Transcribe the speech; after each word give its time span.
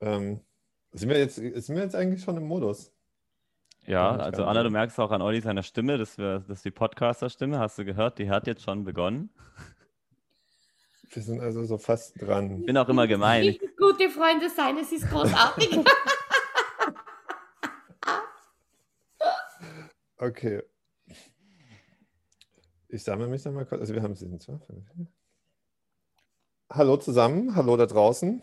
Ähm, 0.00 0.40
sind, 0.92 1.08
wir 1.08 1.18
jetzt, 1.18 1.36
sind 1.36 1.68
wir 1.68 1.82
jetzt 1.82 1.94
eigentlich 1.94 2.22
schon 2.22 2.36
im 2.36 2.46
Modus? 2.46 2.92
Ja, 3.86 4.16
also 4.16 4.44
Anna, 4.44 4.62
du 4.62 4.70
merkst 4.70 5.00
auch 5.00 5.10
an 5.10 5.22
Olli 5.22 5.40
seiner 5.40 5.62
Stimme, 5.62 5.96
das, 5.96 6.18
wir, 6.18 6.40
das 6.40 6.58
ist 6.58 6.64
die 6.64 6.70
Podcaster-Stimme, 6.70 7.58
hast 7.58 7.78
du 7.78 7.86
gehört, 7.86 8.18
die 8.18 8.28
hat 8.28 8.46
jetzt 8.46 8.62
schon 8.62 8.84
begonnen. 8.84 9.30
Wir 11.10 11.22
sind 11.22 11.40
also 11.40 11.64
so 11.64 11.78
fast 11.78 12.20
dran. 12.20 12.66
Bin 12.66 12.76
auch 12.76 12.88
immer 12.90 13.06
gemein. 13.06 13.56
Gute 13.78 14.10
Freunde 14.10 14.50
sein, 14.50 14.76
es 14.76 14.92
ist 14.92 15.08
großartig. 15.08 15.78
okay. 20.18 20.62
Ich 22.88 23.02
sammle 23.04 23.26
mich 23.28 23.42
noch 23.44 23.52
mal 23.52 23.64
kurz. 23.64 23.80
Also 23.80 23.94
wir 23.94 24.02
haben 24.02 24.14
sie. 24.14 24.28
Hallo 26.70 26.98
zusammen, 26.98 27.54
hallo 27.56 27.78
da 27.78 27.86
draußen. 27.86 28.42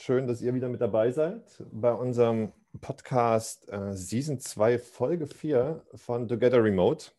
Schön, 0.00 0.26
dass 0.26 0.42
ihr 0.42 0.54
wieder 0.54 0.68
mit 0.68 0.80
dabei 0.80 1.12
seid 1.12 1.62
bei 1.70 1.92
unserem 1.92 2.52
Podcast 2.80 3.70
äh, 3.70 3.92
Season 3.94 4.40
2, 4.40 4.80
Folge 4.80 5.28
4 5.28 5.84
von 5.94 6.26
Together 6.26 6.62
Remote. 6.62 7.12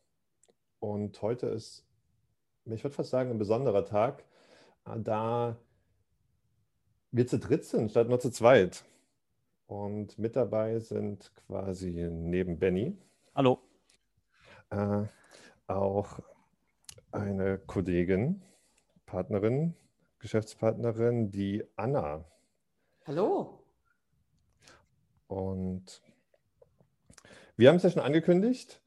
Und 0.79 1.21
heute 1.21 1.47
ist, 1.47 1.85
ich 2.65 2.83
würde 2.83 2.93
fast 2.93 3.11
sagen, 3.11 3.31
ein 3.31 3.37
besonderer 3.37 3.85
Tag, 3.85 4.25
äh, 4.85 4.99
da 4.99 5.55
wir 7.11 7.25
zu 7.25 7.39
dritt 7.39 7.63
sind, 7.63 7.91
statt 7.91 8.09
nur 8.09 8.19
zu 8.19 8.29
zweit. 8.29 8.83
Und 9.67 10.19
mit 10.19 10.35
dabei 10.35 10.79
sind 10.79 11.31
quasi 11.47 12.09
neben 12.11 12.59
Benny. 12.59 12.97
Hallo. 13.33 13.59
Äh, 14.69 15.03
auch 15.67 16.19
eine 17.13 17.57
Kollegin, 17.57 18.43
Partnerin, 19.05 19.75
Geschäftspartnerin, 20.19 21.31
die 21.31 21.63
Anna. 21.77 22.25
Hallo. 23.07 23.59
Und 25.27 26.01
wir 27.55 27.69
haben 27.69 27.75
es 27.75 27.83
ja 27.83 27.91
schon 27.91 28.01
angekündigt, 28.01 28.81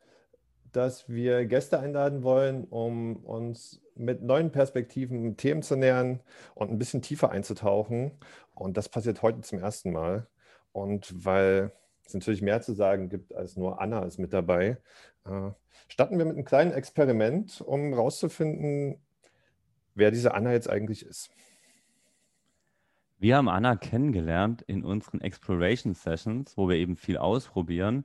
dass 0.73 1.09
wir 1.09 1.47
Gäste 1.47 1.79
einladen 1.79 2.25
wollen, 2.25 2.65
um 2.65 3.25
uns 3.25 3.81
mit 3.95 4.25
neuen 4.25 4.51
Perspektiven 4.51 5.37
Themen 5.37 5.63
zu 5.63 5.77
nähern 5.77 6.19
und 6.57 6.69
ein 6.69 6.81
bisschen 6.81 7.01
tiefer 7.01 7.31
einzutauchen. 7.31 8.11
Und 8.57 8.77
das 8.77 8.89
passiert 8.89 9.23
heute 9.23 9.43
zum 9.43 9.61
ersten 9.61 9.93
Mal. 9.93 10.27
Und 10.73 11.25
weil 11.25 11.71
es 12.05 12.13
natürlich 12.13 12.43
mehr 12.43 12.61
zu 12.61 12.73
sagen 12.73 13.11
gibt 13.11 13.33
als 13.33 13.57
nur 13.57 13.81
Anna 13.81 14.05
ist 14.05 14.19
mit 14.19 14.33
dabei, 14.33 14.79
äh, 15.27 15.51
starten 15.87 16.19
wir 16.19 16.25
mit 16.25 16.35
einem 16.35 16.45
kleinen 16.45 16.73
Experiment, 16.73 17.61
um 17.61 17.93
herauszufinden, 17.93 19.01
wer 19.95 20.11
diese 20.11 20.35
Anna 20.35 20.55
jetzt 20.55 20.69
eigentlich 20.69 21.07
ist. 21.07 21.31
Wir 23.21 23.37
haben 23.37 23.49
Anna 23.49 23.75
kennengelernt 23.75 24.63
in 24.63 24.85
unseren 24.85 25.21
Exploration 25.21 25.93
Sessions, 25.93 26.57
wo 26.57 26.69
wir 26.69 26.77
eben 26.77 26.97
viel 26.97 27.17
ausprobieren. 27.17 28.05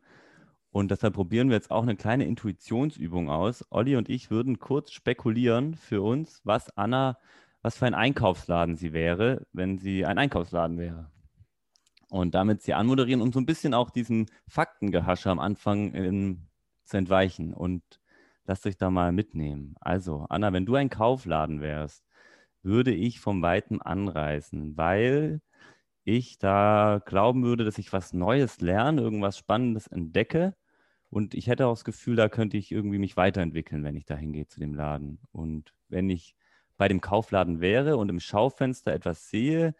Und 0.72 0.89
deshalb 0.89 1.14
probieren 1.14 1.50
wir 1.50 1.56
jetzt 1.56 1.69
auch 1.69 1.83
eine 1.83 1.95
kleine 1.95 2.25
Intuitionsübung 2.25 3.30
aus. 3.30 3.64
Olli 3.69 3.95
und 3.95 4.09
ich 4.09 4.31
würden 4.31 4.58
kurz 4.58 4.91
spekulieren 4.91 5.75
für 5.75 6.02
uns, 6.02 6.41
was 6.45 6.75
Anna, 6.75 7.19
was 7.61 7.78
für 7.78 7.86
ein 7.86 7.94
Einkaufsladen 7.94 8.75
sie 8.75 8.91
wäre, 8.91 9.45
wenn 9.53 9.78
sie 9.78 10.03
ein 10.03 10.17
Einkaufsladen 10.17 10.80
wäre. 10.80 11.11
Und 12.09 12.34
damit 12.34 12.64
sie 12.64 12.73
anmoderieren, 12.73 13.22
um 13.22 13.31
so 13.31 13.39
ein 13.39 13.45
bisschen 13.45 13.75
auch 13.75 13.91
diesem 13.91 14.25
Faktengehasche 14.47 15.30
am 15.30 15.38
Anfang 15.38 15.94
in, 15.94 16.47
zu 16.86 16.97
entweichen. 16.97 17.53
Und 17.53 17.84
lasst 18.45 18.66
euch 18.66 18.78
da 18.78 18.89
mal 18.89 19.11
mitnehmen. 19.11 19.75
Also, 19.80 20.25
Anna, 20.30 20.53
wenn 20.53 20.66
du 20.66 20.73
ein 20.73 20.89
Kaufladen 20.89 21.61
wärst, 21.61 22.03
würde 22.64 22.94
ich 22.94 23.19
vom 23.19 23.42
Weiten 23.42 23.81
anreißen, 23.81 24.78
weil 24.78 25.42
ich 26.06 26.38
da 26.38 27.02
glauben 27.06 27.44
würde, 27.44 27.66
dass 27.66 27.78
ich 27.78 27.94
was 27.94 28.14
Neues 28.14 28.61
lerne, 28.61 29.02
irgendwas 29.02 29.38
Spannendes 29.38 29.88
entdecke. 29.88 30.56
Und 31.09 31.36
ich 31.36 31.47
hätte 31.47 31.67
auch 31.67 31.73
das 31.73 31.86
Gefühl, 31.86 32.16
da 32.16 32.30
könnte 32.30 32.58
ich 32.58 32.72
irgendwie 32.72 33.00
mich 33.00 33.18
weiterentwickeln, 33.18 33.84
wenn 33.84 33.96
ich 33.96 34.06
da 34.06 34.16
hingehe 34.16 34.47
zu 34.47 34.59
dem 34.59 34.73
Laden. 34.73 35.19
Und 35.31 35.73
wenn 35.90 36.09
ich 36.09 36.35
bei 36.78 36.88
dem 36.88 37.02
Kaufladen 37.02 37.62
wäre 37.62 37.97
und 37.97 38.09
im 38.09 38.19
Schaufenster 38.19 38.94
etwas 38.94 39.29
sehe, 39.29 39.75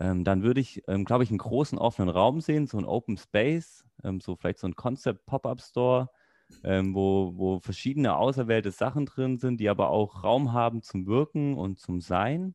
ähm, 0.00 0.24
dann 0.24 0.42
würde 0.42 0.60
ich, 0.60 0.82
ähm, 0.88 1.04
glaube 1.04 1.24
ich, 1.24 1.30
einen 1.30 1.38
großen 1.38 1.78
offenen 1.78 2.08
Raum 2.08 2.40
sehen, 2.40 2.66
so 2.66 2.78
ein 2.78 2.84
Open 2.84 3.16
Space, 3.18 3.84
ähm, 4.04 4.20
so 4.20 4.36
vielleicht 4.36 4.58
so 4.58 4.66
ein 4.68 4.76
Concept 4.76 5.26
Pop-up 5.26 5.60
Store, 5.60 6.10
ähm, 6.64 6.94
wo, 6.94 7.32
wo 7.36 7.60
verschiedene 7.60 8.16
auserwählte 8.16 8.70
Sachen 8.70 9.06
drin 9.06 9.38
sind, 9.38 9.58
die 9.58 9.68
aber 9.68 9.90
auch 9.90 10.24
Raum 10.24 10.52
haben 10.52 10.82
zum 10.82 11.06
Wirken 11.06 11.56
und 11.56 11.78
zum 11.78 12.00
Sein 12.00 12.54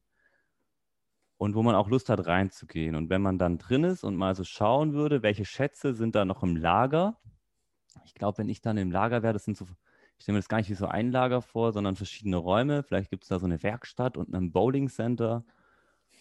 und 1.38 1.56
wo 1.56 1.64
man 1.64 1.76
auch 1.76 1.90
Lust 1.90 2.10
hat 2.10 2.26
reinzugehen. 2.26 2.96
Und 2.96 3.10
wenn 3.10 3.22
man 3.22 3.38
dann 3.38 3.58
drin 3.58 3.84
ist 3.84 4.04
und 4.04 4.16
mal 4.16 4.36
so 4.36 4.44
schauen 4.44 4.94
würde, 4.94 5.24
welche 5.24 5.46
Schätze 5.46 5.94
sind 5.94 6.16
da 6.16 6.26
noch 6.26 6.44
im 6.44 6.56
Lager, 6.56 7.18
ich 8.06 8.14
glaube, 8.14 8.40
wenn 8.40 8.50
ich 8.50 8.62
dann 8.62 8.78
im 8.78 8.92
Lager 8.92 9.24
wäre, 9.24 9.34
das 9.34 9.46
sind 9.46 9.58
so, 9.58 9.66
ich 10.18 10.24
stelle 10.24 10.36
mir 10.36 10.40
das 10.40 10.50
gar 10.50 10.58
nicht 10.58 10.70
wie 10.70 10.76
so 10.76 10.88
ein 10.88 11.12
Lager 11.12 11.42
vor, 11.42 11.74
sondern 11.74 11.96
verschiedene 11.96 12.38
Räume. 12.38 12.84
Vielleicht 12.84 13.10
gibt 13.12 13.24
es 13.24 13.30
da 13.30 13.40
so 13.40 13.46
eine 13.46 13.62
Werkstatt 13.64 14.18
und 14.18 14.34
ein 14.34 14.52
Bowling 14.52 14.90
Center 14.90 15.46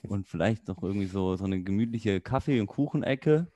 und 0.02 0.26
vielleicht 0.26 0.68
noch 0.68 0.82
irgendwie 0.82 1.06
so, 1.06 1.36
so 1.36 1.44
eine 1.44 1.62
gemütliche 1.62 2.20
Kaffee- 2.20 2.60
und 2.60 2.66
Kuchenecke 2.66 3.50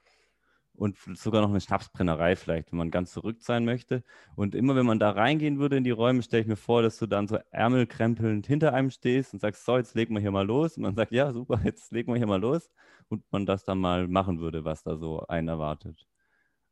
und 0.80 0.96
sogar 1.18 1.42
noch 1.42 1.50
eine 1.50 1.60
Schnapsbrennerei 1.60 2.36
vielleicht, 2.36 2.72
wenn 2.72 2.78
man 2.78 2.90
ganz 2.90 3.12
verrückt 3.12 3.42
sein 3.42 3.66
möchte. 3.66 4.02
Und 4.34 4.54
immer 4.54 4.74
wenn 4.76 4.86
man 4.86 4.98
da 4.98 5.10
reingehen 5.10 5.58
würde 5.58 5.76
in 5.76 5.84
die 5.84 5.90
Räume, 5.90 6.22
stelle 6.22 6.40
ich 6.40 6.48
mir 6.48 6.56
vor, 6.56 6.80
dass 6.80 6.96
du 6.98 7.06
dann 7.06 7.28
so 7.28 7.38
ärmelkrempelnd 7.50 8.46
hinter 8.46 8.72
einem 8.72 8.90
stehst 8.90 9.34
und 9.34 9.40
sagst, 9.40 9.66
so, 9.66 9.76
jetzt 9.76 9.94
legen 9.94 10.14
wir 10.14 10.22
hier 10.22 10.30
mal 10.30 10.46
los. 10.46 10.78
Und 10.78 10.84
man 10.84 10.94
sagt, 10.94 11.12
ja, 11.12 11.34
super, 11.34 11.60
jetzt 11.64 11.92
legen 11.92 12.10
wir 12.10 12.16
hier 12.16 12.26
mal 12.26 12.40
los. 12.40 12.70
Und 13.10 13.22
man 13.30 13.44
das 13.44 13.64
dann 13.64 13.76
mal 13.76 14.08
machen 14.08 14.40
würde, 14.40 14.64
was 14.64 14.82
da 14.82 14.96
so 14.96 15.20
einen 15.26 15.48
erwartet. 15.48 16.06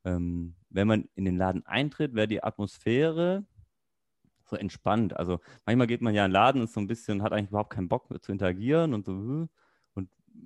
Ähm, 0.07 0.55
wenn 0.71 0.89
man 0.89 1.11
in 1.15 1.27
den 1.27 1.37
Laden 1.37 1.67
eintritt, 1.67 2.15
wäre 2.15 2.29
die 2.29 2.43
Atmosphäre 2.43 3.45
so 4.47 4.57
entspannt. 4.57 5.19
Also 5.19 5.41
manchmal 5.67 5.87
geht 5.87 6.01
man 6.01 6.15
ja 6.15 6.25
in 6.25 6.31
den 6.31 6.33
Laden 6.33 6.63
und 6.63 6.71
so 6.71 6.81
ein 6.81 6.87
bisschen, 6.87 7.23
hat 7.23 7.35
eigentlich 7.35 7.51
überhaupt 7.51 7.75
keinen 7.75 7.89
Bock 7.89 8.09
zu 8.23 8.33
interagieren 8.33 8.95
und 8.95 9.05
so, 9.05 9.13
hm 9.13 9.49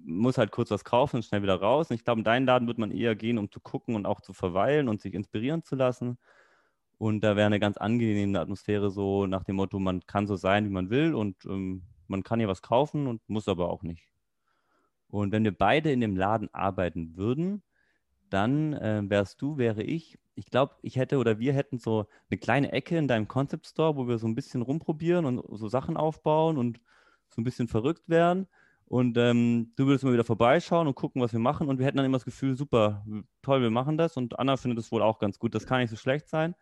muss 0.04 0.38
halt 0.38 0.50
kurz 0.50 0.70
was 0.70 0.84
kaufen 0.84 1.16
und 1.16 1.25
schnell 1.25 1.42
wieder 1.42 1.60
raus. 1.60 1.91
Und 1.91 1.97
ich 1.97 2.04
glaube, 2.04 2.20
in 2.20 2.25
deinen 2.25 2.47
Laden 2.47 2.69
wird 2.69 2.78
man 2.78 2.91
eher 2.91 3.14
gehen, 3.14 3.38
um 3.38 3.50
zu 3.50 3.60
gucken 3.60 3.94
und 3.94 4.06
auch 4.06 4.20
zu 4.20 4.32
verweilen 4.32 4.88
und 4.88 5.00
sich 5.00 5.14
inspirieren 5.14 5.62
zu 5.62 5.76
lassen. 5.76 6.19
Und 6.98 7.22
da 7.22 7.36
wäre 7.36 7.47
eine 7.47 7.60
ganz 7.60 7.76
angenehme 7.78 8.38
Atmosphäre 8.38 8.91
so 8.91 9.26
nach 9.26 9.44
dem 9.44 9.56
Motto, 9.56 9.78
man 9.78 10.06
kann 10.06 10.26
so 10.26 10.36
sein, 10.36 10.64
wie 10.64 10.70
man 10.70 10.91
will 10.91 11.14
und 11.14 11.44
ähm, 11.47 11.82
man 12.06 12.22
kann 12.22 12.38
hier 12.38 12.48
was 12.48 12.62
kaufen 12.62 13.06
und 13.08 13.20
muss 13.28 13.48
aber 13.48 13.70
auch 13.70 13.82
nicht. 13.82 14.08
Und 15.08 15.32
wenn 15.32 15.44
wir 15.44 15.56
beide 15.56 15.92
in 15.92 16.00
dem 16.00 16.16
Laden 16.16 16.48
arbeiten 16.54 17.16
würden, 17.16 17.62
dann 18.31 18.72
äh, 18.72 19.02
wärst 19.04 19.42
du, 19.42 19.58
wäre 19.58 19.82
ich. 19.82 20.19
Ich 20.34 20.47
glaube, 20.47 20.76
ich 20.82 20.97
hätte 20.97 21.19
oder 21.19 21.38
wir 21.38 21.52
hätten 21.52 21.78
so 21.78 22.06
eine 22.31 22.38
kleine 22.38 22.72
Ecke 22.72 22.97
in 22.97 23.08
deinem 23.08 23.28
Concept 23.28 23.66
Store, 23.66 23.97
wo 23.97 24.08
wir 24.08 24.19
so 24.19 24.26
ein 24.26 24.34
bisschen 24.34 24.62
rumprobieren 24.62 25.26
und 25.26 25.42
so 25.58 25.69
Sachen 25.69 25.97
aufbauen 25.97 26.56
und 26.56 26.81
so 27.28 27.41
ein 27.41 27.44
bisschen 27.44 27.69
verrückt 27.69 28.08
werden. 28.08 28.47
Und 28.87 29.16
ähm, 29.16 29.72
du 29.76 29.87
würdest 29.87 30.04
mal 30.04 30.12
wieder 30.12 30.25
vorbeischauen 30.25 30.87
und 30.87 30.94
gucken, 30.94 31.22
was 31.22 31.32
wir 31.32 31.41
machen. 31.41 31.69
Und 31.69 31.78
wir 31.78 31.87
hätten 31.87 31.97
dann 31.97 32.06
immer 32.06 32.19
das 32.19 32.25
Gefühl, 32.25 32.56
super, 32.56 33.04
toll, 33.41 33.62
wir 33.62 33.70
machen 33.70 33.97
das. 33.97 34.16
Und 34.16 34.38
Anna 34.38 34.56
findet 34.56 34.78
es 34.78 34.93
wohl 34.93 35.03
auch 35.03 35.19
ganz 35.19 35.38
gut. 35.38 35.54
Das 35.54 35.66
kann 35.66 35.81
nicht 35.81 35.91
so 35.91 35.97
schlecht 35.97 36.28
sein. 36.28 36.54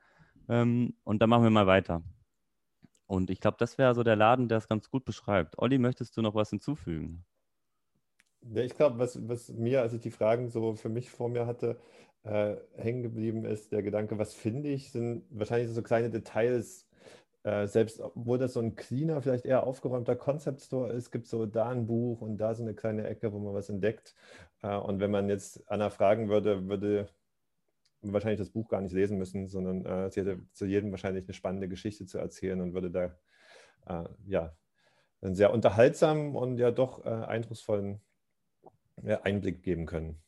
Ähm, 0.48 0.94
und 1.04 1.20
dann 1.20 1.30
machen 1.30 1.42
wir 1.42 1.50
mal 1.50 1.66
weiter. 1.66 2.02
Und 3.06 3.30
ich 3.30 3.40
glaube, 3.40 3.56
das 3.58 3.76
wäre 3.78 3.94
so 3.94 4.04
der 4.04 4.14
Laden, 4.14 4.48
der 4.48 4.58
es 4.58 4.68
ganz 4.68 4.88
gut 4.88 5.04
beschreibt. 5.04 5.58
Olli, 5.58 5.78
möchtest 5.78 6.16
du 6.16 6.22
noch 6.22 6.36
was 6.36 6.50
hinzufügen? 6.50 7.24
Ja, 8.42 8.62
ich 8.62 8.74
glaube, 8.74 8.98
was, 8.98 9.28
was 9.28 9.48
mir, 9.52 9.82
als 9.82 9.92
ich 9.92 10.00
die 10.00 10.12
Fragen 10.12 10.48
so 10.48 10.74
für 10.74 10.88
mich 10.88 11.10
vor 11.10 11.28
mir 11.28 11.46
hatte, 11.46 11.80
äh, 12.22 12.56
hängen 12.76 13.02
geblieben 13.02 13.44
ist, 13.44 13.72
der 13.72 13.82
Gedanke, 13.82 14.18
was 14.18 14.34
finde 14.34 14.68
ich, 14.68 14.92
sind 14.92 15.24
wahrscheinlich 15.30 15.70
so 15.70 15.82
kleine 15.82 16.10
Details, 16.10 16.86
äh, 17.42 17.66
selbst 17.66 18.00
obwohl 18.00 18.38
das 18.38 18.52
so 18.52 18.60
ein 18.60 18.76
cleaner, 18.76 19.22
vielleicht 19.22 19.46
eher 19.46 19.66
aufgeräumter 19.66 20.16
Concept 20.16 20.60
Store 20.60 20.92
ist, 20.92 21.10
gibt 21.10 21.24
es 21.24 21.30
so 21.30 21.46
da 21.46 21.70
ein 21.70 21.86
Buch 21.86 22.20
und 22.20 22.36
da 22.36 22.54
so 22.54 22.62
eine 22.62 22.74
kleine 22.74 23.06
Ecke, 23.06 23.32
wo 23.32 23.38
man 23.38 23.54
was 23.54 23.70
entdeckt. 23.70 24.14
Äh, 24.62 24.76
und 24.76 25.00
wenn 25.00 25.10
man 25.10 25.28
jetzt 25.28 25.62
Anna 25.70 25.90
fragen 25.90 26.28
würde, 26.28 26.68
würde 26.68 27.08
wahrscheinlich 28.02 28.38
das 28.38 28.50
Buch 28.50 28.68
gar 28.68 28.80
nicht 28.80 28.92
lesen 28.92 29.18
müssen, 29.18 29.48
sondern 29.48 29.84
äh, 29.84 30.10
sie 30.10 30.20
hätte 30.20 30.40
zu 30.52 30.66
jedem 30.66 30.90
wahrscheinlich 30.90 31.24
eine 31.24 31.34
spannende 31.34 31.68
Geschichte 31.68 32.06
zu 32.06 32.18
erzählen 32.18 32.60
und 32.60 32.74
würde 32.74 32.90
da 32.90 33.04
äh, 33.86 34.08
ja 34.26 34.54
einen 35.22 35.34
sehr 35.34 35.52
unterhaltsamen 35.52 36.34
und 36.34 36.58
ja 36.58 36.70
doch 36.70 37.04
äh, 37.04 37.08
eindrucksvollen 37.08 38.00
Einblick 39.22 39.62
geben 39.62 39.86
können. 39.86 40.20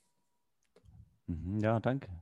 Mhm, 1.27 1.61
ja, 1.61 1.79
danke. 1.79 2.22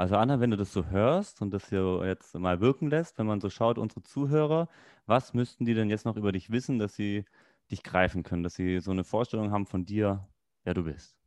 Also 0.00 0.16
Anna, 0.16 0.40
wenn 0.40 0.50
du 0.50 0.56
das 0.56 0.72
so 0.72 0.86
hörst 0.86 1.42
und 1.42 1.50
das 1.50 1.68
hier 1.68 2.00
jetzt 2.06 2.34
mal 2.34 2.62
wirken 2.62 2.88
lässt, 2.88 3.18
wenn 3.18 3.26
man 3.26 3.38
so 3.38 3.50
schaut, 3.50 3.76
unsere 3.76 4.02
Zuhörer, 4.02 4.66
was 5.04 5.34
müssten 5.34 5.66
die 5.66 5.74
denn 5.74 5.90
jetzt 5.90 6.06
noch 6.06 6.16
über 6.16 6.32
dich 6.32 6.50
wissen, 6.50 6.78
dass 6.78 6.94
sie 6.94 7.26
dich 7.70 7.82
greifen 7.82 8.22
können, 8.22 8.42
dass 8.42 8.54
sie 8.54 8.80
so 8.80 8.92
eine 8.92 9.04
Vorstellung 9.04 9.50
haben 9.50 9.66
von 9.66 9.84
dir, 9.84 10.26
wer 10.64 10.72
du 10.72 10.84
bist? 10.84 11.18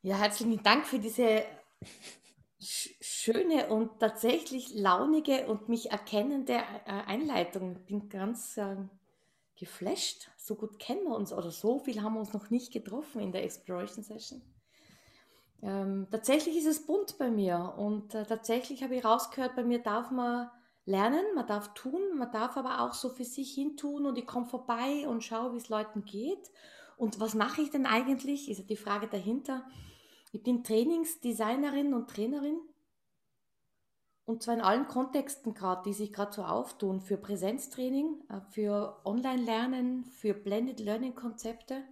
Ja, 0.00 0.16
herzlichen 0.16 0.62
Dank 0.62 0.86
für 0.86 0.98
diese 0.98 1.42
schöne 2.58 3.68
und 3.68 4.00
tatsächlich 4.00 4.72
launige 4.72 5.48
und 5.48 5.68
mich 5.68 5.90
erkennende 5.90 6.54
äh, 6.54 7.02
Einleitung. 7.06 7.72
Ich 7.72 7.84
bin 7.84 8.08
ganz 8.08 8.56
äh, 8.56 8.76
geflasht. 9.56 10.30
so 10.38 10.54
gut 10.54 10.78
kennen 10.78 11.04
wir 11.04 11.16
uns 11.16 11.34
oder 11.34 11.50
so 11.50 11.80
viel 11.80 12.00
haben 12.00 12.14
wir 12.14 12.20
uns 12.20 12.32
noch 12.32 12.48
nicht 12.48 12.72
getroffen 12.72 13.20
in 13.20 13.32
der 13.32 13.44
Exploration 13.44 14.02
Session. 14.02 14.55
Ähm, 15.62 16.06
tatsächlich 16.10 16.56
ist 16.56 16.66
es 16.66 16.86
bunt 16.86 17.18
bei 17.18 17.30
mir 17.30 17.74
und 17.76 18.14
äh, 18.14 18.24
tatsächlich 18.24 18.82
habe 18.82 18.94
ich 18.96 19.04
rausgehört, 19.04 19.56
bei 19.56 19.64
mir 19.64 19.82
darf 19.82 20.10
man 20.10 20.50
lernen, 20.84 21.24
man 21.34 21.46
darf 21.46 21.74
tun, 21.74 22.00
man 22.16 22.30
darf 22.30 22.56
aber 22.56 22.80
auch 22.80 22.94
so 22.94 23.10
für 23.10 23.24
sich 23.24 23.54
hin 23.54 23.76
tun 23.76 24.06
und 24.06 24.18
ich 24.18 24.26
komme 24.26 24.46
vorbei 24.46 25.08
und 25.08 25.24
schaue, 25.24 25.52
wie 25.52 25.58
es 25.58 25.68
Leuten 25.68 26.04
geht. 26.04 26.50
Und 26.96 27.20
was 27.20 27.34
mache 27.34 27.62
ich 27.62 27.70
denn 27.70 27.86
eigentlich? 27.86 28.50
Ist 28.50 28.58
ja 28.58 28.64
die 28.64 28.76
Frage 28.76 29.08
dahinter. 29.08 29.66
Ich 30.32 30.42
bin 30.42 30.62
Trainingsdesignerin 30.62 31.94
und 31.94 32.08
Trainerin 32.08 32.60
und 34.26 34.42
zwar 34.42 34.54
in 34.54 34.60
allen 34.60 34.88
Kontexten 34.88 35.54
gerade, 35.54 35.82
die 35.86 35.92
sich 35.92 36.12
gerade 36.12 36.32
so 36.32 36.42
auftun, 36.42 37.00
für 37.00 37.16
Präsenztraining, 37.16 38.24
äh, 38.28 38.40
für 38.50 39.00
Online-Lernen, 39.04 40.04
für 40.04 40.34
Blended 40.34 40.80
Learning-Konzepte. 40.80 41.84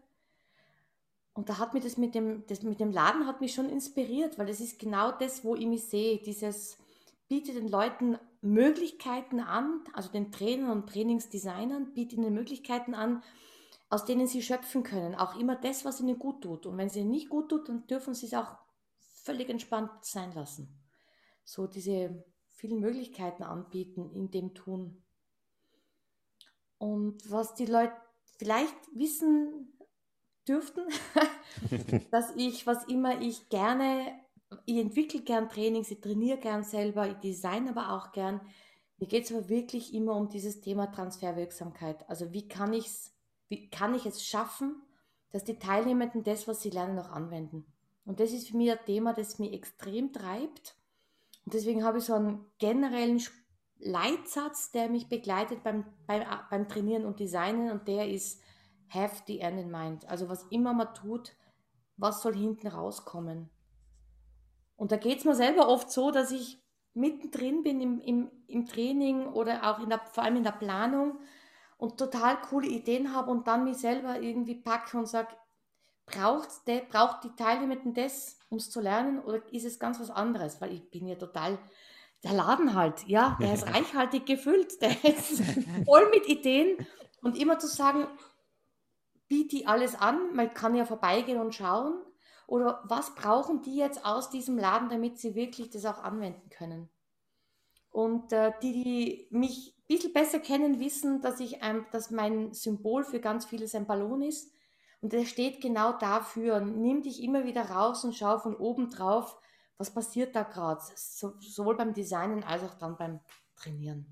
Und 1.35 1.49
da 1.49 1.59
hat 1.59 1.75
mich 1.75 1.83
das 1.83 1.97
mit 1.97 2.15
dem, 2.15 2.47
das 2.47 2.63
mit 2.63 2.81
dem 2.81 2.93
Laden 2.93 3.27
hat 3.27 3.41
mich 3.41 3.55
schon 3.55 3.69
inspiriert, 3.69 4.39
weil 4.39 4.47
das 4.47 4.61
ist 4.61 4.79
genau 4.79 5.11
das, 5.11 5.45
wo 5.45 5.55
ich 5.57 5.67
mich 5.67 5.85
sehe. 5.85 6.19
Dieses 6.19 6.79
bietet 7.29 7.57
den 7.57 7.69
Leuten 7.69 8.19
Möglichkeiten 8.41 9.41
an, 9.41 9.81
also 9.93 10.11
den 10.11 10.31
Trainern 10.31 10.71
und 10.71 10.89
Trainingsdesignern 10.89 11.93
bietet 11.93 12.19
ihnen 12.19 12.35
Möglichkeiten 12.35 12.95
an, 12.95 13.23
aus 13.91 14.05
denen 14.05 14.27
sie 14.27 14.43
schöpfen 14.43 14.85
können. 14.85 15.15
Auch 15.15 15.39
immer 15.39 15.57
das, 15.57 15.85
was 15.85 16.01
ihnen 16.01 16.19
gut 16.19 16.43
tut. 16.43 16.67
Und 16.67 16.79
wenn 16.79 16.87
es 16.87 16.97
ihnen 16.97 17.11
nicht 17.11 17.29
gut 17.29 17.49
tut, 17.49 17.69
dann 17.69 17.87
dürfen 17.87 18.15
sie 18.15 18.27
es 18.27 18.35
auch 18.35 18.57
völlig 19.25 19.51
entspannt 19.51 19.91
sein 20.03 20.33
lassen 20.35 20.81
so 21.45 21.67
diese 21.67 22.25
vielen 22.49 22.81
Möglichkeiten 22.81 23.43
anbieten 23.43 24.11
in 24.11 24.31
dem 24.31 24.55
Tun. 24.55 25.03
Und 26.79 27.31
was 27.31 27.55
die 27.55 27.67
Leute 27.67 27.95
vielleicht 28.39 28.75
wissen 28.95 29.74
dürften, 30.44 30.82
dass 32.11 32.35
ich, 32.37 32.67
was 32.67 32.85
immer 32.85 33.20
ich 33.20 33.49
gerne, 33.49 34.12
ich 34.67 34.79
entwickle 34.79 35.20
gern 35.20 35.49
Trainings, 35.49 35.91
ich 35.91 36.00
trainiere 36.00 36.38
gern 36.38 36.62
selber, 36.62 37.08
ich 37.08 37.17
design 37.17 37.69
aber 37.69 37.93
auch 37.93 38.12
gern. 38.12 38.41
Mir 38.99 39.06
geht 39.06 39.25
es 39.25 39.32
aber 39.32 39.49
wirklich 39.49 39.93
immer 39.94 40.14
um 40.14 40.29
dieses 40.29 40.61
Thema 40.61 40.87
Transferwirksamkeit. 40.87 42.08
Also 42.08 42.32
wie 42.32 42.49
kann 42.49 42.73
ich 42.73 42.87
es, 42.87 43.12
wie 43.49 43.69
kann 43.70 43.94
ich 43.94 44.06
es 44.06 44.25
schaffen, 44.25 44.82
dass 45.32 45.44
die 45.44 45.58
Teilnehmenden 45.58 46.23
das, 46.23 46.47
was 46.47 46.62
sie 46.62 46.70
lernen, 46.70 46.99
auch 46.99 47.11
anwenden. 47.11 47.67
Und 48.05 48.20
das 48.20 48.32
ist 48.32 48.49
für 48.49 48.56
mich 48.56 48.70
ein 48.70 48.79
Thema, 48.87 49.12
das 49.12 49.38
mich 49.38 49.52
extrem 49.52 50.12
treibt 50.12 50.76
und 51.44 51.55
deswegen 51.55 51.85
habe 51.85 51.99
ich 51.99 52.05
so 52.05 52.14
einen 52.14 52.47
generellen 52.58 53.23
Leitsatz, 53.79 54.70
der 54.73 54.88
mich 54.88 55.08
begleitet 55.08 55.62
beim, 55.62 55.85
beim, 56.06 56.25
beim 56.50 56.69
Trainieren 56.69 57.05
und 57.05 57.20
Designen 57.20 57.70
und 57.70 57.87
der 57.87 58.08
ist 58.08 58.40
have 58.94 59.23
the 59.26 59.41
end 59.41 59.58
in 59.58 59.70
mind. 59.70 60.08
Also 60.08 60.29
was 60.29 60.44
immer 60.50 60.73
man 60.73 60.94
tut, 60.94 61.32
was 61.96 62.23
soll 62.23 62.35
hinten 62.35 62.69
rauskommen? 62.69 63.50
Und 64.76 64.93
da 64.93 64.96
geht 64.96 65.19
es 65.19 65.25
mir 65.25 65.35
selber 65.35 65.69
oft 65.69 65.91
so, 65.91 66.11
dass 66.11 66.31
ich 66.31 66.62
mittendrin 66.94 67.62
bin 67.62 67.81
im, 67.81 68.00
im, 68.00 68.31
im 68.46 68.67
Training 68.67 69.26
oder 69.26 69.70
auch 69.70 69.81
in 69.81 69.88
der, 69.88 70.00
vor 70.00 70.25
allem 70.25 70.37
in 70.37 70.44
der 70.44 70.52
Planung 70.52 71.19
und 71.76 71.99
total 71.99 72.41
coole 72.41 72.69
Ideen 72.69 73.14
habe 73.14 73.31
und 73.31 73.46
dann 73.46 73.64
mich 73.64 73.79
selber 73.79 74.20
irgendwie 74.20 74.55
packe 74.55 74.97
und 74.97 75.06
sage, 75.06 75.35
braucht, 76.06 76.67
de, 76.67 76.82
braucht 76.88 77.25
die 77.25 77.35
Teilnehmenden 77.35 77.94
das, 77.94 78.38
um 78.49 78.58
es 78.58 78.70
zu 78.70 78.81
lernen, 78.81 79.20
oder 79.20 79.43
ist 79.52 79.64
es 79.64 79.79
ganz 79.79 80.00
was 80.00 80.11
anderes? 80.11 80.61
Weil 80.61 80.73
ich 80.73 80.90
bin 80.90 81.06
ja 81.06 81.17
total, 81.17 81.58
der 82.23 82.32
Laden 82.32 82.75
halt, 82.75 83.06
ja, 83.06 83.37
der 83.40 83.55
ist 83.55 83.67
reichhaltig 83.75 84.26
gefüllt, 84.26 84.81
der 84.81 85.05
ist 85.05 85.43
voll 85.85 86.08
mit 86.11 86.29
Ideen 86.29 86.87
und 87.23 87.38
immer 87.38 87.58
zu 87.58 87.67
sagen, 87.67 88.06
biete 89.35 89.57
die 89.57 89.67
alles 89.67 89.97
an, 89.97 90.33
man 90.35 90.55
kann 90.55 90.77
ja 90.77 90.85
vorbeigehen 90.85 91.41
und 91.41 91.55
schauen, 91.55 92.01
oder 92.47 92.83
was 92.85 93.15
brauchen 93.17 93.63
die 93.63 93.75
jetzt 93.75 94.05
aus 94.05 94.31
diesem 94.31 94.57
Laden, 94.59 94.89
damit 94.89 95.19
sie 95.19 95.35
wirklich 95.35 95.71
das 95.71 95.85
auch 95.87 95.99
anwenden 96.05 96.51
können? 96.51 96.89
Und 97.91 98.33
äh, 98.33 98.53
die, 98.63 98.73
die 98.73 99.29
mich 99.31 99.75
ein 99.77 99.87
bisschen 99.89 100.13
besser 100.13 100.39
kennen, 100.39 100.79
wissen, 100.79 101.21
dass, 101.21 101.41
ich, 101.41 101.59
ähm, 101.63 101.85
dass 101.91 102.13
mein 102.13 102.53
Symbol 102.53 103.03
für 103.03 103.19
ganz 103.19 103.45
vieles 103.45 103.75
ein 103.75 103.87
Ballon 103.87 104.23
ist 104.23 104.53
und 105.01 105.13
er 105.13 105.27
steht 105.27 105.61
genau 105.61 105.93
dafür. 105.93 106.61
Nimm 106.61 107.03
dich 107.03 107.21
immer 107.21 107.45
wieder 107.45 107.71
raus 107.71 108.05
und 108.05 108.15
schau 108.15 108.39
von 108.39 108.55
oben 108.55 108.91
drauf, 108.91 109.37
was 109.79 109.93
passiert 109.93 110.37
da 110.37 110.45
gerade, 110.45 110.81
so, 110.95 111.35
sowohl 111.41 111.77
beim 111.77 111.93
Designen 111.93 112.45
als 112.45 112.63
auch 112.63 112.75
dann 112.75 112.97
beim 112.97 113.21
Trainieren. 113.57 114.07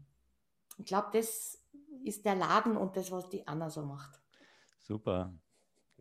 Ich 0.79 0.87
glaube, 0.87 1.11
das 1.13 1.63
ist 2.05 2.25
der 2.25 2.35
Laden 2.35 2.77
und 2.77 2.97
das, 2.97 3.13
was 3.13 3.29
die 3.29 3.47
Anna 3.47 3.71
so 3.71 3.83
macht. 3.83 4.22
Super. 4.83 5.33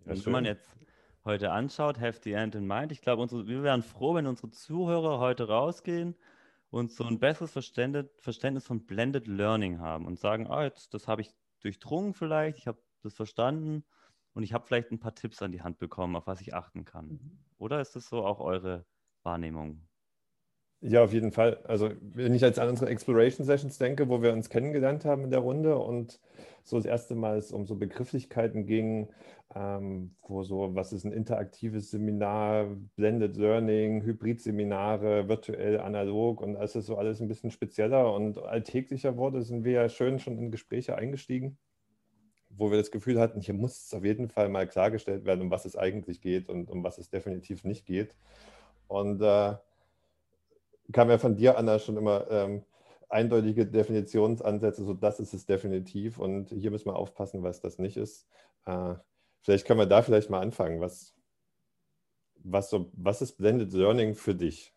Ja, 0.06 0.26
wenn 0.26 0.32
man 0.32 0.46
jetzt 0.46 0.76
heute 1.24 1.52
anschaut, 1.52 2.00
have 2.00 2.20
the 2.24 2.34
end 2.34 2.56
in 2.56 2.66
mind. 2.66 2.92
Ich 2.92 3.02
glaube, 3.02 3.28
wir 3.48 3.64
wären 3.64 3.84
froh, 3.84 4.16
wenn 4.16 4.28
unsere 4.28 4.50
Zuhörer 4.50 5.20
heute 5.20 5.48
rausgehen 5.48 6.16
und 6.72 6.92
so 6.92 7.04
ein 7.04 7.20
besseres 7.20 7.52
Verständnis 7.52 8.66
von 8.66 8.86
Blended 8.86 9.28
Learning 9.28 9.80
haben 9.80 10.06
und 10.06 10.20
sagen, 10.20 10.48
ah, 10.48 10.64
jetzt, 10.64 10.94
das 10.94 11.08
habe 11.08 11.22
ich 11.22 11.32
durchdrungen 11.60 12.14
vielleicht, 12.14 12.58
ich 12.58 12.68
habe 12.68 12.80
das 13.04 13.14
verstanden 13.14 13.84
und 14.34 14.44
ich 14.44 14.54
habe 14.54 14.66
vielleicht 14.66 14.92
ein 14.92 15.00
paar 15.00 15.14
Tipps 15.14 15.42
an 15.42 15.52
die 15.52 15.62
Hand 15.62 15.78
bekommen, 15.78 16.16
auf 16.16 16.26
was 16.26 16.42
ich 16.42 16.54
achten 16.54 16.86
kann. 16.86 17.08
Mhm. 17.08 17.40
Oder 17.58 17.82
ist 17.82 17.96
das 17.96 18.10
so 18.10 18.26
auch 18.26 18.40
eure 18.40 18.86
Wahrnehmung? 19.22 19.88
Ja, 20.80 21.04
auf 21.04 21.14
jeden 21.14 21.32
Fall. 21.32 21.64
Also 21.66 21.92
wenn 22.02 22.34
ich 22.34 22.42
jetzt 22.42 22.58
an 22.58 22.70
unsere 22.70 22.90
Exploration 22.90 23.46
Sessions 23.46 23.78
denke, 23.78 24.10
wo 24.10 24.24
wir 24.24 24.34
uns 24.34 24.50
kennengelernt 24.50 25.06
haben 25.06 25.26
in 25.26 25.30
der 25.30 25.42
Runde 25.42 25.78
und 25.78 26.20
so 26.64 26.78
das 26.78 26.86
erste 26.86 27.16
Mal 27.16 27.38
es 27.38 27.52
um 27.52 27.66
so 27.66 27.76
Begrifflichkeiten 27.76 28.66
ging, 28.66 29.10
ähm, 29.56 30.16
wo 30.28 30.44
so, 30.44 30.76
was 30.76 30.94
ist 30.94 31.04
ein 31.04 31.12
interaktives 31.12 31.92
Seminar, 31.92 32.68
Blended 32.96 33.38
Learning, 33.38 34.04
Hybrid-Seminare, 34.04 35.28
virtuell, 35.28 35.80
analog 35.80 36.42
und 36.42 36.56
als 36.56 36.76
es 36.76 36.86
so 36.86 36.98
alles 36.98 37.22
ein 37.22 37.28
bisschen 37.28 37.52
spezieller 37.52 38.14
und 38.14 38.38
alltäglicher 38.38 39.18
wurde, 39.18 39.42
sind 39.42 39.64
wir 39.64 39.74
ja 39.74 39.90
schön 39.90 40.20
schon 40.20 40.38
in 40.38 40.52
Gespräche 40.52 40.96
eingestiegen 40.96 41.58
wo 42.58 42.70
wir 42.72 42.78
das 42.78 42.92
Gefühl 42.92 43.20
hatten, 43.20 43.42
hier 43.42 43.54
muss 43.54 43.86
es 43.86 43.94
auf 43.94 44.04
jeden 44.04 44.30
Fall 44.30 44.50
mal 44.50 44.68
klargestellt 44.68 45.26
werden, 45.26 45.42
um 45.42 45.52
was 45.52 45.66
es 45.66 45.76
eigentlich 45.76 46.22
geht 46.22 46.50
und 46.50 46.70
um 46.70 46.84
was 46.84 46.98
es 46.98 47.10
definitiv 47.10 47.64
nicht 47.64 47.86
geht. 47.86 48.16
Und 48.88 49.22
äh, 49.22 49.56
kam 50.92 51.10
ja 51.10 51.18
von 51.18 51.36
dir, 51.36 51.58
Anna, 51.58 51.80
schon 51.80 51.98
immer 51.98 52.30
ähm, 52.30 52.64
eindeutige 53.12 53.66
Definitionsansätze, 53.66 54.84
so 54.84 54.94
das 54.94 55.20
ist 55.20 55.34
es 55.34 55.46
definitiv. 55.46 56.18
Und 56.18 56.50
hier 56.50 56.72
müssen 56.72 56.88
wir 56.88 56.96
aufpassen, 56.96 57.44
was 57.44 57.62
das 57.62 57.80
nicht 57.80 57.98
ist. 57.98 58.28
Äh, 58.66 58.96
vielleicht 59.42 59.66
können 59.66 59.80
wir 59.80 59.86
da 59.86 60.02
vielleicht 60.02 60.30
mal 60.30 60.42
anfangen. 60.42 60.82
Was, 60.82 61.14
was, 62.36 62.70
so, 62.70 62.92
was 62.94 63.22
ist 63.22 63.38
Blended 63.38 63.74
Learning 63.74 64.16
für 64.16 64.36
dich? 64.36 64.74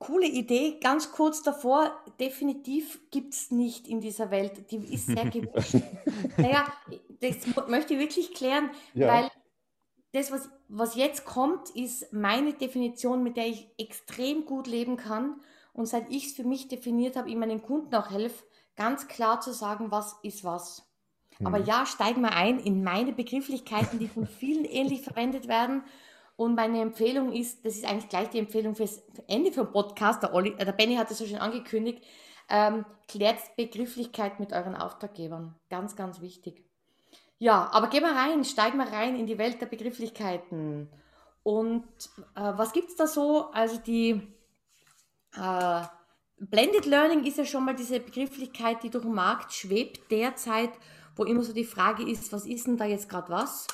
coole 0.00 0.26
Idee, 0.26 0.78
ganz 0.80 1.12
kurz 1.12 1.42
davor, 1.42 1.92
definitiv 2.18 3.00
gibt 3.10 3.34
es 3.34 3.50
nicht 3.50 3.86
in 3.86 4.00
dieser 4.00 4.30
Welt. 4.30 4.70
Die 4.72 4.78
ist 4.92 5.06
sehr 5.06 5.24
gewünscht. 5.30 5.76
naja, 6.36 6.66
das 7.20 7.36
möchte 7.68 7.94
ich 7.94 8.00
wirklich 8.00 8.34
klären, 8.34 8.70
ja. 8.94 9.08
weil 9.08 9.29
das, 10.12 10.32
was, 10.32 10.48
was 10.68 10.96
jetzt 10.96 11.24
kommt, 11.24 11.70
ist 11.70 12.12
meine 12.12 12.52
Definition, 12.52 13.22
mit 13.22 13.36
der 13.36 13.46
ich 13.46 13.68
extrem 13.78 14.44
gut 14.44 14.66
leben 14.66 14.96
kann. 14.96 15.40
Und 15.72 15.86
seit 15.86 16.10
ich 16.10 16.26
es 16.26 16.32
für 16.32 16.44
mich 16.44 16.68
definiert 16.68 17.16
habe, 17.16 17.30
ich 17.30 17.36
meinen 17.36 17.62
Kunden 17.62 17.94
auch 17.94 18.10
helfe, 18.10 18.44
ganz 18.76 19.06
klar 19.06 19.40
zu 19.40 19.52
sagen, 19.52 19.90
was 19.90 20.16
ist 20.22 20.42
was. 20.42 20.90
Mhm. 21.38 21.46
Aber 21.46 21.58
ja, 21.58 21.86
steigen 21.86 22.22
wir 22.22 22.32
ein 22.32 22.58
in 22.58 22.82
meine 22.82 23.12
Begrifflichkeiten, 23.12 23.98
die 23.98 24.08
von 24.08 24.26
vielen 24.26 24.64
ähnlich 24.66 25.02
verwendet 25.02 25.46
werden. 25.48 25.84
Und 26.36 26.54
meine 26.54 26.80
Empfehlung 26.80 27.32
ist, 27.32 27.64
das 27.64 27.76
ist 27.76 27.84
eigentlich 27.84 28.08
gleich 28.08 28.30
die 28.30 28.38
Empfehlung 28.38 28.74
fürs 28.74 29.02
Ende 29.28 29.52
vom 29.52 29.70
Podcast, 29.70 30.22
der, 30.22 30.34
Olli, 30.34 30.54
äh, 30.58 30.64
der 30.64 30.72
Benny 30.72 30.96
hat 30.96 31.10
es 31.10 31.18
so 31.18 31.26
schön 31.26 31.38
angekündigt, 31.38 32.02
ähm, 32.48 32.84
klärt 33.06 33.38
Begrifflichkeit 33.56 34.40
mit 34.40 34.52
euren 34.52 34.74
Auftraggebern. 34.74 35.54
Ganz, 35.68 35.94
ganz 35.94 36.20
wichtig. 36.20 36.64
Ja, 37.42 37.70
aber 37.72 37.88
gehen 37.88 38.02
wir 38.02 38.14
rein, 38.14 38.44
steigen 38.44 38.76
wir 38.76 38.92
rein 38.92 39.16
in 39.16 39.26
die 39.26 39.38
Welt 39.38 39.62
der 39.62 39.66
Begrifflichkeiten. 39.66 40.90
Und 41.42 41.86
äh, 42.34 42.52
was 42.54 42.74
gibt 42.74 42.90
es 42.90 42.96
da 42.96 43.06
so? 43.06 43.50
Also 43.52 43.78
die 43.78 44.20
äh, 45.34 45.82
Blended 46.36 46.84
Learning 46.84 47.24
ist 47.24 47.38
ja 47.38 47.46
schon 47.46 47.64
mal 47.64 47.74
diese 47.74 47.98
Begrifflichkeit, 47.98 48.82
die 48.82 48.90
durch 48.90 49.04
den 49.04 49.14
Markt 49.14 49.54
schwebt 49.54 50.10
derzeit, 50.10 50.70
wo 51.16 51.24
immer 51.24 51.42
so 51.42 51.54
die 51.54 51.64
Frage 51.64 52.06
ist, 52.06 52.30
was 52.30 52.44
ist 52.44 52.66
denn 52.66 52.76
da 52.76 52.84
jetzt 52.84 53.08
gerade 53.08 53.30
was? 53.30 53.66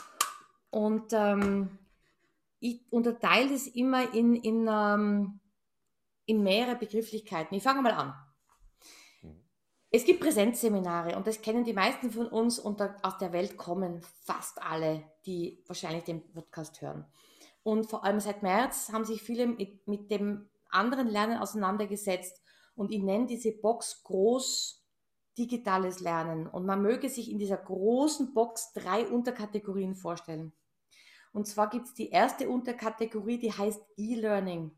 Und 0.70 1.12
ähm, 1.12 1.76
ich 2.60 2.80
unterteile 2.90 3.50
das 3.50 3.66
immer 3.66 4.14
in, 4.14 4.36
in, 4.36 4.68
ähm, 4.70 5.40
in 6.24 6.44
mehrere 6.44 6.76
Begrifflichkeiten. 6.76 7.56
Ich 7.56 7.64
fange 7.64 7.82
mal 7.82 7.92
an. 7.92 8.14
Es 9.96 10.04
gibt 10.04 10.20
Präsenzseminare 10.20 11.16
und 11.16 11.26
das 11.26 11.40
kennen 11.40 11.64
die 11.64 11.72
meisten 11.72 12.10
von 12.10 12.26
uns 12.26 12.58
und 12.58 12.82
aus 12.82 13.16
der 13.16 13.32
Welt 13.32 13.56
kommen 13.56 14.02
fast 14.20 14.60
alle, 14.62 15.02
die 15.24 15.64
wahrscheinlich 15.66 16.04
den 16.04 16.22
Podcast 16.34 16.82
hören. 16.82 17.06
Und 17.62 17.86
vor 17.88 18.04
allem 18.04 18.20
seit 18.20 18.42
März 18.42 18.90
haben 18.92 19.06
sich 19.06 19.22
viele 19.22 19.46
mit, 19.46 19.88
mit 19.88 20.10
dem 20.10 20.50
anderen 20.68 21.08
Lernen 21.08 21.38
auseinandergesetzt 21.38 22.42
und 22.74 22.92
ich 22.92 23.02
nenne 23.02 23.24
diese 23.24 23.52
Box 23.52 24.04
groß 24.04 24.84
digitales 25.38 26.00
Lernen. 26.00 26.46
Und 26.46 26.66
man 26.66 26.82
möge 26.82 27.08
sich 27.08 27.30
in 27.30 27.38
dieser 27.38 27.56
großen 27.56 28.34
Box 28.34 28.74
drei 28.74 29.06
Unterkategorien 29.06 29.94
vorstellen. 29.94 30.52
Und 31.32 31.46
zwar 31.46 31.70
gibt 31.70 31.86
es 31.86 31.94
die 31.94 32.10
erste 32.10 32.50
Unterkategorie, 32.50 33.38
die 33.38 33.52
heißt 33.54 33.80
E-Learning. 33.96 34.72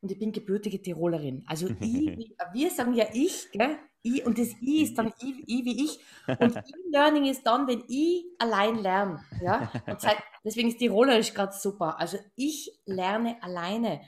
Und 0.00 0.10
ich 0.10 0.18
bin 0.18 0.32
gebürtige 0.32 0.80
Tirolerin. 0.80 1.44
Also 1.46 1.68
I, 1.82 2.34
wir 2.54 2.70
sagen 2.70 2.94
ja 2.94 3.04
ich, 3.12 3.50
gell? 3.52 3.78
I, 4.04 4.22
und 4.24 4.38
das 4.38 4.48
I 4.60 4.82
ist 4.82 4.98
dann 4.98 5.12
I, 5.22 5.44
I 5.46 5.64
wie 5.64 5.84
ich. 5.84 6.00
Und 6.26 6.56
E-Learning 6.86 7.26
ist 7.26 7.44
dann, 7.44 7.66
wenn 7.66 7.84
ich 7.88 8.24
allein 8.38 8.76
lerne. 8.76 9.24
Ja? 9.42 9.70
Seit, 9.98 10.18
deswegen 10.44 10.68
ist 10.68 10.78
Tirolerisch 10.78 11.34
gerade 11.34 11.52
super. 11.52 11.98
Also 11.98 12.18
ich 12.34 12.80
lerne 12.84 13.42
alleine. 13.42 14.00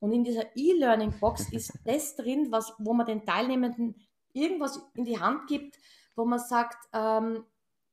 Und 0.00 0.12
in 0.12 0.24
dieser 0.24 0.56
E-Learning-Box 0.56 1.52
ist 1.52 1.72
das 1.84 2.16
drin, 2.16 2.48
was, 2.50 2.72
wo 2.78 2.92
man 2.92 3.06
den 3.06 3.24
Teilnehmenden 3.24 3.94
irgendwas 4.32 4.80
in 4.94 5.04
die 5.04 5.20
Hand 5.20 5.46
gibt, 5.46 5.78
wo 6.16 6.24
man 6.24 6.38
sagt, 6.38 6.88
ähm, 6.92 7.44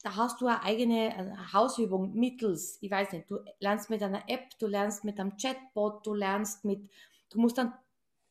da 0.01 0.15
hast 0.15 0.39
du 0.41 0.47
eine 0.47 0.63
eigene 0.63 1.15
äh, 1.15 1.35
Hausübung 1.53 2.13
mittels, 2.13 2.77
ich 2.81 2.89
weiß 2.89 3.11
nicht, 3.11 3.29
du 3.29 3.39
lernst 3.59 3.89
mit 3.89 4.01
einer 4.01 4.23
App, 4.29 4.49
du 4.59 4.67
lernst 4.67 5.03
mit 5.03 5.19
einem 5.19 5.35
Chatbot, 5.37 6.05
du 6.05 6.13
lernst 6.13 6.63
mit, 6.65 6.89
du 7.29 7.39
musst 7.39 7.57
dann, 7.57 7.73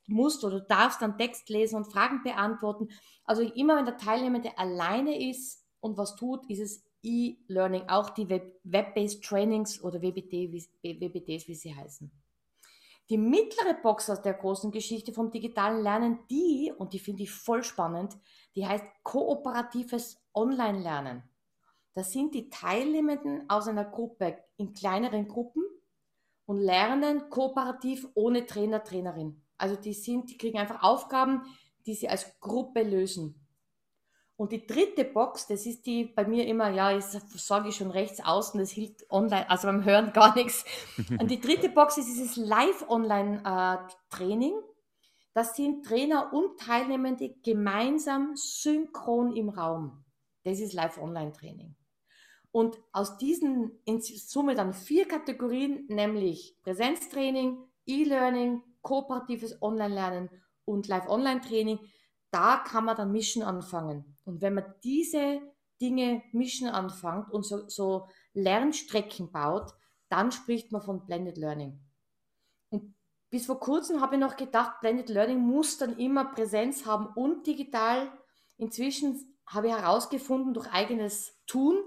musst 0.09 0.45
oder 0.45 0.61
du 0.61 0.67
darfst 0.67 1.03
dann 1.03 1.19
Text 1.19 1.49
lesen 1.49 1.77
und 1.77 1.93
Fragen 1.93 2.23
beantworten. 2.23 2.89
Also 3.25 3.43
immer 3.43 3.77
wenn 3.77 3.87
der 3.87 3.97
Teilnehmer 3.97 4.41
alleine 4.57 5.29
ist 5.31 5.65
und 5.81 5.97
was 5.97 6.17
tut, 6.17 6.49
ist 6.51 6.61
es 6.61 6.85
E-Learning, 7.03 7.89
auch 7.89 8.11
die 8.11 8.29
Web-Based 8.29 9.23
Trainings 9.25 9.83
oder 9.83 10.03
WBT, 10.03 10.53
WBTs, 10.83 11.47
wie 11.47 11.55
sie 11.55 11.75
heißen. 11.75 12.11
Die 13.11 13.17
mittlere 13.17 13.75
Box 13.75 14.11
aus 14.11 14.21
der 14.21 14.35
großen 14.35 14.71
Geschichte 14.71 15.13
vom 15.13 15.31
digitalen 15.31 15.83
Lernen, 15.83 16.19
die, 16.31 16.73
und 16.77 16.93
die 16.93 16.99
finde 16.99 17.23
ich 17.23 17.31
voll 17.31 17.63
spannend, 17.63 18.17
die 18.55 18.67
heißt 18.67 18.85
kooperatives 19.03 20.21
Online-Lernen. 20.35 21.23
Das 21.95 22.13
sind 22.13 22.35
die 22.35 22.51
Teilnehmenden 22.51 23.49
aus 23.49 23.67
einer 23.67 23.85
Gruppe 23.85 24.39
in 24.57 24.75
kleineren 24.75 25.27
Gruppen 25.27 25.65
und 26.45 26.59
lernen 26.59 27.31
kooperativ 27.31 28.07
ohne 28.15 28.47
Trainer, 28.47 28.85
Trainerin. 28.85 29.43
Also 29.59 29.77
die 29.77 29.93
sind, 29.93 30.31
die 30.31 30.39
kriegen 30.39 30.59
einfach 30.59 30.83
Aufgaben, 30.83 31.43
die 31.87 31.95
sie 31.95 32.09
als 32.09 32.41
Gruppe 32.41 32.83
lösen. 32.83 33.47
Und 34.37 34.51
die 34.53 34.67
dritte 34.67 35.05
Box, 35.05 35.47
das 35.49 35.67
ist 35.67 35.85
die 35.87 36.05
bei 36.05 36.25
mir 36.25 36.47
immer, 36.47 36.71
ja, 36.71 36.97
ich 36.97 37.05
sage 37.05 37.69
ich 37.71 37.77
schon 37.77 37.91
rechts 37.91 38.25
außen, 38.25 38.61
das 38.61 38.71
hilft 38.71 39.11
online, 39.11 39.51
also 39.51 39.67
beim 39.67 39.85
Hören 39.85 40.13
gar 40.19 40.37
nichts. 40.37 40.65
Und 41.19 41.29
die 41.29 41.41
dritte 41.41 41.69
Box 41.69 41.99
ist 41.99 42.07
dieses 42.07 42.37
Live-Online-Training. 42.37 44.55
Das 45.35 45.57
sind 45.57 45.85
Trainer 45.85 46.33
und 46.33 46.61
Teilnehmende 46.61 47.35
gemeinsam 47.43 48.37
synchron 48.37 49.35
im 49.35 49.49
Raum. 49.49 50.05
Das 50.45 50.61
ist 50.61 50.73
Live-Online-Training. 50.73 51.75
Und 52.53 52.79
aus 52.93 53.19
diesen 53.19 53.81
in 53.85 54.01
Summe 54.01 54.55
dann 54.55 54.73
vier 54.73 55.09
Kategorien, 55.09 55.85
nämlich 55.89 56.57
Präsenztraining, 56.63 57.59
E-Learning, 57.87 58.63
kooperatives 58.83 59.61
Online-Lernen 59.63 60.31
und 60.65 60.89
Live-Online-Training, 60.89 61.79
da 62.31 62.59
kann 62.59 62.85
man 62.85 62.97
dann 62.97 63.13
mischen 63.13 63.43
anfangen. 63.43 64.17
Und 64.25 64.43
wenn 64.43 64.55
man 64.55 64.75
diese 64.85 65.41
Dinge 65.81 66.23
mischen 66.33 66.69
anfängt 66.69 67.31
und 67.31 67.45
so, 67.45 67.69
so 67.69 68.09
Lernstrecken 68.35 69.31
baut, 69.33 69.73
dann 70.09 70.33
spricht 70.33 70.73
man 70.73 70.83
von 70.83 71.07
Blended 71.07 71.37
Learning. 71.37 71.81
Und 72.71 72.95
bis 73.31 73.47
vor 73.47 73.61
kurzem 73.61 74.01
habe 74.01 74.17
ich 74.17 74.21
noch 74.21 74.37
gedacht, 74.37 74.81
Blended 74.81 75.09
Learning 75.09 75.39
muss 75.39 75.79
dann 75.79 75.99
immer 75.99 76.27
Präsenz 76.27 76.87
haben 76.87 77.07
und 77.15 77.47
digital. 77.47 78.11
Inzwischen 78.57 79.37
habe 79.47 79.69
ich 79.69 79.73
herausgefunden 79.73 80.55
durch 80.55 80.71
eigenes 80.73 81.39
Tun, 81.47 81.79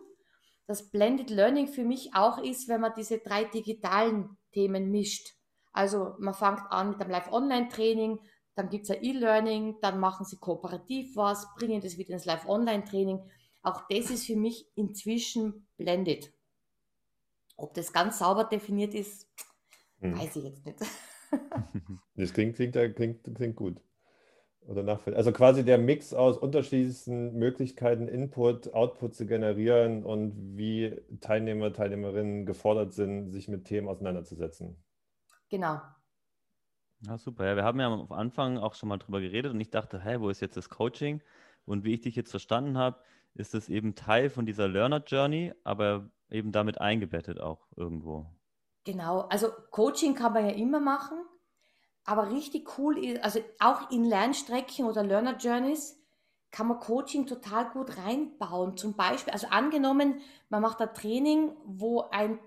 dass 0.67 0.89
Blended 0.89 1.29
Learning 1.29 1.67
für 1.67 1.83
mich 1.83 2.15
auch 2.15 2.37
ist, 2.37 2.67
wenn 2.67 2.81
man 2.81 2.93
diese 2.95 3.19
drei 3.19 3.43
digitalen 3.43 4.37
Themen 4.51 4.89
mischt. 4.89 5.35
Also 5.73 6.15
man 6.19 6.33
fängt 6.33 6.61
an 6.69 6.91
mit 6.91 7.01
einem 7.01 7.11
Live-Online-Training, 7.11 8.19
dann 8.55 8.69
gibt 8.69 8.85
es 8.85 8.91
ein 8.91 9.03
E-Learning, 9.03 9.77
dann 9.81 9.99
machen 9.99 10.25
sie 10.25 10.37
kooperativ 10.37 11.15
was, 11.15 11.47
bringen 11.55 11.81
das 11.81 11.97
wieder 11.97 12.13
ins 12.13 12.25
Live-Online-Training. 12.25 13.19
Auch 13.63 13.87
das 13.89 14.09
ist 14.09 14.25
für 14.25 14.35
mich 14.35 14.67
inzwischen 14.75 15.67
blended. 15.77 16.33
Ob 17.55 17.73
das 17.73 17.93
ganz 17.93 18.19
sauber 18.19 18.45
definiert 18.45 18.93
ist, 18.93 19.29
hm. 19.99 20.17
weiß 20.17 20.35
ich 20.37 20.43
jetzt 20.43 20.65
nicht. 20.65 20.79
das 22.15 22.33
klingt, 22.33 22.55
klingt, 22.55 22.75
klingt, 22.95 23.35
klingt 23.35 23.55
gut. 23.55 23.81
Oder 24.67 24.83
nachvollziehbar. 24.83 25.17
Also 25.17 25.31
quasi 25.31 25.63
der 25.63 25.77
Mix 25.77 26.13
aus 26.13 26.37
unterschiedlichsten 26.37 27.33
Möglichkeiten, 27.33 28.07
Input, 28.07 28.73
Output 28.73 29.15
zu 29.15 29.25
generieren 29.25 30.03
und 30.03 30.57
wie 30.57 31.01
Teilnehmer, 31.19 31.73
Teilnehmerinnen 31.73 32.45
gefordert 32.45 32.93
sind, 32.93 33.31
sich 33.31 33.47
mit 33.47 33.65
Themen 33.65 33.87
auseinanderzusetzen. 33.87 34.75
Genau, 35.51 35.81
ja, 37.05 37.17
super. 37.17 37.45
Ja, 37.47 37.55
wir 37.55 37.63
haben 37.63 37.79
ja 37.79 37.87
am 37.91 38.11
Anfang 38.11 38.57
auch 38.57 38.75
schon 38.75 38.89
mal 38.89 38.97
drüber 38.97 39.21
geredet 39.21 39.51
und 39.53 39.59
ich 39.59 39.71
dachte, 39.71 39.99
hey, 39.99 40.21
wo 40.21 40.29
ist 40.29 40.41
jetzt 40.41 40.57
das 40.57 40.69
Coaching? 40.69 41.21
Und 41.65 41.83
wie 41.83 41.93
ich 41.93 42.01
dich 42.01 42.15
jetzt 42.15 42.31
verstanden 42.31 42.77
habe, 42.77 42.99
ist 43.33 43.55
es 43.55 43.69
eben 43.69 43.95
Teil 43.95 44.29
von 44.29 44.45
dieser 44.45 44.67
Learner 44.67 45.03
Journey, 45.05 45.53
aber 45.63 46.09
eben 46.29 46.51
damit 46.51 46.79
eingebettet 46.79 47.39
auch 47.39 47.67
irgendwo. 47.75 48.25
Genau, 48.83 49.21
also 49.21 49.49
Coaching 49.71 50.15
kann 50.15 50.33
man 50.33 50.45
ja 50.45 50.51
immer 50.55 50.79
machen, 50.79 51.17
aber 52.03 52.31
richtig 52.31 52.77
cool 52.77 52.97
ist, 53.03 53.23
also 53.23 53.39
auch 53.59 53.91
in 53.91 54.03
Lernstrecken 54.03 54.85
oder 54.85 55.03
Learner 55.03 55.37
Journeys 55.37 55.97
kann 56.49 56.67
man 56.67 56.79
Coaching 56.79 57.27
total 57.27 57.69
gut 57.69 57.97
reinbauen. 57.97 58.75
Zum 58.75 58.95
Beispiel, 58.95 59.31
also 59.31 59.47
angenommen, 59.47 60.21
man 60.49 60.61
macht 60.61 60.81
ein 60.81 60.93
Training, 60.93 61.55
wo 61.63 62.01
ein 62.11 62.31
ein 62.31 62.39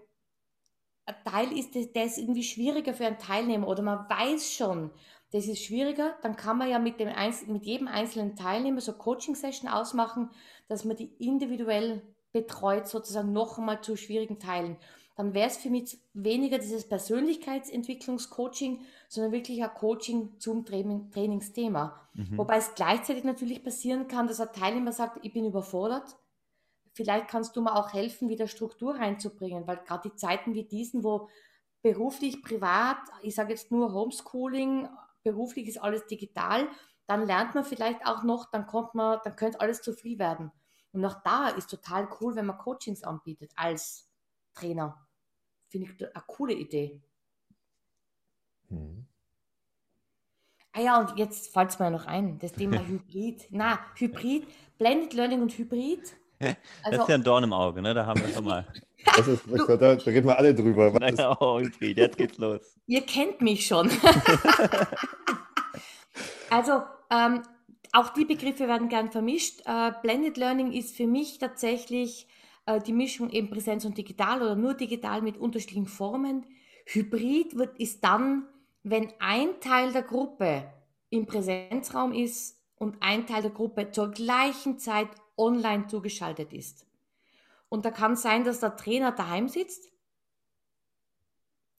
Teil 1.25 1.53
ist, 1.57 1.75
das, 1.75 1.93
das 1.93 2.13
ist 2.13 2.19
irgendwie 2.19 2.43
schwieriger 2.43 2.95
für 2.95 3.07
einen 3.07 3.19
Teilnehmer 3.19 3.69
oder 3.69 3.83
man 3.83 4.09
weiß 4.09 4.53
schon, 4.53 4.91
das 5.33 5.47
ist 5.47 5.65
schwieriger, 5.65 6.15
dann 6.23 6.37
kann 6.37 6.59
man 6.59 6.71
ja 6.71 6.79
mit, 6.79 7.01
dem 7.01 7.11
mit 7.49 7.65
jedem 7.65 7.89
einzelnen 7.89 8.37
Teilnehmer 8.37 8.81
so 8.81 8.93
Coaching-Session 8.93 9.69
ausmachen, 9.69 10.31
dass 10.69 10.85
man 10.85 10.97
die 10.97 11.11
individuell 11.19 12.03
betreut, 12.33 12.87
sozusagen 12.89 13.33
noch 13.33 13.59
einmal 13.59 13.81
zu 13.83 13.97
schwierigen 13.97 14.39
Teilen. 14.39 14.77
Dann 15.17 15.35
wäre 15.35 15.49
es 15.49 15.57
für 15.57 15.71
mich 15.71 15.99
weniger 16.13 16.59
dieses 16.59 16.89
Persönlichkeitsentwicklungscoaching, 16.89 18.81
sondern 19.09 19.33
wirklich 19.33 19.63
ein 19.63 19.73
Coaching 19.75 20.39
zum 20.39 20.65
Training, 20.65 21.11
Trainingsthema. 21.13 22.01
Mhm. 22.15 22.39
Wobei 22.39 22.57
es 22.57 22.75
gleichzeitig 22.75 23.25
natürlich 23.25 23.63
passieren 23.63 24.09
kann, 24.09 24.27
dass 24.27 24.41
ein 24.41 24.53
Teilnehmer 24.53 24.93
sagt, 24.93 25.19
ich 25.23 25.33
bin 25.33 25.45
überfordert, 25.45 26.17
vielleicht 26.95 27.29
kannst 27.29 27.57
du 27.57 27.63
mir 27.63 27.75
auch 27.75 27.93
helfen, 27.93 28.29
wieder 28.29 28.49
Struktur 28.49 28.95
reinzubringen, 28.95 29.67
weil 29.67 29.79
gerade 29.79 30.09
die 30.09 30.17
Zeiten 30.17 30.55
wie 30.55 30.65
diesen, 30.65 31.05
wo 31.05 31.29
beruflich, 31.83 32.43
privat, 32.43 32.99
ich 33.23 33.35
sage 33.35 33.51
jetzt 33.51 33.71
nur 33.71 33.93
Homeschooling, 33.93 34.89
beruflich 35.23 35.69
ist 35.69 35.83
alles 35.83 36.07
digital, 36.07 36.69
dann 37.07 37.27
lernt 37.27 37.55
man 37.55 37.65
vielleicht 37.65 38.07
auch 38.07 38.23
noch, 38.23 38.51
dann 38.51 38.67
kommt 38.67 38.95
man, 38.95 39.19
dann 39.25 39.37
könnte 39.37 39.61
alles 39.61 39.83
zu 39.83 39.93
viel 39.93 40.19
werden. 40.19 40.51
Und 40.93 41.05
auch 41.05 41.21
da 41.23 41.49
ist 41.49 41.69
total 41.69 42.09
cool, 42.21 42.37
wenn 42.37 42.47
man 42.47 42.57
Coachings 42.57 43.03
anbietet 43.03 43.53
als 43.57 44.09
Trainer. 44.55 45.07
Finde 45.69 45.91
ich 45.91 46.03
eine 46.03 46.25
coole 46.27 46.55
Idee. 46.55 47.03
Hm. 48.69 49.07
Ah 50.73 50.81
ja, 50.81 51.01
und 51.01 51.19
jetzt 51.19 51.53
fällt 51.53 51.71
es 51.71 51.79
mir 51.79 51.91
noch 51.91 52.07
ein, 52.07 52.39
das 52.39 52.53
Thema 52.53 52.79
Hybrid. 52.87 53.49
Na, 53.51 53.81
Hybrid, 53.97 54.47
Blended 54.79 55.13
Learning 55.15 55.43
und 55.43 55.53
Hybrid 55.59 56.17
das 56.85 57.01
ist 57.01 57.09
ja 57.09 57.15
ein 57.15 57.23
Dorn 57.23 57.45
im 57.45 57.53
Auge, 57.53 57.83
ne? 57.83 57.95
Da 57.95 58.07
haben 58.07 58.21
wir 58.21 58.33
schon 58.33 58.45
mal. 58.45 58.67
Das 59.17 59.29
ist, 59.29 59.45
du, 59.47 59.67
da, 59.67 59.77
da 59.77 59.91
reden 59.91 60.27
wir 60.27 60.39
alle 60.39 60.55
drüber. 60.55 60.91
Naja, 60.99 61.37
oh, 61.39 61.61
jetzt 61.61 62.17
geht's 62.17 62.39
los. 62.39 62.63
Ihr 62.87 63.03
kennt 63.03 63.43
mich 63.43 63.67
schon. 63.67 63.91
also, 66.51 66.81
ähm, 67.11 67.43
auch 67.93 68.15
die 68.15 68.25
Begriffe 68.25 68.67
werden 68.67 68.89
gern 68.89 69.13
vermischt. 69.13 69.61
Äh, 69.67 69.93
Blended 70.03 70.39
Learning 70.39 70.73
ist 70.73 70.97
für 70.97 71.07
mich 71.07 71.39
tatsächlich 71.39 72.27
äh, 72.67 72.81
die 72.81 72.93
Mischung 72.93 73.31
eben 73.31 73.51
Präsenz 73.51 73.85
und 73.85 73.99
digital 73.99 74.43
oder 74.43 74.57
nur 74.57 74.75
digital 74.75 75.23
mit 75.23 75.37
unterschiedlichen 75.37 75.87
Formen. 75.87 76.47
Hybrid 76.87 77.57
wird, 77.57 77.79
ist 77.79 78.05
dann, 78.05 78.47
wenn 78.83 79.13
ein 79.19 79.61
Teil 79.61 79.93
der 79.93 80.03
Gruppe 80.03 80.65
im 81.11 81.27
Präsenzraum 81.27 82.13
ist 82.13 82.61
und 82.77 82.97
ein 83.01 83.27
Teil 83.27 83.43
der 83.43 83.51
Gruppe 83.51 83.91
zur 83.91 84.11
gleichen 84.11 84.79
Zeit 84.79 85.09
online 85.37 85.87
zugeschaltet 85.87 86.53
ist. 86.53 86.87
Und 87.69 87.85
da 87.85 87.91
kann 87.91 88.17
sein, 88.17 88.45
dass 88.45 88.61
der 88.61 88.77
Trainer 88.77 89.13
daheim 89.13 89.49
sitzt. 89.49 89.91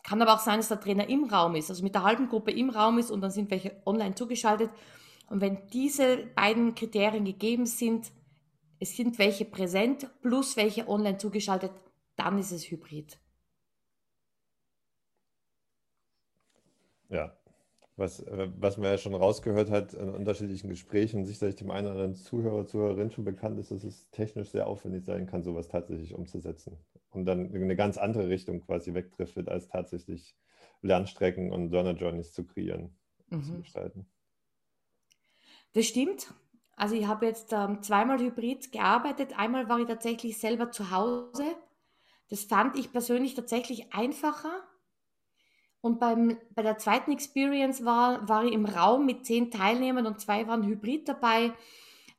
Kann 0.03 0.21
aber 0.21 0.33
auch 0.35 0.39
sein, 0.39 0.57
dass 0.57 0.67
der 0.67 0.79
Trainer 0.79 1.09
im 1.09 1.23
Raum 1.23 1.55
ist, 1.55 1.69
also 1.69 1.83
mit 1.83 1.95
der 1.95 2.03
halben 2.03 2.27
Gruppe 2.27 2.51
im 2.51 2.69
Raum 2.69 2.99
ist 2.99 3.09
und 3.09 3.21
dann 3.21 3.31
sind 3.31 3.49
welche 3.49 3.81
online 3.85 4.13
zugeschaltet. 4.13 4.69
Und 5.27 5.41
wenn 5.41 5.67
diese 5.69 6.17
beiden 6.35 6.75
Kriterien 6.75 7.25
gegeben 7.25 7.65
sind, 7.65 8.11
es 8.79 8.95
sind 8.95 9.17
welche 9.17 9.45
präsent 9.45 10.07
plus 10.21 10.57
welche 10.57 10.87
online 10.87 11.17
zugeschaltet, 11.17 11.71
dann 12.15 12.37
ist 12.37 12.51
es 12.51 12.69
Hybrid. 12.69 13.17
Ja, 17.09 17.35
Was, 17.97 18.19
äh, 18.19 18.49
was 18.57 18.77
man 18.77 18.87
ja 18.87 18.97
schon 18.97 19.15
rausgehört 19.15 19.69
hat 19.69 19.93
in 19.93 20.09
unterschiedlichen 20.09 20.69
Gesprächen, 20.69 21.25
sicherlich 21.25 21.55
dem 21.55 21.71
einen 21.71 21.87
oder 21.87 21.95
anderen 21.95 22.15
Zuhörer, 22.15 22.65
Zuhörerin 22.67 23.11
schon 23.11 23.23
bekannt 23.23 23.57
ist, 23.57 23.71
dass 23.71 23.85
es 23.85 24.09
technisch 24.11 24.49
sehr 24.49 24.67
aufwendig 24.67 25.05
sein 25.05 25.27
kann, 25.27 25.43
sowas 25.43 25.69
tatsächlich 25.69 26.13
umzusetzen. 26.13 26.77
Und 27.11 27.25
dann 27.25 27.53
in 27.53 27.63
eine 27.63 27.77
ganz 27.77 27.97
andere 27.97 28.27
Richtung 28.27 28.59
quasi 28.61 28.93
wegdriftet, 28.93 29.47
als 29.47 29.69
tatsächlich 29.69 30.35
Lernstrecken 30.81 31.53
und 31.53 31.71
Learner 31.71 31.93
Journeys 31.93 32.33
zu 32.33 32.45
kreieren, 32.45 32.97
mhm. 33.29 33.43
zu 33.43 33.53
gestalten. 33.59 34.05
Das 35.71 35.85
stimmt. 35.85 36.33
Also 36.75 36.95
ich 36.95 37.07
habe 37.07 37.25
jetzt 37.25 37.53
ähm, 37.53 37.81
zweimal 37.81 38.19
hybrid 38.19 38.71
gearbeitet. 38.71 39.37
Einmal 39.37 39.69
war 39.69 39.79
ich 39.79 39.87
tatsächlich 39.87 40.37
selber 40.37 40.71
zu 40.71 40.91
Hause. 40.91 41.45
Das 42.29 42.43
fand 42.43 42.77
ich 42.77 42.91
persönlich 42.91 43.33
tatsächlich 43.33 43.93
einfacher. 43.93 44.63
Und 45.85 45.99
beim, 45.99 46.39
bei 46.55 46.63
der 46.63 46.79
zweiten 46.79 47.11
Experience 47.11 47.85
war, 47.85 48.27
war 48.27 48.43
ich 48.43 48.53
im 48.53 48.65
Raum 48.65 49.05
mit 49.05 49.23
zehn 49.23 49.51
Teilnehmern 49.51 50.07
und 50.07 50.19
zwei 50.19 50.47
waren 50.47 50.63
hybrid 50.63 51.07
dabei. 51.07 51.53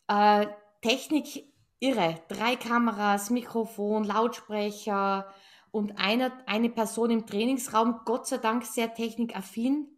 Äh, 0.06 0.46
Technik 0.82 1.52
irre. 1.80 2.23
Drei 2.28 2.54
Kameras, 2.54 3.28
Mikrofon, 3.30 4.04
Lautsprecher 4.04 5.26
und 5.73 5.99
eine, 5.99 6.30
eine 6.46 6.70
Person 6.70 7.11
im 7.11 7.26
Trainingsraum, 7.26 8.02
Gott 8.04 8.28
sei 8.28 8.38
Dank 8.38 8.64
sehr 8.64 8.94
technikaffin, 8.94 9.88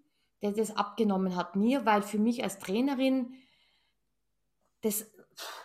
der 0.41 0.53
das 0.53 0.75
abgenommen 0.75 1.37
hat 1.37 1.55
mir, 1.55 1.85
weil 1.85 2.01
für 2.01 2.19
mich 2.19 2.43
als 2.43 2.59
Trainerin 2.59 3.35
das, 4.81 5.05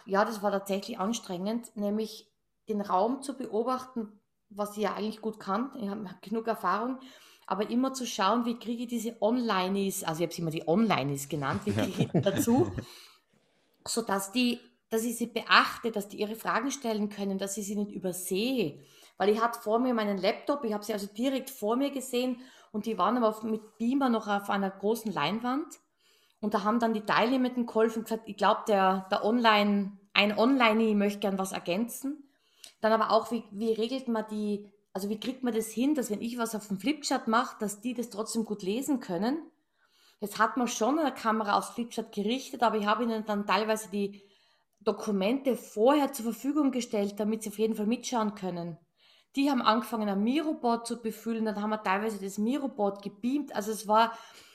ja, 0.05 0.25
das 0.25 0.43
war 0.43 0.51
tatsächlich 0.51 1.00
anstrengend, 1.00 1.74
nämlich 1.77 2.29
den 2.67 2.81
Raum 2.81 3.22
zu 3.22 3.38
beobachten, 3.38 4.19
was 4.50 4.75
ich 4.75 4.83
ja 4.83 4.93
eigentlich 4.93 5.22
gut 5.22 5.39
kann. 5.39 5.72
Ich 5.79 5.88
habe 5.88 6.05
genug 6.22 6.48
Erfahrung, 6.48 7.00
aber 7.48 7.70
immer 7.70 7.94
zu 7.94 8.06
schauen, 8.06 8.46
wie 8.46 8.58
kriege 8.58 8.84
ich 8.84 8.90
diese 8.90 9.16
Onlinees, 9.22 10.04
also 10.04 10.22
ich 10.22 10.28
habe 10.28 10.34
sie 10.34 10.42
immer 10.42 10.52
die 10.52 10.68
Onlinees 10.68 11.30
genannt, 11.30 11.62
wie 11.66 11.72
kriege 11.72 12.10
ich 12.14 12.22
dazu, 12.22 12.72
sodass 13.86 14.32
die, 14.32 14.60
dass 14.90 15.04
ich 15.04 15.18
sie 15.18 15.28
beachte, 15.28 15.92
dass 15.92 16.08
die 16.08 16.18
ihre 16.18 16.36
Fragen 16.36 16.72
stellen 16.72 17.10
können, 17.10 17.38
dass 17.38 17.58
ich 17.58 17.66
sie 17.66 17.76
nicht 17.76 17.92
übersehe. 17.92 18.80
Weil 19.18 19.30
ich 19.30 19.42
hatte 19.42 19.60
vor 19.60 19.80
mir 19.80 19.94
meinen 19.94 20.18
Laptop, 20.18 20.64
ich 20.64 20.74
habe 20.74 20.84
sie 20.84 20.94
also 20.94 21.08
direkt 21.08 21.50
vor 21.50 21.76
mir 21.76 21.92
gesehen 21.92 22.38
und 22.72 22.86
die 22.86 22.98
waren 22.98 23.18
aber 23.18 23.46
mit 23.46 23.78
Beamer 23.78 24.10
noch 24.10 24.28
auf 24.28 24.50
einer 24.50 24.72
großen 24.72 25.12
Leinwand. 25.12 25.80
Und 26.42 26.54
da 26.54 26.64
haben 26.64 26.80
dann 26.80 26.94
die 26.94 27.06
Teilnehmenden 27.06 27.66
geholfen 27.66 28.00
und 28.00 28.06
gesagt, 28.06 28.28
ich 28.28 28.36
glaube, 28.36 28.62
der, 28.68 29.08
der 29.12 29.24
Online, 29.24 29.98
ein 30.14 30.38
Online, 30.38 30.96
möchte 30.96 31.20
gern 31.20 31.38
was 31.38 31.54
ergänzen. 31.54 32.30
Dann 32.82 32.92
aber 32.92 33.12
auch, 33.12 33.32
wie, 33.32 33.46
wie 33.52 33.72
regelt 33.72 34.10
man 34.10 34.26
die, 34.30 34.73
also 34.94 35.10
wie 35.10 35.20
kriegt 35.20 35.44
man 35.44 35.54
das 35.54 35.70
hin, 35.70 35.96
dass 35.96 36.12
wenn 36.12 36.22
ich 36.22 36.38
was 36.38 36.56
auf 36.56 36.68
dem 36.68 36.80
Flipchart 36.80 37.28
mache, 37.28 37.58
dass 37.60 37.82
die 37.82 37.96
das 37.96 38.10
trotzdem 38.10 38.46
gut 38.46 38.62
lesen 38.62 39.00
können. 39.00 39.38
Jetzt 40.20 40.38
hat 40.38 40.56
man 40.56 40.68
schon 40.68 41.00
eine 41.00 41.14
Kamera 41.14 41.58
aufs 41.58 41.72
Flipchart 41.72 42.14
gerichtet, 42.14 42.62
aber 42.62 42.78
ich 42.78 42.86
habe 42.86 43.04
ihnen 43.04 43.26
dann 43.26 43.48
teilweise 43.48 43.90
die 43.90 44.24
Dokumente 44.80 45.56
vorher 45.56 46.14
zur 46.14 46.26
Verfügung 46.26 46.72
gestellt, 46.72 47.16
damit 47.20 47.44
sie 47.44 47.50
auf 47.50 47.60
jeden 47.60 47.76
Fall 47.76 47.88
mitschauen 47.88 48.36
können. 48.36 48.78
Die 49.36 49.50
haben 49.50 49.64
angefangen, 49.64 50.08
ein 50.08 50.24
Miroboard 50.24 50.86
zu 50.86 51.02
befüllen, 51.02 51.46
dann 51.46 51.62
haben 51.62 51.72
wir 51.72 51.82
teilweise 51.82 52.20
das 52.20 52.38
Miroboard 52.38 53.02
gebeamt. 53.02 53.56
Also 53.56 53.72
es 53.72 53.88
war, 53.88 54.14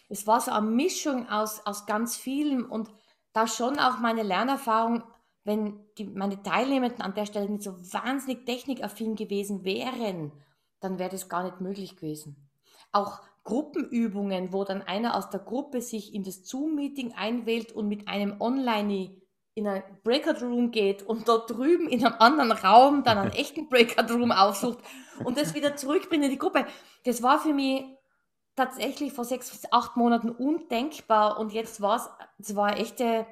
es 0.09 0.27
war 0.27 0.41
so 0.41 0.53
eine 0.53 0.67
Mischung 0.67 1.29
aus, 1.29 1.67
aus 1.67 1.85
ganz 1.87 2.17
vielen 2.17 2.65
und 2.65 2.89
da 3.33 3.49
schon 3.49 3.79
auch 3.79 3.99
meine 3.99 4.23
Lernerfahrung, 4.23 5.03
wenn 5.49 5.81
die, 5.97 6.05
meine 6.05 6.43
Teilnehmenden 6.43 7.01
an 7.01 7.15
der 7.15 7.25
Stelle 7.25 7.49
nicht 7.49 7.63
so 7.63 7.73
wahnsinnig 7.93 8.45
technikaffin 8.45 9.17
gewesen 9.17 9.65
wären, 9.65 10.31
dann 10.79 10.99
wäre 10.99 11.11
das 11.11 11.31
gar 11.31 11.43
nicht 11.43 11.61
möglich 11.61 11.97
gewesen. 11.97 12.49
Auch 12.93 13.23
Gruppenübungen, 13.45 14.53
wo 14.53 14.65
dann 14.65 14.83
einer 14.83 15.17
aus 15.17 15.31
der 15.31 15.41
Gruppe 15.41 15.81
sich 15.81 16.13
in 16.15 16.23
das 16.23 16.45
Zoom-Meeting 16.45 17.15
einwählt 17.15 17.73
und 17.73 17.89
mit 17.89 18.09
einem 18.09 18.41
Online 18.43 19.17
in 19.55 19.67
ein 19.67 19.83
Breakout 20.05 20.45
Room 20.45 20.71
geht 20.71 21.03
und 21.03 21.27
dort 21.29 21.51
drüben 21.51 21.89
in 21.89 22.05
einem 22.05 22.17
anderen 22.19 22.53
Raum 22.53 23.03
dann 23.03 23.17
einen 23.17 23.33
echten 23.33 23.71
Breakout 23.71 24.13
Room 24.13 24.33
aufsucht 24.33 24.79
und 25.25 25.39
das 25.39 25.55
wieder 25.55 25.77
zurückbringt 25.77 26.25
in 26.25 26.31
die 26.31 26.39
Gruppe. 26.39 26.67
Das 27.07 27.23
war 27.23 27.41
für 27.41 27.55
mich 27.55 27.85
tatsächlich 28.55 29.15
vor 29.15 29.25
sechs 29.25 29.51
bis 29.51 29.73
acht 29.73 29.97
Monaten 29.97 30.29
undenkbar 30.29 31.41
und 31.41 31.55
jetzt 31.55 31.81
war 31.81 31.97
es, 31.97 32.11
es 32.39 32.55
war 32.55 32.77
echte 32.77 33.27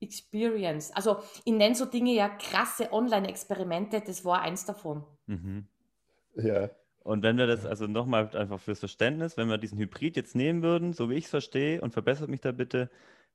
Experience. 0.00 0.92
Also 0.92 1.18
ich 1.44 1.52
nenne 1.52 1.74
so 1.74 1.86
Dinge 1.86 2.12
ja 2.12 2.28
krasse 2.28 2.92
Online-Experimente, 2.92 4.00
das 4.00 4.24
war 4.24 4.42
eins 4.42 4.64
davon. 4.64 5.04
Mhm. 5.26 5.66
Ja. 6.36 6.70
Und 7.00 7.22
wenn 7.22 7.38
wir 7.38 7.46
das 7.46 7.64
also 7.64 7.86
nochmal 7.86 8.34
einfach 8.36 8.58
fürs 8.58 8.80
Verständnis, 8.80 9.36
wenn 9.36 9.48
wir 9.48 9.58
diesen 9.58 9.78
Hybrid 9.78 10.16
jetzt 10.16 10.34
nehmen 10.34 10.62
würden, 10.62 10.92
so 10.92 11.08
wie 11.08 11.14
ich 11.14 11.26
es 11.26 11.30
verstehe, 11.30 11.80
und 11.80 11.92
verbessert 11.92 12.28
mich 12.28 12.40
da 12.40 12.50
bitte, 12.50 12.90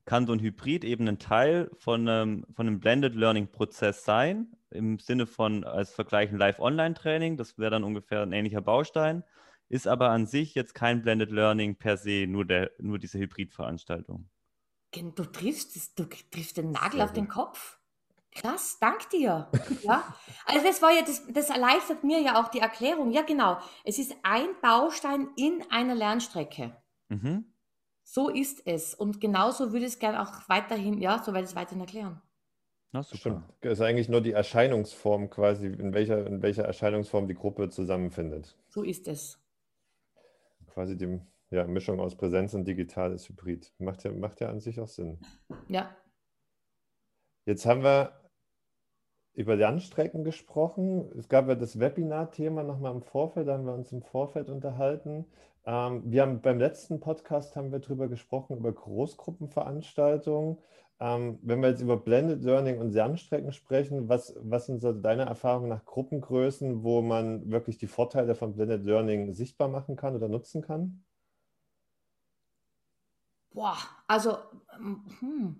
kann 0.05 0.27
so 0.27 0.33
ein 0.33 0.39
Hybrid 0.39 0.83
eben 0.83 1.07
ein 1.07 1.19
Teil 1.19 1.69
von 1.77 2.07
einem, 2.07 2.45
von 2.53 2.67
einem 2.67 2.79
Blended 2.79 3.15
Learning 3.15 3.47
Prozess 3.47 4.03
sein, 4.03 4.47
im 4.71 4.99
Sinne 4.99 5.25
von 5.25 5.63
als 5.63 5.93
Vergleich 5.93 6.31
ein 6.31 6.37
Live-Online-Training, 6.37 7.37
das 7.37 7.57
wäre 7.57 7.71
dann 7.71 7.83
ungefähr 7.83 8.21
ein 8.23 8.33
ähnlicher 8.33 8.61
Baustein, 8.61 9.23
ist 9.69 9.87
aber 9.87 10.09
an 10.09 10.25
sich 10.25 10.53
jetzt 10.53 10.73
kein 10.73 11.01
Blended 11.01 11.31
Learning 11.31 11.75
per 11.75 11.97
se, 11.97 12.25
nur, 12.27 12.45
der, 12.45 12.71
nur 12.79 12.99
diese 12.99 13.19
Hybrid-Veranstaltung. 13.19 14.27
Du 14.93 15.25
triffst, 15.25 15.97
du 15.97 16.05
triffst 16.05 16.57
den 16.57 16.71
Nagel 16.71 16.97
Sehr 16.97 17.05
auf 17.05 17.13
den 17.13 17.27
Kopf. 17.27 17.79
Krass, 18.33 18.77
dank 18.79 19.09
dir. 19.09 19.49
Ja, 19.83 20.15
also 20.45 20.65
das 20.65 20.81
war 20.81 20.91
ja, 20.91 21.01
das, 21.01 21.25
das 21.27 21.49
erleichtert 21.49 22.03
mir 22.03 22.21
ja 22.21 22.41
auch 22.41 22.47
die 22.49 22.59
Erklärung. 22.59 23.11
Ja, 23.11 23.23
genau. 23.23 23.57
Es 23.83 23.99
ist 23.99 24.15
ein 24.23 24.49
Baustein 24.61 25.29
in 25.35 25.63
einer 25.69 25.95
Lernstrecke. 25.95 26.75
Mhm. 27.09 27.45
So 28.03 28.29
ist 28.29 28.65
es. 28.65 28.93
Und 28.93 29.21
genauso 29.21 29.71
würde 29.71 29.85
ich 29.85 29.93
es 29.93 29.99
gerne 29.99 30.21
auch 30.21 30.49
weiterhin, 30.49 30.99
ja, 30.99 31.19
so 31.19 31.33
werde 31.33 31.45
ich 31.45 31.51
es 31.51 31.55
weiterhin 31.55 31.81
erklären. 31.81 32.21
Na, 32.93 33.03
super. 33.03 33.17
Stimmt. 33.17 33.43
Das 33.61 33.73
ist 33.73 33.81
eigentlich 33.81 34.09
nur 34.09 34.21
die 34.21 34.31
Erscheinungsform 34.31 35.29
quasi, 35.29 35.67
in 35.67 35.93
welcher, 35.93 36.25
in 36.25 36.41
welcher 36.41 36.63
Erscheinungsform 36.63 37.27
die 37.27 37.35
Gruppe 37.35 37.69
zusammenfindet. 37.69 38.57
So 38.69 38.83
ist 38.83 39.07
es. 39.07 39.39
Quasi 40.67 40.97
die 40.97 41.21
ja, 41.51 41.67
Mischung 41.67 41.99
aus 41.99 42.15
Präsenz 42.15 42.53
und 42.53 42.65
digital 42.65 43.13
ist 43.13 43.27
Hybrid. 43.27 43.73
Macht 43.77 44.03
ja, 44.03 44.11
macht 44.11 44.39
ja 44.39 44.49
an 44.49 44.61
sich 44.61 44.79
auch 44.79 44.87
Sinn. 44.87 45.19
Ja. 45.67 45.95
Jetzt 47.45 47.65
haben 47.65 47.83
wir 47.83 48.13
über 49.33 49.55
Lernstrecken 49.55 50.23
gesprochen. 50.23 51.11
Es 51.17 51.27
gab 51.27 51.47
ja 51.47 51.55
das 51.55 51.79
Webinar-Thema 51.79 52.63
nochmal 52.63 52.93
im 52.93 53.01
Vorfeld, 53.01 53.47
da 53.47 53.53
haben 53.53 53.65
wir 53.65 53.73
uns 53.73 53.91
im 53.91 54.01
Vorfeld 54.01 54.49
unterhalten. 54.49 55.25
Ähm, 55.65 56.03
wir 56.05 56.21
haben 56.21 56.41
beim 56.41 56.57
letzten 56.57 56.99
Podcast 56.99 57.55
haben 57.55 57.71
wir 57.71 57.79
darüber 57.79 58.07
gesprochen, 58.07 58.57
über 58.57 58.71
Großgruppenveranstaltungen. 58.71 60.57
Ähm, 60.99 61.39
wenn 61.41 61.61
wir 61.61 61.69
jetzt 61.69 61.81
über 61.81 61.97
Blended 61.97 62.43
Learning 62.43 62.79
und 62.79 62.93
Lernstrecken 62.93 63.51
sprechen, 63.51 64.07
was, 64.07 64.35
was 64.39 64.67
sind 64.67 64.79
so 64.79 64.93
deine 64.93 65.23
Erfahrungen 65.23 65.69
nach 65.69 65.83
Gruppengrößen, 65.83 66.83
wo 66.83 67.01
man 67.01 67.49
wirklich 67.51 67.77
die 67.77 67.87
Vorteile 67.87 68.35
von 68.35 68.53
Blended 68.55 68.85
Learning 68.85 69.33
sichtbar 69.33 69.67
machen 69.67 69.95
kann 69.95 70.15
oder 70.15 70.29
nutzen 70.29 70.61
kann? 70.61 71.03
Boah, 73.53 73.77
also 74.07 74.37
hm. 75.19 75.55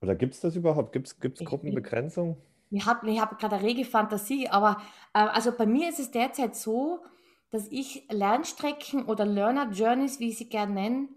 Oder 0.00 0.14
gibt 0.14 0.34
es 0.34 0.40
das 0.40 0.56
überhaupt? 0.56 0.92
Gibt 0.92 1.08
es 1.08 1.18
Gruppenbegrenzung? 1.18 2.36
Ich, 2.70 2.78
ich 2.78 2.86
habe 2.86 3.20
hab 3.20 3.38
gerade 3.38 3.56
eine 3.56 3.64
rege 3.64 3.84
Fantasie, 3.84 4.48
aber 4.48 4.80
äh, 5.14 5.18
also 5.18 5.52
bei 5.52 5.66
mir 5.66 5.88
ist 5.88 6.00
es 6.00 6.10
derzeit 6.10 6.54
so, 6.54 7.04
dass 7.50 7.68
ich 7.68 8.06
Lernstrecken 8.10 9.04
oder 9.06 9.24
Learner 9.24 9.70
Journeys, 9.70 10.20
wie 10.20 10.28
ich 10.28 10.38
sie 10.38 10.48
gerne 10.48 10.74
nenne, 10.74 11.08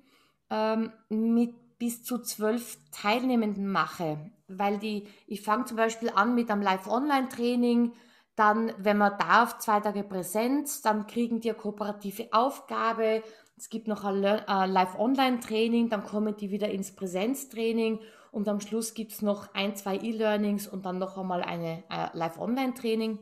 ähm, 0.50 0.92
mit 1.10 1.78
bis 1.80 2.04
zu 2.04 2.20
zwölf 2.20 2.78
Teilnehmenden 2.92 3.68
mache. 3.68 4.32
Weil 4.48 4.78
die, 4.80 5.08
ich 5.28 5.42
fange 5.42 5.66
zum 5.66 5.78
Beispiel 5.78 6.12
an 6.14 6.36
mit 6.36 6.52
einem 6.52 6.62
Live-Online-Training, 6.62 7.94
dann, 8.36 8.74
wenn 8.78 8.98
man 8.98 9.18
darf, 9.18 9.58
zwei 9.60 9.80
Tage 9.80 10.04
Präsenz, 10.04 10.82
dann 10.82 11.08
kriegen 11.08 11.42
die 11.42 11.50
eine 11.50 11.58
kooperative 11.58 12.30
Aufgabe. 12.32 13.22
Es 13.60 13.70
gibt 13.70 13.90
noch 13.90 14.06
ein 14.06 14.22
Live-Online-Training, 14.22 15.90
dann 15.90 16.06
kommen 16.06 16.38
die 16.38 16.50
wieder 16.50 16.70
ins 16.70 16.96
Präsenztraining 16.96 18.00
und 18.32 18.48
am 18.48 18.62
Schluss 18.62 18.94
gibt 18.94 19.12
es 19.12 19.22
noch 19.22 19.54
ein, 19.54 19.76
zwei 19.76 19.98
E-Learnings 19.98 20.66
und 20.66 20.86
dann 20.86 20.98
noch 20.98 21.18
einmal 21.18 21.42
eine 21.42 21.84
äh, 21.90 22.08
Live-Online-Training. 22.14 23.20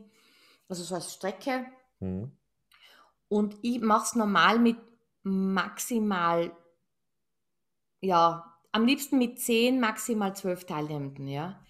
Also 0.68 0.84
so 0.84 0.94
als 0.94 1.12
Strecke. 1.12 1.66
Mhm. 1.98 2.30
Und 3.26 3.56
ich 3.62 3.80
mache 3.80 4.04
es 4.04 4.14
normal 4.14 4.60
mit 4.60 4.76
maximal, 5.24 6.52
ja, 8.00 8.54
am 8.70 8.86
liebsten 8.86 9.18
mit 9.18 9.40
zehn, 9.40 9.80
maximal 9.80 10.36
zwölf 10.36 10.66
Teilnehmenden, 10.66 11.26
ja. 11.26 11.60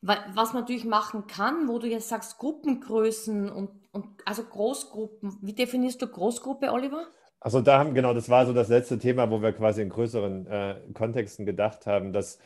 Was 0.00 0.54
man 0.54 0.62
natürlich 0.62 0.86
machen 0.86 1.26
kann, 1.26 1.68
wo 1.68 1.78
du 1.78 1.86
jetzt 1.86 2.08
sagst, 2.08 2.38
Gruppengrößen 2.38 3.50
und, 3.50 3.92
und 3.92 4.06
also 4.24 4.42
Großgruppen. 4.42 5.36
Wie 5.42 5.54
definierst 5.54 6.00
du 6.00 6.06
Großgruppe, 6.06 6.72
Oliver? 6.72 7.08
Also 7.46 7.60
da 7.60 7.78
haben, 7.78 7.94
genau, 7.94 8.12
das 8.12 8.28
war 8.28 8.44
so 8.44 8.52
das 8.52 8.66
letzte 8.66 8.98
Thema, 8.98 9.30
wo 9.30 9.40
wir 9.40 9.52
quasi 9.52 9.80
in 9.80 9.88
größeren 9.88 10.48
äh, 10.48 10.80
Kontexten 10.94 11.46
gedacht 11.46 11.86
haben, 11.86 12.12
dass 12.12 12.40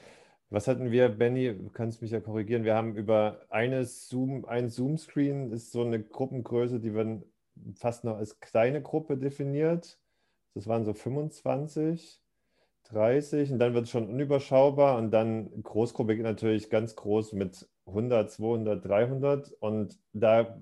was 0.51 0.69
hatten 0.69 0.91
wir, 0.91 1.09
Benny? 1.09 1.57
Du 1.57 1.71
kannst 1.71 2.03
mich 2.03 2.11
ja 2.11 2.21
korrigieren. 2.21 2.65
Wir 2.65 2.75
haben 2.75 2.95
über 2.97 3.41
eine 3.49 3.87
Zoom, 3.87 4.45
ein 4.45 4.69
Zoom-Screen 4.69 5.53
ist 5.53 5.73
so 5.73 5.83
eine 5.85 6.03
Gruppengröße, 6.03 6.81
die 6.81 6.93
werden 6.95 7.25
fast 7.77 8.05
noch 8.05 8.19
als 8.19 8.41
kleine 8.41 8.83
Gruppe 8.83 9.17
definiert. 9.17 9.99
Das 10.53 10.67
waren 10.67 10.85
so 10.85 10.93
25, 10.93 12.21
30 12.91 13.53
und 13.53 13.59
dann 13.59 13.73
wird 13.73 13.85
es 13.85 13.91
schon 13.91 14.07
unüberschaubar 14.07 14.99
und 14.99 15.13
dann 15.13 15.63
Großgruppe 15.63 16.15
geht 16.17 16.25
natürlich 16.25 16.69
ganz 16.69 16.95
groß 16.95 17.33
mit 17.33 17.67
100, 17.87 18.31
200, 18.31 18.85
300 18.85 19.53
und 19.61 19.99
da 20.13 20.59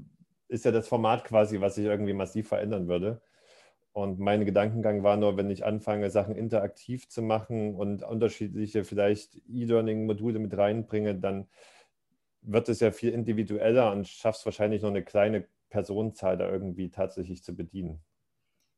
ist 0.47 0.65
ja 0.65 0.71
das 0.71 0.87
Format 0.87 1.25
quasi, 1.25 1.61
was 1.61 1.75
sich 1.75 1.87
irgendwie 1.87 2.13
massiv 2.13 2.47
verändern 2.47 2.87
würde. 2.87 3.21
Und 3.99 4.21
mein 4.21 4.45
Gedankengang 4.45 5.03
war 5.03 5.17
nur, 5.17 5.37
wenn 5.37 5.51
ich 5.51 5.65
anfange, 5.65 6.09
Sachen 6.09 6.37
interaktiv 6.37 7.09
zu 7.09 7.21
machen 7.21 7.75
und 7.75 8.05
unterschiedliche 8.05 8.85
vielleicht 8.85 9.41
E-Learning-Module 9.49 10.39
mit 10.39 10.57
reinbringe, 10.57 11.17
dann 11.17 11.49
wird 12.43 12.69
es 12.69 12.79
ja 12.79 12.93
viel 12.93 13.13
individueller 13.13 13.91
und 13.91 14.07
schaffst 14.07 14.45
wahrscheinlich 14.45 14.83
noch 14.83 14.91
eine 14.91 15.03
kleine 15.03 15.49
Personenzahl 15.69 16.39
da 16.39 16.49
irgendwie 16.49 16.91
tatsächlich 16.91 17.43
zu 17.43 17.57
bedienen. 17.57 18.01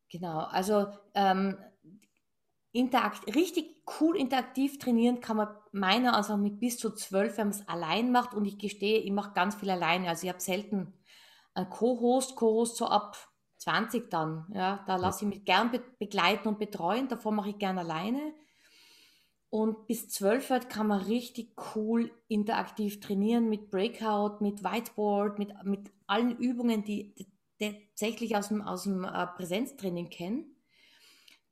Genau, 0.09 0.39
also 0.39 0.87
ähm, 1.15 1.59
interakt, 2.73 3.27
richtig 3.37 3.85
cool 4.01 4.17
interaktiv 4.17 4.79
trainieren 4.79 5.21
kann 5.21 5.37
man 5.37 5.49
meiner 5.73 6.15
Ansicht 6.15 6.31
nach 6.31 6.39
mit 6.39 6.61
bis 6.61 6.79
zu 6.79 6.95
zwölf, 6.95 7.37
wenn 7.37 7.49
man 7.49 7.59
es 7.59 7.69
allein 7.69 8.11
macht. 8.11 8.33
Und 8.33 8.47
ich 8.47 8.59
gestehe, 8.59 9.01
ich 9.01 9.13
mache 9.13 9.35
ganz 9.35 9.55
viel 9.55 9.69
alleine. 9.69 10.09
Also 10.09 10.25
ich 10.25 10.33
habe 10.33 10.41
selten 10.41 10.95
einen 11.53 11.69
Co-Host, 11.69 12.37
Co-Host 12.37 12.79
so 12.79 12.87
ab 12.87 13.30
20 13.61 14.11
dann. 14.11 14.47
Ja, 14.55 14.83
da 14.87 14.97
lasse 14.97 15.25
ich 15.25 15.31
mich 15.31 15.45
gern 15.45 15.71
be 15.71 15.81
begleiten 15.99 16.49
und 16.49 16.59
betreuen. 16.59 17.09
Davor 17.09 17.33
mache 17.33 17.51
ich 17.51 17.59
gern 17.59 17.79
alleine. 17.79 18.33
Und 19.51 19.87
bis 19.87 20.09
12 20.09 20.51
wird 20.51 20.71
kann 20.71 20.87
man 20.87 21.01
richtig 21.01 21.55
cool 21.75 22.11
interaktiv 22.29 23.01
trainieren 23.01 23.49
mit 23.49 23.71
Breakout, 23.71 24.37
mit 24.41 24.63
Whiteboard, 24.63 25.39
mit, 25.39 25.53
mit 25.65 25.91
allen 26.07 26.37
Übungen, 26.39 26.85
die, 26.85 27.15
die 27.15 27.27
tatsächlich 27.59 28.37
aus 28.37 28.49
dem, 28.49 28.63
aus 28.63 28.85
dem 28.85 29.05
äh, 29.05 29.27
Präsenztraining 29.27 30.09
kennen. 30.09 30.57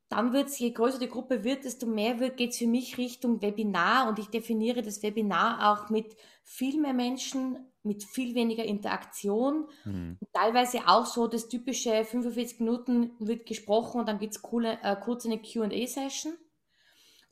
Dann 0.09 0.33
wird 0.33 0.49
es, 0.49 0.59
je 0.59 0.71
größer 0.71 0.99
die 0.99 1.09
Gruppe 1.09 1.45
wird, 1.45 1.65
desto 1.65 1.87
mehr 1.87 2.15
geht 2.31 2.51
es 2.51 2.59
für 2.59 2.67
mich 2.67 2.97
Richtung 2.97 3.43
Webinar 3.43 4.09
und 4.09 4.19
ich 4.19 4.29
definiere 4.29 4.83
das 4.83 5.03
Webinar 5.03 5.73
auch 5.73 5.91
mit 5.91 6.17
viel 6.45 6.81
mehr 6.81 6.95
Menschen, 6.95 7.59
mit 7.83 8.05
viel 8.05 8.35
weniger 8.35 8.65
Interaktion. 8.65 9.69
Mhm. 9.85 10.19
Teilweise 10.33 10.81
auch 10.87 11.05
so 11.05 11.27
das 11.27 11.49
typische 11.49 12.05
45 12.05 12.61
Minuten 12.61 13.13
wird 13.19 13.45
gesprochen 13.45 14.01
und 14.01 14.09
dann 14.09 14.19
gibt 14.19 14.35
es 14.35 14.43
äh, 14.43 14.97
kurz 14.97 15.27
eine 15.27 15.43
QA-Session. 15.43 16.33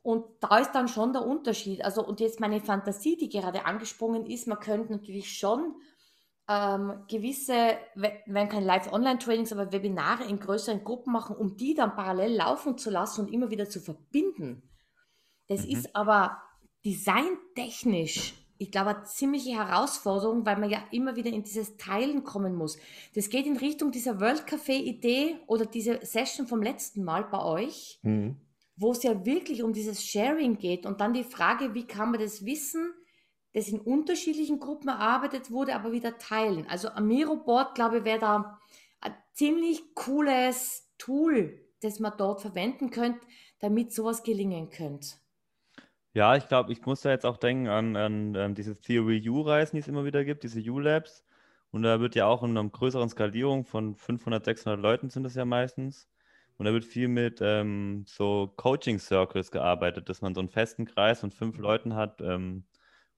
Und 0.03 0.25
da 0.41 0.59
ist 0.59 0.73
dann 0.73 0.87
schon 0.87 1.13
der 1.13 1.27
Unterschied. 1.27 1.85
Also, 1.85 2.07
und 2.07 2.21
jetzt 2.21 2.39
meine 2.39 2.61
Fantasie, 2.61 3.17
die 3.17 3.29
gerade 3.29 3.65
angesprungen 3.65 4.27
ist, 4.27 4.47
man 4.47 4.61
könnte 4.61 4.93
natürlich 4.93 5.37
schon 5.37 5.75
ähm, 6.49 7.05
gewisse, 7.09 7.77
wenn 7.95 8.49
kein 8.49 8.65
Live-Online-Trainings, 8.65 9.53
aber 9.53 9.73
Webinare 9.73 10.25
in 10.25 10.39
größeren 10.39 10.85
Gruppen 10.85 11.13
machen, 11.13 11.37
um 11.37 11.57
die 11.57 11.75
dann 11.75 11.95
parallel 11.95 12.37
laufen 12.37 12.79
zu 12.79 12.91
lassen 12.91 13.23
und 13.23 13.33
immer 13.33 13.51
wieder 13.51 13.69
zu 13.69 13.81
verbinden. 13.81 14.63
Das 15.49 15.65
mhm. 15.65 15.73
ist 15.73 15.97
aber 15.97 16.43
designtechnisch 16.85 18.35
ich 18.59 18.71
glaube, 18.71 18.97
eine 18.97 19.05
ziemliche 19.05 19.51
Herausforderung, 19.51 20.47
weil 20.47 20.59
man 20.59 20.71
ja 20.71 20.83
immer 20.91 21.17
wieder 21.17 21.31
in 21.31 21.43
dieses 21.43 21.77
Teilen 21.77 22.25
kommen 22.25 22.55
muss. 22.55 22.79
Das 23.15 23.29
geht 23.29 23.47
in 23.47 23.57
Richtung 23.57 23.91
dieser 23.91 24.21
World 24.21 24.47
Café-Idee 24.47 25.37
oder 25.47 25.67
diese 25.67 26.01
Session 26.03 26.47
vom 26.47 26.63
letzten 26.63 27.05
Mal 27.05 27.25
bei 27.25 27.43
euch, 27.43 27.99
mhm. 28.03 28.37
wo 28.77 28.93
es 28.93 29.03
ja 29.03 29.25
wirklich 29.27 29.63
um 29.63 29.73
dieses 29.73 30.05
Sharing 30.05 30.59
geht 30.59 30.87
und 30.87 31.01
dann 31.01 31.13
die 31.13 31.25
Frage, 31.25 31.75
wie 31.75 31.87
kann 31.87 32.11
man 32.11 32.21
das 32.21 32.45
Wissen, 32.45 32.93
das 33.57 33.69
in 33.69 33.81
unterschiedlichen 33.81 34.61
Gruppen 34.61 34.89
erarbeitet 34.89 35.51
wurde, 35.51 35.75
aber 35.75 35.91
wieder 35.91 36.19
teilen. 36.19 36.67
Also 36.69 36.91
Amiro-Board, 36.91 37.75
glaube 37.75 37.99
ich, 37.99 38.05
wäre 38.05 38.19
da 38.19 38.61
ein 39.01 39.15
ziemlich 39.33 39.95
cooles 39.95 40.93
Tool, 40.99 41.59
das 41.81 41.99
man 41.99 42.13
dort 42.19 42.43
verwenden 42.43 42.91
könnte, 42.91 43.27
damit 43.61 43.95
sowas 43.95 44.23
gelingen 44.23 44.69
könnte. 44.69 45.09
Ja, 46.13 46.37
ich 46.37 46.49
glaube, 46.49 46.71
ich 46.71 46.85
muss 46.85 47.01
da 47.01 47.11
jetzt 47.11 47.25
auch 47.25 47.39
denken 47.39 47.69
an, 47.69 47.97
an, 47.97 48.37
an 48.37 48.55
diese 48.55 48.79
Theory 48.79 49.27
U-Reisen, 49.27 49.77
die 49.77 49.81
es 49.81 49.89
immer 49.89 50.05
wieder 50.05 50.23
gibt, 50.23 50.43
diese 50.43 50.61
U-Labs. 50.61 51.25
Und 51.71 51.83
da 51.83 51.99
wird 51.99 52.15
ja 52.15 52.27
auch 52.27 52.43
in 52.43 52.51
einer 52.51 52.69
größeren 52.69 53.09
Skalierung 53.09 53.65
von 53.65 53.95
500, 53.95 54.45
600 54.45 54.79
Leuten 54.79 55.09
sind 55.09 55.25
es 55.25 55.35
ja 55.35 55.47
meistens. 55.47 56.11
Und 56.59 56.67
da 56.67 56.75
wird 56.75 56.85
viel 56.85 57.09
mit 57.09 57.41
ähm, 57.41 58.05
so 58.07 58.53
Coaching-Circles 58.57 59.51
gearbeitet, 59.51 60.11
dass 60.11 60.21
man 60.21 60.35
so 60.35 60.41
einen 60.41 60.51
festen 60.51 60.85
Kreis 60.85 61.21
von 61.21 61.31
fünf 61.31 61.57
Leuten 61.57 61.95
hat 61.95 62.21
ähm, 62.21 62.65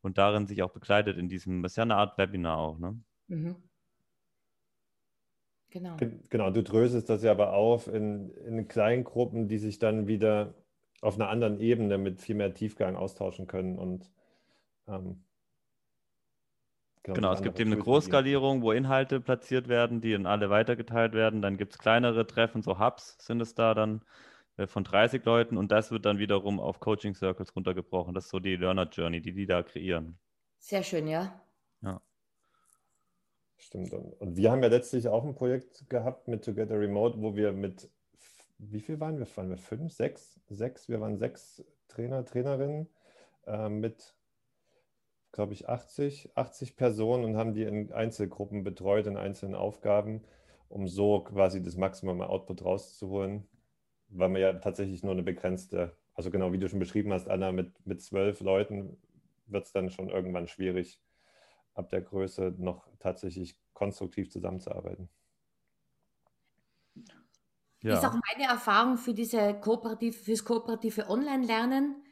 und 0.02 0.18
darin 0.18 0.46
sich 0.46 0.62
auch 0.62 0.72
begleitet 0.72 1.18
in 1.18 1.28
diesem, 1.28 1.62
das 1.62 1.72
ist 1.72 1.76
ja 1.76 1.82
eine 1.84 1.96
Art 1.96 2.18
Webinar 2.18 2.58
auch, 2.58 2.78
ne? 2.78 3.00
Mhm. 3.28 3.68
Genau. 5.70 5.96
Genau, 6.30 6.50
du 6.50 6.62
dröselst 6.62 7.08
das 7.11 7.22
ja 7.22 7.30
aber 7.30 7.52
auf 7.52 7.88
in, 7.88 8.30
in 8.30 8.68
kleinen 8.68 9.04
Gruppen, 9.04 9.48
die 9.48 9.58
sich 9.58 9.78
dann 9.78 10.06
wieder 10.06 10.54
auf 11.02 11.14
einer 11.16 11.28
anderen 11.28 11.61
Ebene 11.61 11.98
mit 11.98 12.20
viel 12.20 12.34
mehr 12.34 12.54
Tiefgang 12.54 12.96
austauschen 12.96 13.46
können 13.46 13.78
und 13.78 14.11
ähm, 14.88 15.24
genau, 17.02 17.14
genau 17.14 17.32
es 17.32 17.42
gibt 17.42 17.61
eben 17.61 17.72
eine 17.72 17.80
Großskalierung, 17.82 18.62
wo 18.62 18.72
Inhalte 18.72 19.20
platziert 19.20 19.68
werden, 19.68 20.00
die 20.00 20.12
in 20.12 20.26
alle 20.26 20.50
weitergeteilt 20.50 21.12
werden. 21.12 21.42
Dann 21.42 21.56
gibt 21.56 21.72
es 21.72 21.78
kleinere 21.78 22.26
Treffen, 22.26 22.62
so 22.62 22.78
Hubs 22.78 23.16
sind 23.20 23.40
es 23.40 23.54
da 23.54 23.74
dann 23.74 24.02
von 24.66 24.85
30 24.85 25.25
Leuten 25.25 25.57
und 25.57 25.71
das 25.71 25.90
wird 25.90 26.05
dann 26.05 26.18
wiederum 26.18 26.59
auf 26.59 26.81
Coaching 26.81 27.14
Circles 27.14 27.55
runtergebrochen. 27.55 28.14
Das 28.14 28.25
ist 28.25 28.31
so 28.31 28.40
die 28.40 28.57
Learner 28.57 28.88
Journey, 28.88 29.21
die 29.21 29.33
die 29.33 29.47
da 29.47 29.62
kreieren. 29.62 30.18
Sehr 30.59 30.83
schön, 30.83 31.07
ja. 31.07 31.40
Ja. 31.83 32.01
Stimmt. 33.57 33.92
Und 33.92 34.37
wir 34.37 34.51
haben 34.51 34.62
ja 34.62 34.68
letztlich 34.68 35.09
auch 35.09 35.25
ein 35.25 35.35
Projekt 35.35 35.88
gehabt 35.88 36.29
mit 36.29 36.44
Together 36.44 36.79
Remote, 36.79 37.21
wo 37.21 37.37
wir 37.37 37.53
mit 37.53 37.88
wie 38.59 38.81
viel 38.81 38.99
waren 39.01 39.18
wir? 39.18 39.27
Waren 39.37 39.51
wir 39.51 39.57
fünf, 39.57 39.92
sechs? 39.92 40.40
Sechs? 40.49 40.88
Wir 40.88 41.01
waren 41.01 41.16
sechs 41.16 41.64
Trainer, 41.87 42.25
Trainerinnen 42.25 42.88
äh, 43.47 43.68
mit, 43.68 44.16
glaube 45.33 45.53
ich, 45.53 45.68
80, 45.68 46.33
80 46.35 46.77
Personen 46.77 47.25
und 47.25 47.37
haben 47.37 47.55
die 47.55 47.62
in 47.62 47.92
Einzelgruppen 47.92 48.64
betreut, 48.64 49.07
in 49.07 49.16
einzelnen 49.16 49.55
Aufgaben, 49.55 50.23
um 50.68 50.88
so 50.88 51.21
quasi 51.21 51.62
das 51.62 51.77
Maximum 51.77 52.21
Output 52.21 52.64
rauszuholen, 52.64 53.47
weil 54.09 54.29
man 54.29 54.40
ja 54.40 54.53
tatsächlich 54.55 55.03
nur 55.03 55.12
eine 55.12 55.23
begrenzte, 55.23 55.97
also 56.14 56.31
genau 56.31 56.53
wie 56.53 56.59
du 56.59 56.68
schon 56.68 56.79
beschrieben 56.79 57.12
hast, 57.12 57.29
Anna, 57.29 57.53
mit, 57.53 57.87
mit 57.87 58.03
zwölf 58.03 58.40
Leuten 58.40 58.97
wird 59.47 59.66
es 59.66 59.73
dann 59.73 59.90
schon 59.90 60.09
irgendwann 60.09 60.49
schwierig, 60.49 61.01
ab 61.75 61.88
der 61.90 62.03
Größe 62.03 62.55
noch 62.59 62.88
tatsächlich 62.99 63.57
konstruktiv 63.73 64.31
zusammenzuarbeiten. 64.31 65.09
Ja. 67.83 67.94
Ist 67.94 68.05
auch 68.05 68.18
meine 68.35 68.51
Erfahrung 68.51 68.97
für 68.97 69.14
diese 69.14 69.55
kooperative, 69.55 70.16
fürs 70.16 70.44
kooperative 70.44 71.09
Online-Lernen, 71.09 72.03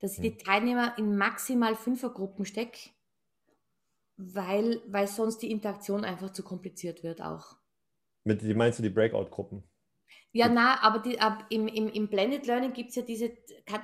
dass 0.00 0.12
ich 0.12 0.18
hm. 0.18 0.22
die 0.22 0.36
Teilnehmer 0.36 0.98
in 0.98 1.16
maximal 1.16 1.76
Fünfergruppen 1.76 2.44
stecke, 2.44 2.90
weil, 4.16 4.82
weil 4.88 5.06
sonst 5.06 5.38
die 5.38 5.50
Interaktion 5.50 6.04
einfach 6.04 6.30
zu 6.30 6.42
kompliziert 6.42 7.04
wird 7.04 7.22
auch. 7.22 7.56
Mit, 8.24 8.44
wie 8.44 8.54
meinst 8.54 8.80
du 8.80 8.82
die 8.82 8.90
Breakout-Gruppen? 8.90 9.62
Ja, 10.32 10.48
na, 10.48 10.82
aber 10.82 11.00
die, 11.00 11.20
ab, 11.20 11.44
im, 11.50 11.68
im, 11.68 11.88
im 11.88 12.08
Blended 12.08 12.46
Learning 12.46 12.72
gibt 12.72 12.90
es 12.90 12.96
ja 12.96 13.02
diese 13.02 13.32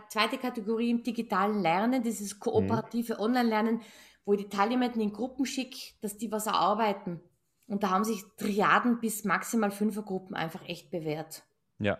zweite 0.08 0.38
Kategorie 0.38 0.90
im 0.90 1.02
digitalen 1.02 1.60
Lernen, 1.60 2.02
dieses 2.02 2.40
kooperative 2.40 3.14
hm. 3.14 3.20
Online-Lernen, 3.20 3.82
wo 4.24 4.32
ich 4.32 4.44
die 4.44 4.48
Teilnehmer 4.48 4.94
in 4.94 5.12
Gruppen 5.12 5.44
schicke, 5.44 5.78
dass 6.00 6.16
die 6.16 6.32
was 6.32 6.46
erarbeiten. 6.46 7.20
Und 7.66 7.82
da 7.82 7.90
haben 7.90 8.04
sich 8.04 8.24
Triaden 8.38 8.98
bis 9.00 9.24
maximal 9.24 9.70
Fünfergruppen 9.70 10.34
einfach 10.34 10.66
echt 10.66 10.90
bewährt. 10.90 11.44
Ja. 11.78 11.98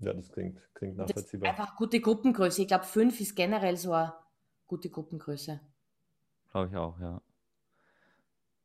Ja, 0.00 0.14
das 0.14 0.30
klingt, 0.32 0.58
klingt 0.74 0.96
nachvollziehbar. 0.96 1.50
einfach 1.50 1.76
gute 1.76 2.00
Gruppengröße. 2.00 2.62
Ich 2.62 2.68
glaube, 2.68 2.84
fünf 2.84 3.20
ist 3.20 3.34
generell 3.34 3.76
so 3.76 3.92
eine 3.92 4.14
gute 4.66 4.88
Gruppengröße. 4.88 5.60
Glaube 6.50 6.68
ich 6.68 6.76
auch, 6.76 6.98
ja. 6.98 7.20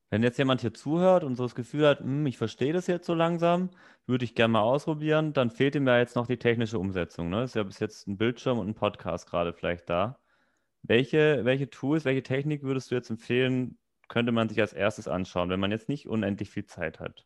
Wenn 0.10 0.24
jetzt 0.24 0.38
jemand 0.38 0.62
hier 0.62 0.74
zuhört 0.74 1.24
und 1.24 1.36
so 1.36 1.44
das 1.44 1.56
Gefühl 1.56 1.86
hat, 1.86 2.00
hm, 2.00 2.26
ich 2.26 2.38
verstehe 2.38 2.72
das 2.72 2.88
jetzt 2.88 3.06
so 3.06 3.14
langsam, 3.14 3.70
würde 4.06 4.24
ich 4.24 4.36
gerne 4.36 4.54
mal 4.54 4.62
ausprobieren, 4.62 5.34
dann 5.34 5.52
fehlt 5.52 5.76
ihm 5.76 5.86
ja 5.88 5.98
jetzt 5.98 6.16
noch 6.16 6.28
die 6.28 6.38
technische 6.38 6.80
Umsetzung. 6.80 7.30
Ne? 7.30 7.44
Ist 7.44 7.56
ja 7.56 7.64
bis 7.64 7.80
jetzt 7.80 8.08
ein 8.08 8.18
Bildschirm 8.18 8.60
und 8.60 8.70
ein 8.70 8.76
Podcast 8.76 9.30
gerade 9.30 9.54
vielleicht 9.54 9.90
da. 9.90 10.20
Welche, 10.84 11.44
welche 11.44 11.70
Tools, 11.70 12.06
welche 12.06 12.24
Technik 12.24 12.64
würdest 12.64 12.90
du 12.90 12.96
jetzt 12.96 13.10
empfehlen, 13.10 13.78
könnte 14.08 14.32
man 14.32 14.48
sich 14.48 14.62
als 14.62 14.72
erstes 14.72 15.10
anschauen, 15.10 15.50
wenn 15.50 15.60
man 15.60 15.72
jetzt 15.72 15.90
nicht 15.90 16.08
unendlich 16.08 16.50
viel 16.50 16.66
Zeit 16.66 17.02
hat? 17.02 17.26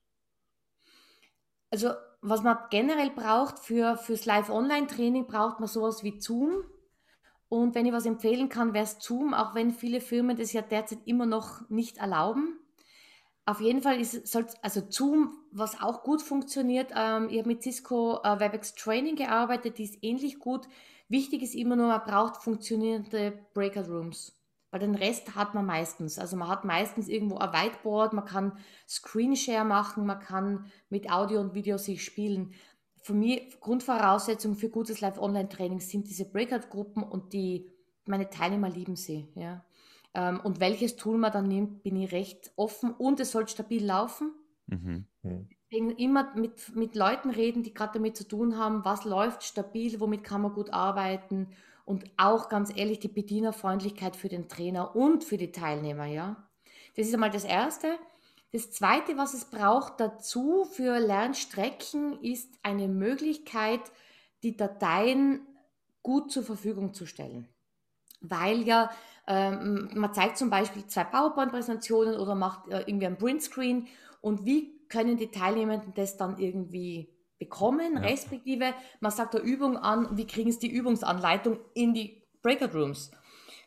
Also, 1.69 1.91
was 2.21 2.41
man 2.41 2.57
generell 2.71 3.11
braucht 3.11 3.59
für, 3.59 3.97
fürs 3.97 4.25
Live-Online-Training, 4.25 5.27
braucht 5.27 5.59
man 5.59 5.69
sowas 5.69 6.03
wie 6.03 6.19
Zoom. 6.19 6.63
Und 7.47 7.75
wenn 7.75 7.85
ich 7.85 7.93
was 7.93 8.05
empfehlen 8.05 8.49
kann, 8.49 8.73
wäre 8.73 8.85
es 8.85 8.99
Zoom, 8.99 9.33
auch 9.33 9.53
wenn 9.53 9.71
viele 9.71 10.01
Firmen 10.01 10.37
das 10.37 10.53
ja 10.53 10.61
derzeit 10.61 10.99
immer 11.05 11.25
noch 11.25 11.69
nicht 11.69 11.97
erlauben. 11.97 12.57
Auf 13.45 13.59
jeden 13.59 13.81
Fall 13.81 13.99
ist 13.99 14.27
soll, 14.27 14.45
also 14.61 14.81
Zoom, 14.89 15.35
was 15.51 15.81
auch 15.81 16.03
gut 16.03 16.21
funktioniert. 16.21 16.91
Ähm, 16.95 17.29
ich 17.29 17.39
habe 17.39 17.47
mit 17.47 17.63
Cisco 17.63 18.19
äh, 18.23 18.39
WebEx 18.39 18.75
Training 18.75 19.15
gearbeitet, 19.15 19.77
die 19.77 19.83
ist 19.83 19.97
ähnlich 20.01 20.39
gut. 20.39 20.67
Wichtig 21.09 21.41
ist 21.41 21.55
immer 21.55 21.75
nur, 21.75 21.87
man 21.87 22.03
braucht 22.03 22.41
funktionierende 22.41 23.33
Breakout 23.53 23.91
Rooms 23.91 24.41
weil 24.71 24.79
den 24.79 24.95
Rest 24.95 25.35
hat 25.35 25.53
man 25.53 25.65
meistens. 25.65 26.17
Also 26.17 26.37
man 26.37 26.47
hat 26.47 26.65
meistens 26.65 27.09
irgendwo 27.09 27.37
ein 27.37 27.51
Whiteboard, 27.51 28.13
man 28.13 28.25
kann 28.25 28.57
Screenshare 28.87 29.65
machen, 29.65 30.05
man 30.05 30.19
kann 30.19 30.71
mit 30.89 31.11
Audio 31.11 31.41
und 31.41 31.53
Video 31.53 31.77
sich 31.77 32.03
spielen. 32.03 32.53
für 33.03 33.13
mich 33.13 33.59
Grundvoraussetzung 33.59 34.55
für 34.55 34.69
gutes 34.69 35.01
Live-Online-Training 35.01 35.79
sind 35.79 36.07
diese 36.07 36.25
Breakout-Gruppen 36.25 37.03
und 37.03 37.33
die, 37.33 37.69
meine 38.05 38.29
Teilnehmer 38.29 38.69
lieben 38.69 38.95
sie. 38.95 39.27
Ja. 39.35 39.65
Ähm, 40.13 40.39
und 40.43 40.59
welches 40.59 40.95
Tool 40.95 41.17
man 41.17 41.31
dann 41.31 41.47
nimmt, 41.47 41.83
bin 41.83 41.95
ich 41.95 42.11
recht 42.11 42.51
offen 42.55 42.91
und 42.91 43.19
es 43.19 43.31
soll 43.31 43.47
stabil 43.47 43.85
laufen. 43.85 44.31
Mhm. 44.67 45.05
Deswegen 45.71 45.91
immer 45.91 46.35
mit, 46.35 46.75
mit 46.75 46.95
Leuten 46.95 47.29
reden, 47.29 47.63
die 47.63 47.73
gerade 47.73 47.93
damit 47.93 48.17
zu 48.17 48.27
tun 48.27 48.57
haben, 48.57 48.83
was 48.83 49.05
läuft 49.05 49.43
stabil, 49.43 49.99
womit 49.99 50.23
kann 50.23 50.41
man 50.41 50.53
gut 50.53 50.71
arbeiten 50.73 51.47
und 51.85 52.05
auch 52.17 52.49
ganz 52.49 52.75
ehrlich 52.75 52.99
die 52.99 53.07
Bedienerfreundlichkeit 53.07 54.15
für 54.15 54.29
den 54.29 54.49
Trainer 54.49 54.95
und 54.95 55.23
für 55.23 55.37
die 55.37 55.51
Teilnehmer, 55.51 56.05
ja. 56.05 56.47
Das 56.95 57.07
ist 57.07 57.13
einmal 57.13 57.31
das 57.31 57.45
Erste. 57.45 57.97
Das 58.51 58.71
Zweite, 58.71 59.17
was 59.17 59.33
es 59.33 59.45
braucht 59.45 59.99
dazu 60.01 60.65
für 60.65 60.99
Lernstrecken, 60.99 62.21
ist 62.21 62.53
eine 62.63 62.89
Möglichkeit, 62.89 63.79
die 64.43 64.57
Dateien 64.57 65.47
gut 66.03 66.31
zur 66.31 66.43
Verfügung 66.43 66.93
zu 66.93 67.05
stellen. 67.05 67.47
Weil 68.19 68.63
ja, 68.63 68.91
ähm, 69.27 69.89
man 69.93 70.13
zeigt 70.13 70.37
zum 70.37 70.49
Beispiel 70.49 70.85
zwei 70.87 71.03
PowerPoint-Präsentationen 71.03 72.19
oder 72.19 72.35
macht 72.35 72.67
äh, 72.69 72.83
irgendwie 72.85 73.07
ein 73.07 73.17
Printscreen 73.17 73.87
und 74.21 74.45
wie 74.45 74.79
können 74.89 75.17
die 75.17 75.31
Teilnehmenden 75.31 75.93
das 75.95 76.17
dann 76.17 76.37
irgendwie 76.37 77.09
bekommen, 77.39 77.95
ja. 77.95 78.01
respektive 78.01 78.73
man 78.99 79.11
sagt 79.11 79.33
der 79.33 79.41
Übung 79.41 79.77
an, 79.77 80.17
wie 80.17 80.27
kriegen 80.27 80.51
sie 80.51 80.59
die 80.59 80.71
Übungsanleitung 80.71 81.59
in 81.73 81.93
die 81.93 82.21
Breakout 82.41 82.77
Rooms. 82.77 83.11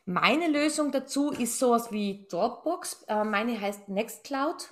Meine 0.05 0.47
Lösung 0.47 0.91
dazu 0.91 1.31
ist 1.31 1.57
sowas 1.57 1.91
wie 1.91 2.27
Dropbox. 2.29 3.05
Äh, 3.07 3.23
meine 3.23 3.59
heißt 3.59 3.89
Nextcloud. 3.89 4.69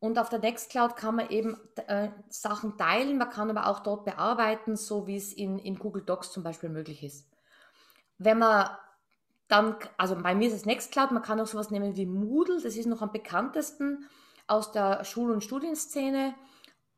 Und 0.00 0.20
auf 0.20 0.28
der 0.28 0.38
Nextcloud 0.38 0.94
kann 0.94 1.16
man 1.16 1.28
eben 1.30 1.56
äh, 1.88 2.10
Sachen 2.28 2.78
teilen, 2.78 3.18
man 3.18 3.30
kann 3.30 3.50
aber 3.50 3.66
auch 3.66 3.80
dort 3.80 4.04
bearbeiten, 4.04 4.76
so 4.76 5.08
wie 5.08 5.16
es 5.16 5.32
in, 5.32 5.58
in 5.58 5.76
Google 5.76 6.02
Docs 6.02 6.30
zum 6.30 6.44
Beispiel 6.44 6.68
möglich 6.68 7.02
ist. 7.02 7.26
Wenn 8.18 8.38
man 8.38 8.70
dann, 9.48 9.76
also 9.96 10.14
bei 10.16 10.34
mir 10.34 10.48
ist 10.48 10.54
es 10.54 10.66
Nextcloud, 10.66 11.10
man 11.10 11.22
kann 11.22 11.40
auch 11.40 11.46
sowas 11.46 11.70
nehmen 11.70 11.96
wie 11.96 12.06
Moodle, 12.06 12.60
das 12.60 12.76
ist 12.76 12.86
noch 12.86 13.02
am 13.02 13.12
bekanntesten 13.12 14.06
aus 14.46 14.72
der 14.72 15.04
Schul- 15.04 15.30
und 15.30 15.42
Studienszene. 15.42 16.34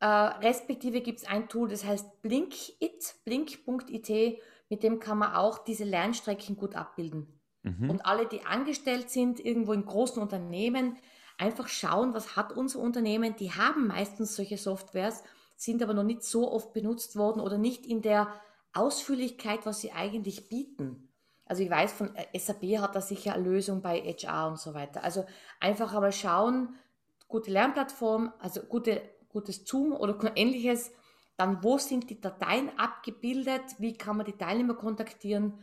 Äh, 0.01 0.07
respektive 0.07 1.01
gibt 1.01 1.21
es 1.21 1.27
ein 1.27 1.49
Tool, 1.49 1.69
das 1.69 1.85
heißt 1.85 2.23
Blinkit, 2.23 3.15
blink.it, 3.25 4.39
mit 4.69 4.83
dem 4.83 4.99
kann 4.99 5.19
man 5.19 5.35
auch 5.35 5.59
diese 5.59 5.85
Lernstrecken 5.85 6.57
gut 6.57 6.75
abbilden. 6.75 7.41
Mhm. 7.63 7.91
Und 7.91 8.07
alle, 8.07 8.27
die 8.27 8.45
angestellt 8.45 9.11
sind, 9.11 9.39
irgendwo 9.45 9.73
in 9.73 9.85
großen 9.85 10.21
Unternehmen, 10.21 10.97
einfach 11.39 11.69
schauen, 11.69 12.15
was 12.15 12.37
hat 12.37 12.53
unser 12.53 12.81
Unternehmen. 12.81 13.37
Die 13.37 13.53
haben 13.53 13.87
meistens 13.87 14.37
solche 14.37 14.59
Softwares, 14.59 15.23
sind 15.57 15.83
aber 15.83 15.95
noch 15.95 16.05
nicht 16.05 16.23
so 16.23 16.51
oft 16.51 16.73
benutzt 16.73 17.17
worden 17.17 17.41
oder 17.41 17.59
nicht 17.59 17.87
in 17.87 18.03
der 18.03 18.33
Ausführlichkeit, 18.73 19.67
was 19.67 19.81
sie 19.81 19.93
eigentlich 19.93 20.49
bieten. 20.49 21.10
Also 21.51 21.65
ich 21.65 21.71
weiß, 21.71 21.93
von 21.93 22.15
äh, 22.15 22.39
SAP 22.39 22.79
hat 22.79 22.95
da 22.95 23.01
sicher 23.01 23.35
eine 23.35 23.43
Lösung 23.43 23.83
bei 23.83 24.01
HR 24.01 24.47
und 24.47 24.61
so 24.61 24.73
weiter. 24.73 25.03
Also 25.03 25.25
einfach 25.59 25.93
aber 25.95 26.13
schauen, 26.13 26.77
gute 27.27 27.51
Lernplattform, 27.51 28.33
also 28.39 28.61
gute, 28.63 29.03
gutes 29.29 29.67
Zoom 29.67 29.93
oder 29.93 30.17
ähnliches, 30.37 30.93
dann 31.37 31.65
wo 31.65 31.77
sind 31.77 32.09
die 32.09 32.21
Dateien 32.21 32.71
abgebildet, 32.79 33.63
wie 33.79 33.99
kann 33.99 34.17
man 34.17 34.27
die 34.27 34.39
Teilnehmer 34.39 34.75
kontaktieren 34.75 35.59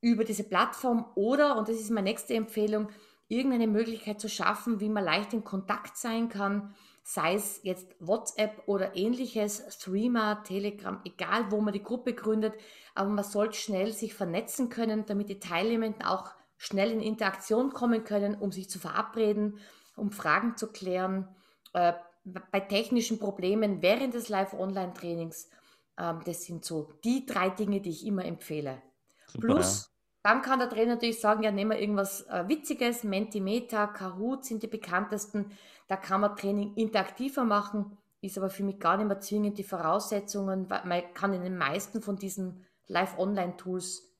über 0.00 0.24
diese 0.24 0.42
Plattform? 0.42 1.06
Oder, 1.14 1.56
und 1.56 1.68
das 1.68 1.76
ist 1.76 1.90
meine 1.90 2.10
nächste 2.10 2.34
Empfehlung, 2.34 2.88
irgendeine 3.28 3.68
Möglichkeit 3.68 4.20
zu 4.20 4.28
schaffen, 4.28 4.80
wie 4.80 4.88
man 4.88 5.04
leicht 5.04 5.32
in 5.32 5.44
Kontakt 5.44 5.96
sein 5.96 6.28
kann, 6.28 6.74
sei 7.02 7.34
es 7.34 7.60
jetzt 7.62 7.94
WhatsApp 7.98 8.62
oder 8.66 8.96
ähnliches, 8.96 9.64
Streamer, 9.70 10.42
Telegram, 10.44 11.00
egal 11.04 11.50
wo 11.50 11.60
man 11.60 11.72
die 11.72 11.82
Gruppe 11.82 12.14
gründet, 12.14 12.54
aber 12.94 13.08
man 13.08 13.24
sollte 13.24 13.56
schnell 13.56 13.92
sich 13.92 14.14
vernetzen 14.14 14.68
können, 14.68 15.06
damit 15.06 15.28
die 15.28 15.40
Teilnehmenden 15.40 16.02
auch 16.02 16.30
schnell 16.56 16.90
in 16.90 17.00
Interaktion 17.00 17.72
kommen 17.72 18.04
können, 18.04 18.34
um 18.34 18.52
sich 18.52 18.68
zu 18.68 18.78
verabreden, 18.78 19.58
um 19.96 20.12
Fragen 20.12 20.56
zu 20.56 20.70
klären, 20.70 21.28
äh, 21.72 21.94
bei 22.24 22.60
technischen 22.60 23.18
Problemen 23.18 23.80
während 23.80 24.14
des 24.14 24.28
Live-Online-Trainings. 24.28 25.48
Äh, 25.96 26.14
das 26.24 26.44
sind 26.44 26.64
so 26.64 26.92
die 27.04 27.24
drei 27.24 27.48
Dinge, 27.48 27.80
die 27.80 27.90
ich 27.90 28.06
immer 28.06 28.24
empfehle. 28.24 28.82
Super, 29.26 29.46
Plus. 29.46 29.90
Dann 30.22 30.42
kann 30.42 30.58
der 30.58 30.68
Trainer 30.68 30.94
natürlich 30.94 31.20
sagen, 31.20 31.42
ja, 31.42 31.50
nehmen 31.50 31.70
wir 31.70 31.78
irgendwas 31.78 32.26
äh, 32.28 32.46
Witziges, 32.46 33.04
Mentimeter, 33.04 33.86
Kahoot 33.86 34.44
sind 34.44 34.62
die 34.62 34.66
bekanntesten. 34.66 35.52
Da 35.88 35.96
kann 35.96 36.20
man 36.20 36.36
Training 36.36 36.74
interaktiver 36.74 37.44
machen, 37.44 37.96
ist 38.20 38.36
aber 38.36 38.50
für 38.50 38.62
mich 38.62 38.78
gar 38.78 38.98
nicht 38.98 39.06
mehr 39.06 39.20
zwingend 39.20 39.56
die 39.58 39.64
Voraussetzungen, 39.64 40.68
weil 40.68 40.84
man 40.84 41.14
kann 41.14 41.32
in 41.32 41.42
den 41.42 41.56
meisten 41.56 42.02
von 42.02 42.16
diesen 42.16 42.66
Live-Online-Tools 42.86 44.14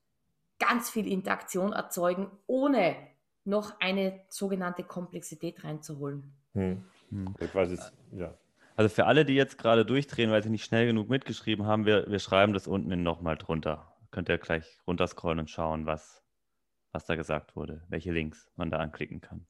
ganz 0.58 0.88
viel 0.90 1.06
Interaktion 1.06 1.72
erzeugen, 1.72 2.30
ohne 2.46 2.96
noch 3.44 3.78
eine 3.80 4.20
sogenannte 4.28 4.84
Komplexität 4.84 5.64
reinzuholen. 5.64 6.32
Hm. 6.54 6.84
Hm. 7.10 7.34
Quasi, 7.34 7.78
ja. 8.12 8.34
Also 8.76 8.88
für 8.88 9.06
alle, 9.06 9.26
die 9.26 9.34
jetzt 9.34 9.58
gerade 9.58 9.84
durchdrehen, 9.84 10.30
weil 10.30 10.42
sie 10.42 10.48
nicht 10.48 10.64
schnell 10.64 10.86
genug 10.86 11.10
mitgeschrieben 11.10 11.66
haben, 11.66 11.84
wir, 11.84 12.10
wir 12.10 12.18
schreiben 12.18 12.54
das 12.54 12.66
unten 12.66 13.02
nochmal 13.02 13.36
drunter 13.36 13.89
könnt 14.10 14.28
ihr 14.28 14.38
gleich 14.38 14.78
runterscrollen 14.86 15.40
und 15.40 15.50
schauen, 15.50 15.86
was, 15.86 16.22
was 16.92 17.04
da 17.04 17.14
gesagt 17.14 17.56
wurde, 17.56 17.82
welche 17.88 18.12
Links 18.12 18.50
man 18.56 18.70
da 18.70 18.78
anklicken 18.78 19.20
kann. 19.20 19.46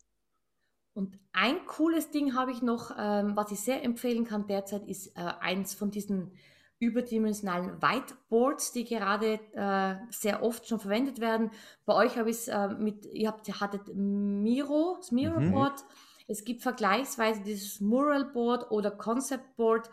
Und 0.93 1.19
ein 1.33 1.65
cooles 1.67 2.11
Ding 2.11 2.35
habe 2.35 2.51
ich 2.51 2.63
noch, 2.63 2.91
ähm, 2.99 3.37
was 3.37 3.53
ich 3.53 3.61
sehr 3.61 3.83
empfehlen 3.85 4.25
kann 4.25 4.47
derzeit, 4.47 4.87
ist 4.87 5.17
äh, 5.17 5.21
eins 5.41 5.75
von 5.75 5.91
diesen 5.91 6.33
überdimensionalen 6.81 7.81
Whiteboards, 7.81 8.73
die 8.73 8.85
gerade 8.85 9.39
äh, 9.53 9.97
sehr 10.11 10.43
oft 10.43 10.67
schon 10.67 10.81
verwendet 10.81 11.21
werden. 11.21 11.51
Bei 11.85 11.95
euch 11.95 12.17
habe 12.17 12.31
ich 12.31 12.37
es 12.37 12.49
äh, 12.49 12.69
mit, 12.69 13.07
ihr 13.07 13.29
habt, 13.29 13.47
ihr 13.47 13.61
hattet 13.61 13.95
Miro, 13.95 14.97
das 14.99 15.13
Miro 15.13 15.41
mhm. 15.41 15.53
Board. 15.53 15.85
Es 16.27 16.45
gibt 16.45 16.63
vergleichsweise 16.63 17.43
dieses 17.43 17.81
Mural 17.81 18.25
Board 18.25 18.71
oder 18.71 18.91
Concept 18.91 19.57
Board. 19.57 19.91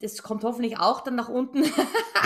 Das 0.00 0.22
kommt 0.22 0.44
hoffentlich 0.44 0.78
auch 0.78 1.02
dann 1.02 1.14
nach 1.14 1.28
unten. 1.28 1.62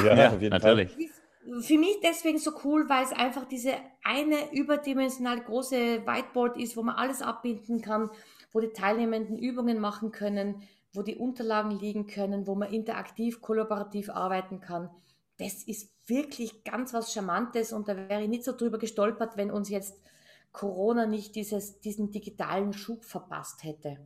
ja, 0.05 0.15
ja 0.15 0.49
natürlich. 0.49 0.93
Fall 0.93 1.16
für 1.61 1.79
mich 1.79 2.01
deswegen 2.03 2.39
so 2.39 2.53
cool, 2.65 2.89
weil 2.89 3.05
es 3.05 3.13
einfach 3.13 3.45
diese 3.47 3.75
eine 4.03 4.53
überdimensional 4.53 5.41
große 5.41 6.07
Whiteboard 6.07 6.57
ist, 6.59 6.77
wo 6.77 6.83
man 6.83 6.97
alles 6.97 7.23
abbinden 7.23 7.81
kann, 7.81 8.11
wo 8.53 8.61
die 8.61 8.73
Teilnehmenden 8.73 9.39
Übungen 9.39 9.79
machen 9.79 10.13
können, 10.13 10.63
wo 10.93 11.03
die 11.03 11.17
Unterlagen 11.17 11.71
liegen 11.71 12.07
können, 12.07 12.47
wo 12.47 12.55
man 12.55 12.73
interaktiv, 12.73 13.41
kollaborativ 13.41 14.11
arbeiten 14.11 14.61
kann. 14.61 14.91
Das 15.39 15.63
ist 15.63 15.93
wirklich 16.07 16.65
ganz 16.65 16.95
was 16.95 17.13
Charmantes 17.13 17.73
und 17.73 17.89
da 17.89 17.97
wäre 17.97 18.23
ich 18.23 18.29
nicht 18.29 18.45
so 18.45 18.57
drüber 18.57 18.79
gestolpert, 18.79 19.37
wenn 19.37 19.51
uns 19.51 19.69
jetzt 19.69 20.01
Corona 20.53 21.07
nicht 21.07 21.35
dieses, 21.37 21.81
diesen 21.81 22.11
digitalen 22.11 22.73
Schub 22.73 23.05
verpasst 23.05 23.63
hätte. 23.63 23.99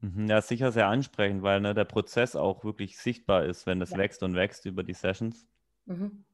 Mhm, 0.00 0.26
ja, 0.26 0.40
sicher 0.42 0.72
sehr 0.72 0.88
ansprechend, 0.88 1.42
weil 1.42 1.60
ne, 1.60 1.74
der 1.74 1.84
Prozess 1.84 2.36
auch 2.36 2.64
wirklich 2.64 2.98
sichtbar 2.98 3.44
ist, 3.44 3.66
wenn 3.66 3.80
das 3.80 3.90
ja. 3.90 3.98
wächst 3.98 4.22
und 4.22 4.34
wächst 4.34 4.66
über 4.66 4.82
die 4.82 4.94
Sessions. 4.94 5.46
Mhm. 5.86 6.24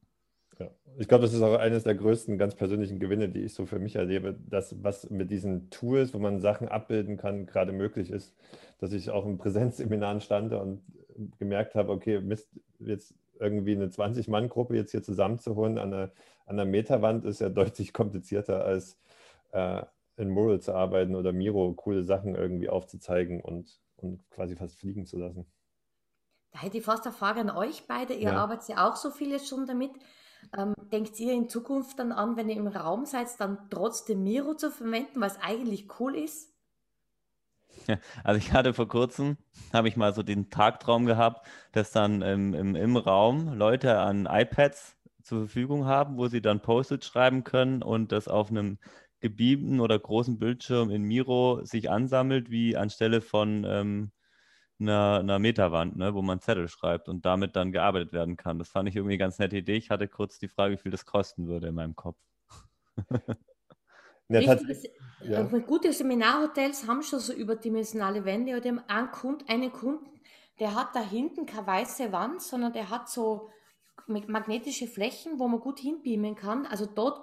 Ja. 0.59 0.69
Ich 0.97 1.07
glaube, 1.07 1.23
das 1.23 1.33
ist 1.33 1.41
auch 1.41 1.57
eines 1.57 1.83
der 1.83 1.95
größten 1.95 2.37
ganz 2.37 2.55
persönlichen 2.55 2.99
Gewinne, 2.99 3.27
die 3.29 3.41
ich 3.41 3.53
so 3.53 3.65
für 3.65 3.79
mich 3.79 3.95
erlebe, 3.95 4.37
dass 4.49 4.83
was 4.83 5.09
mit 5.09 5.29
diesen 5.29 5.69
Tools, 5.69 6.13
wo 6.13 6.19
man 6.19 6.39
Sachen 6.39 6.69
abbilden 6.69 7.17
kann, 7.17 7.45
gerade 7.45 7.73
möglich 7.73 8.09
ist, 8.09 8.33
dass 8.79 8.93
ich 8.93 9.09
auch 9.09 9.25
im 9.25 9.37
Präsenzseminaren 9.37 10.21
stande 10.21 10.59
und 10.59 10.81
gemerkt 11.37 11.75
habe, 11.75 11.91
okay, 11.91 12.21
Mist, 12.21 12.49
jetzt 12.79 13.13
irgendwie 13.39 13.73
eine 13.73 13.87
20-Mann-Gruppe 13.87 14.75
jetzt 14.75 14.91
hier 14.91 15.03
zusammenzuholen 15.03 15.77
an 15.77 15.93
einer, 15.93 16.11
an 16.45 16.59
einer 16.59 16.65
Metawand 16.65 17.25
ist 17.25 17.41
ja 17.41 17.49
deutlich 17.49 17.93
komplizierter 17.93 18.63
als 18.63 18.97
äh, 19.51 19.83
in 20.17 20.29
Mural 20.29 20.61
zu 20.61 20.73
arbeiten 20.73 21.15
oder 21.15 21.33
Miro 21.33 21.73
coole 21.73 22.03
Sachen 22.03 22.35
irgendwie 22.35 22.69
aufzuzeigen 22.69 23.41
und, 23.41 23.81
und 23.97 24.29
quasi 24.29 24.55
fast 24.55 24.77
fliegen 24.77 25.05
zu 25.05 25.17
lassen. 25.17 25.45
Da 26.51 26.61
hätte 26.61 26.77
ich 26.77 26.85
fast 26.85 27.05
eine 27.05 27.13
Frage 27.13 27.41
an 27.41 27.49
euch 27.49 27.85
beide. 27.85 28.13
Ihr 28.13 28.29
ja. 28.29 28.37
arbeitet 28.37 28.69
ja 28.69 28.87
auch 28.89 28.95
so 28.95 29.11
viel 29.11 29.37
schon 29.39 29.65
damit. 29.65 29.91
Ähm, 30.57 30.73
denkt 30.91 31.19
ihr 31.19 31.33
in 31.33 31.49
Zukunft 31.49 31.99
dann 31.99 32.11
an, 32.11 32.37
wenn 32.37 32.49
ihr 32.49 32.57
im 32.57 32.67
Raum 32.67 33.05
seid, 33.05 33.27
dann 33.39 33.69
trotzdem 33.69 34.23
Miro 34.23 34.55
zu 34.55 34.71
verwenden, 34.71 35.21
was 35.21 35.39
eigentlich 35.41 35.87
cool 35.99 36.15
ist? 36.15 36.51
Also 38.23 38.37
ich 38.37 38.53
hatte 38.53 38.73
vor 38.73 38.87
kurzem, 38.87 39.37
habe 39.73 39.87
ich 39.87 39.97
mal 39.97 40.13
so 40.13 40.23
den 40.23 40.49
Tagtraum 40.49 41.05
gehabt, 41.05 41.45
dass 41.73 41.91
dann 41.91 42.21
im, 42.21 42.53
im, 42.53 42.75
im 42.75 42.97
Raum 42.97 43.53
Leute 43.53 43.99
an 43.99 44.27
iPads 44.29 44.95
zur 45.23 45.39
Verfügung 45.39 45.85
haben, 45.85 46.17
wo 46.17 46.27
sie 46.27 46.41
dann 46.41 46.61
Post-it 46.61 47.03
schreiben 47.03 47.43
können 47.43 47.81
und 47.83 48.11
das 48.11 48.27
auf 48.27 48.49
einem 48.49 48.77
gebeamten 49.19 49.79
oder 49.79 49.97
großen 49.97 50.37
Bildschirm 50.37 50.91
in 50.91 51.03
Miro 51.03 51.63
sich 51.63 51.89
ansammelt, 51.89 52.49
wie 52.51 52.77
anstelle 52.77 53.21
von 53.21 53.65
ähm, 53.67 54.11
einer, 54.79 55.19
einer 55.19 55.39
Metawand, 55.39 55.95
ne, 55.97 56.13
wo 56.13 56.21
man 56.21 56.39
Zettel 56.39 56.67
schreibt 56.67 57.09
und 57.09 57.25
damit 57.25 57.55
dann 57.55 57.71
gearbeitet 57.71 58.13
werden 58.13 58.37
kann. 58.37 58.59
Das 58.59 58.69
fand 58.69 58.89
ich 58.89 58.95
irgendwie 58.95 59.13
eine 59.13 59.19
ganz 59.19 59.39
nette 59.39 59.57
Idee. 59.57 59.75
Ich 59.77 59.89
hatte 59.89 60.07
kurz 60.07 60.39
die 60.39 60.47
Frage, 60.47 60.73
wie 60.73 60.81
viel 60.81 60.91
das 60.91 61.05
kosten 61.05 61.47
würde 61.47 61.67
in 61.67 61.75
meinem 61.75 61.95
Kopf. 61.95 62.17
ja, 64.29 64.57
ja. 65.21 65.43
Gute 65.43 65.93
Seminarhotels 65.93 66.87
haben 66.87 67.03
schon 67.03 67.19
so 67.19 67.33
überdimensionale 67.33 68.25
Wände 68.25 68.55
oder 68.55 68.69
haben 68.69 68.83
einen 68.87 69.11
Kunden, 69.11 69.47
einen 69.47 69.71
Kunden 69.71 70.15
der 70.59 70.73
hat 70.75 70.95
da 70.95 71.01
hinten 71.01 71.45
keine 71.45 71.67
weiße 71.67 72.11
Wand, 72.11 72.41
sondern 72.41 72.73
der 72.73 72.89
hat 72.89 73.09
so 73.09 73.49
magnetische 74.07 74.87
Flächen, 74.87 75.39
wo 75.39 75.47
man 75.47 75.59
gut 75.59 75.79
hinbeamen 75.79 76.35
kann. 76.35 76.65
Also 76.65 76.85
dort 76.85 77.19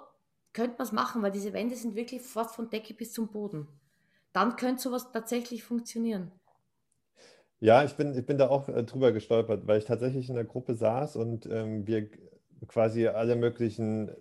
könnte 0.53 0.75
man 0.77 0.87
es 0.87 0.91
machen, 0.91 1.21
weil 1.21 1.31
diese 1.31 1.53
Wände 1.53 1.75
sind 1.75 1.95
wirklich 1.95 2.21
fast 2.21 2.55
von 2.55 2.69
Decke 2.69 2.93
bis 2.93 3.13
zum 3.13 3.29
Boden. 3.29 3.67
Dann 4.33 4.55
könnte 4.55 4.81
sowas 4.81 5.11
tatsächlich 5.11 5.63
funktionieren. 5.63 6.31
Ja, 7.63 7.85
ich 7.85 7.93
bin, 7.93 8.13
ich 8.17 8.25
bin 8.25 8.37
da 8.37 8.49
auch 8.49 8.67
äh, 8.67 8.83
drüber 8.83 9.13
gestolpert, 9.13 9.65
weil 9.67 9.77
ich 9.77 9.85
tatsächlich 9.85 10.27
in 10.27 10.35
der 10.35 10.43
Gruppe 10.43 10.75
saß 10.75 11.15
und 11.15 11.45
ähm, 11.45 11.87
wir 11.87 12.09
quasi 12.67 13.07
alle 13.07 13.37
möglichen, 13.37 14.11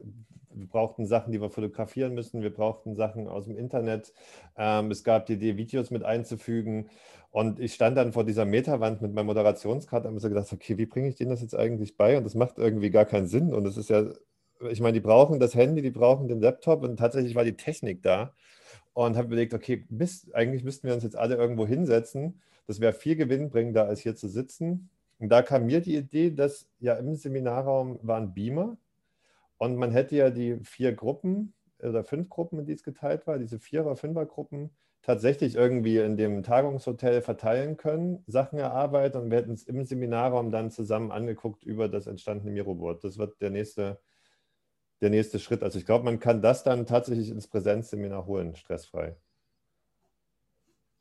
wir 0.54 0.68
brauchten 0.68 1.06
Sachen, 1.06 1.32
die 1.32 1.40
wir 1.40 1.50
fotografieren 1.50 2.14
müssen, 2.14 2.42
wir 2.42 2.54
brauchten 2.54 2.94
Sachen 2.94 3.26
aus 3.26 3.46
dem 3.46 3.56
Internet. 3.56 4.12
Ähm, 4.56 4.92
es 4.92 5.02
gab 5.02 5.26
die 5.26 5.32
Idee, 5.32 5.56
Videos 5.56 5.90
mit 5.90 6.04
einzufügen. 6.04 6.88
Und 7.32 7.58
ich 7.58 7.74
stand 7.74 7.96
dann 7.96 8.12
vor 8.12 8.22
dieser 8.22 8.44
Metawand 8.44 9.02
mit 9.02 9.12
meinem 9.12 9.26
Moderationskarte 9.26 10.06
und 10.06 10.14
habe 10.14 10.20
so 10.20 10.28
gedacht, 10.28 10.52
okay, 10.52 10.78
wie 10.78 10.86
bringe 10.86 11.08
ich 11.08 11.16
denen 11.16 11.30
das 11.30 11.40
jetzt 11.40 11.56
eigentlich 11.56 11.96
bei? 11.96 12.16
Und 12.16 12.22
das 12.22 12.36
macht 12.36 12.58
irgendwie 12.58 12.90
gar 12.90 13.06
keinen 13.06 13.26
Sinn. 13.26 13.52
Und 13.52 13.66
es 13.66 13.76
ist 13.76 13.90
ja, 13.90 14.04
ich 14.70 14.80
meine, 14.80 14.92
die 14.92 15.00
brauchen 15.00 15.40
das 15.40 15.56
Handy, 15.56 15.82
die 15.82 15.90
brauchen 15.90 16.28
den 16.28 16.40
Laptop 16.40 16.84
und 16.84 16.96
tatsächlich 16.96 17.34
war 17.34 17.42
die 17.42 17.56
Technik 17.56 18.04
da. 18.04 18.34
Und 18.92 19.16
habe 19.16 19.26
überlegt, 19.26 19.52
okay, 19.52 19.84
Mist, 19.88 20.32
eigentlich 20.32 20.62
müssten 20.62 20.86
wir 20.86 20.94
uns 20.94 21.02
jetzt 21.02 21.16
alle 21.16 21.34
irgendwo 21.34 21.66
hinsetzen. 21.66 22.40
Das 22.66 22.80
wäre 22.80 22.92
viel 22.92 23.16
gewinnbringender, 23.16 23.86
als 23.86 24.00
hier 24.00 24.16
zu 24.16 24.28
sitzen. 24.28 24.90
Und 25.18 25.28
da 25.28 25.42
kam 25.42 25.66
mir 25.66 25.80
die 25.80 25.96
Idee, 25.96 26.30
dass 26.30 26.68
ja 26.80 26.94
im 26.94 27.14
Seminarraum 27.14 27.98
waren 28.02 28.34
Beamer 28.34 28.76
und 29.58 29.76
man 29.76 29.92
hätte 29.92 30.16
ja 30.16 30.30
die 30.30 30.56
vier 30.64 30.92
Gruppen 30.92 31.54
oder 31.80 32.02
fünf 32.04 32.28
Gruppen, 32.28 32.58
in 32.58 32.66
die 32.66 32.72
es 32.72 32.82
geteilt 32.82 33.26
war, 33.26 33.38
diese 33.38 33.60
Vierer-, 33.60 33.96
Fünfer-Gruppen, 33.96 34.70
tatsächlich 35.02 35.56
irgendwie 35.56 35.98
in 35.98 36.16
dem 36.16 36.42
Tagungshotel 36.42 37.22
verteilen 37.22 37.76
können, 37.76 38.24
Sachen 38.26 38.58
erarbeiten 38.58 39.18
und 39.18 39.30
wir 39.30 39.38
hätten 39.38 39.52
es 39.52 39.64
im 39.64 39.84
Seminarraum 39.84 40.50
dann 40.50 40.70
zusammen 40.70 41.10
angeguckt 41.10 41.64
über 41.64 41.88
das 41.88 42.06
entstandene 42.06 42.52
Miroboard. 42.52 43.04
Das 43.04 43.18
wird 43.18 43.40
der 43.40 43.50
nächste, 43.50 44.00
der 45.00 45.10
nächste 45.10 45.38
Schritt. 45.38 45.62
Also 45.62 45.78
ich 45.78 45.86
glaube, 45.86 46.04
man 46.04 46.20
kann 46.20 46.42
das 46.42 46.62
dann 46.62 46.86
tatsächlich 46.86 47.30
ins 47.30 47.48
Präsenzseminar 47.48 48.26
holen, 48.26 48.54
stressfrei. 48.54 49.16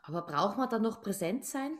Aber 0.03 0.23
braucht 0.23 0.57
man 0.57 0.69
dann 0.69 0.81
noch 0.81 1.01
präsent 1.01 1.45
sein? 1.45 1.71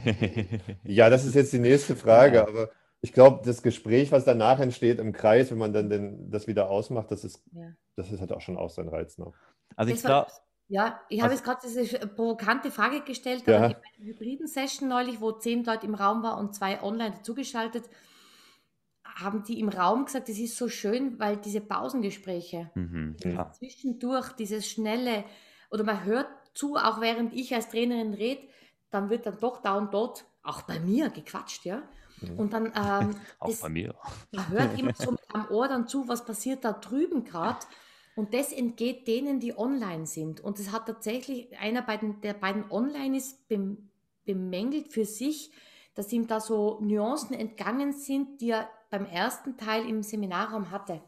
ja, 0.84 1.10
das 1.10 1.24
ist 1.24 1.34
jetzt 1.34 1.52
die 1.52 1.58
nächste 1.58 1.96
Frage, 1.96 2.36
ja. 2.36 2.46
aber 2.46 2.70
ich 3.00 3.12
glaube, 3.12 3.42
das 3.44 3.62
Gespräch, 3.62 4.12
was 4.12 4.24
danach 4.24 4.60
entsteht 4.60 4.98
im 4.98 5.12
Kreis, 5.12 5.50
wenn 5.50 5.58
man 5.58 5.72
dann 5.72 5.90
den, 5.90 6.30
das 6.30 6.46
wieder 6.46 6.70
ausmacht, 6.70 7.10
das 7.10 7.24
ist, 7.24 7.42
ja. 7.52 7.68
das 7.94 8.10
ist 8.10 8.20
halt 8.20 8.32
auch 8.32 8.40
schon 8.40 8.56
auch 8.56 8.70
sein 8.70 8.88
Reiz 8.88 9.18
noch. 9.18 9.34
Also 9.74 9.92
ich 9.92 10.00
glaube, 10.02 10.30
ja, 10.68 11.00
ich 11.08 11.20
habe 11.20 11.30
also, 11.30 11.36
jetzt 11.36 11.44
gerade 11.44 11.82
diese 11.82 12.06
provokante 12.08 12.70
Frage 12.70 13.02
gestellt, 13.02 13.46
ja. 13.46 13.56
aber 13.56 13.66
in 13.66 13.74
einer 13.74 14.06
hybriden 14.06 14.48
Session 14.48 14.88
neulich, 14.88 15.20
wo 15.20 15.32
zehn 15.32 15.64
Leute 15.64 15.86
im 15.86 15.94
Raum 15.94 16.22
waren 16.22 16.44
und 16.44 16.54
zwei 16.54 16.82
online 16.82 17.14
dazugeschaltet, 17.16 17.84
haben 19.04 19.44
die 19.44 19.60
im 19.60 19.68
Raum 19.68 20.06
gesagt, 20.06 20.28
es 20.28 20.38
ist 20.38 20.56
so 20.56 20.68
schön, 20.68 21.18
weil 21.18 21.36
diese 21.36 21.60
Pausengespräche, 21.60 22.70
mhm, 22.74 23.16
ja. 23.22 23.50
zwischendurch, 23.52 24.32
dieses 24.32 24.68
schnelle, 24.68 25.24
oder 25.70 25.84
man 25.84 26.04
hört 26.04 26.28
zu, 26.56 26.76
auch 26.76 27.00
während 27.00 27.34
ich 27.34 27.54
als 27.54 27.68
Trainerin 27.68 28.14
rede, 28.14 28.46
dann 28.90 29.10
wird 29.10 29.26
dann 29.26 29.38
doch 29.40 29.62
da 29.62 29.76
und 29.76 29.92
dort, 29.92 30.24
auch 30.42 30.62
bei 30.62 30.78
mir, 30.78 31.10
gequatscht, 31.10 31.64
ja. 31.64 31.82
Mhm. 32.20 32.38
Und 32.38 32.52
dann 32.52 32.66
ähm, 32.76 33.16
auch 33.38 33.48
das, 33.48 33.60
bei 33.60 33.68
mir. 33.68 33.94
Man 34.32 34.48
hört 34.48 34.78
immer 34.78 34.94
so 34.94 35.16
am 35.32 35.48
Ohr 35.50 35.68
dann 35.68 35.86
zu, 35.86 36.08
was 36.08 36.24
passiert 36.24 36.64
da 36.64 36.72
drüben 36.72 37.24
gerade. 37.24 37.58
Und 38.14 38.32
das 38.32 38.50
entgeht 38.52 39.06
denen, 39.06 39.40
die 39.40 39.56
online 39.58 40.06
sind. 40.06 40.40
Und 40.40 40.58
es 40.58 40.72
hat 40.72 40.86
tatsächlich 40.86 41.56
einer 41.58 41.82
bei 41.82 41.98
den, 41.98 42.22
der 42.22 42.32
beiden 42.32 42.70
online 42.70 43.18
ist, 43.18 43.46
bemängelt 44.24 44.92
für 44.92 45.04
sich, 45.04 45.52
dass 45.94 46.12
ihm 46.12 46.26
da 46.26 46.40
so 46.40 46.78
Nuancen 46.80 47.34
entgangen 47.34 47.92
sind, 47.92 48.40
die 48.40 48.50
er 48.50 48.70
beim 48.90 49.04
ersten 49.04 49.58
Teil 49.58 49.86
im 49.86 50.02
Seminarraum 50.02 50.70
hatte. 50.70 51.02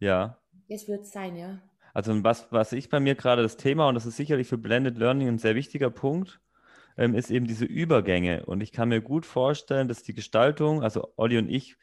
Ja. 0.00 0.38
Das 0.68 0.88
wird 0.88 1.02
es 1.02 1.12
sein, 1.12 1.36
ja. 1.36 1.60
Also 1.94 2.22
was, 2.24 2.52
was 2.52 2.72
ich 2.72 2.90
bei 2.90 3.00
mir 3.00 3.14
gerade 3.14 3.42
das 3.42 3.56
Thema, 3.56 3.88
und 3.88 3.94
das 3.94 4.04
ist 4.04 4.16
sicherlich 4.16 4.48
für 4.48 4.58
Blended 4.58 4.98
Learning 4.98 5.28
ein 5.28 5.38
sehr 5.38 5.54
wichtiger 5.54 5.90
Punkt, 5.90 6.40
ähm, 6.96 7.14
ist 7.14 7.30
eben 7.30 7.46
diese 7.46 7.64
Übergänge. 7.64 8.44
Und 8.46 8.62
ich 8.62 8.72
kann 8.72 8.88
mir 8.88 9.00
gut 9.00 9.24
vorstellen, 9.26 9.88
dass 9.88 10.02
die 10.02 10.14
Gestaltung, 10.14 10.82
also 10.82 11.12
Olli 11.16 11.38
und 11.38 11.48
ich 11.48 11.76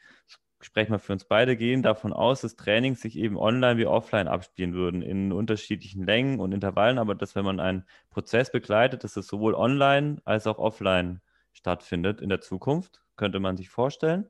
sprechen 0.60 0.92
wir 0.92 0.98
für 1.00 1.12
uns 1.12 1.24
beide, 1.24 1.56
gehen 1.56 1.82
davon 1.82 2.12
aus, 2.12 2.42
dass 2.42 2.56
Trainings 2.56 3.00
sich 3.00 3.18
eben 3.18 3.36
online 3.36 3.78
wie 3.78 3.86
offline 3.86 4.28
abspielen 4.28 4.74
würden, 4.74 5.02
in 5.02 5.32
unterschiedlichen 5.32 6.06
Längen 6.06 6.38
und 6.38 6.52
Intervallen, 6.52 6.98
aber 6.98 7.14
dass 7.14 7.34
wenn 7.34 7.44
man 7.44 7.58
einen 7.58 7.84
Prozess 8.10 8.52
begleitet, 8.52 9.02
dass 9.02 9.16
es 9.16 9.26
sowohl 9.26 9.54
online 9.54 10.20
als 10.24 10.46
auch 10.46 10.58
offline 10.58 11.20
stattfindet 11.52 12.20
in 12.20 12.28
der 12.28 12.40
Zukunft, 12.40 13.02
könnte 13.16 13.40
man 13.40 13.56
sich 13.56 13.70
vorstellen. 13.70 14.26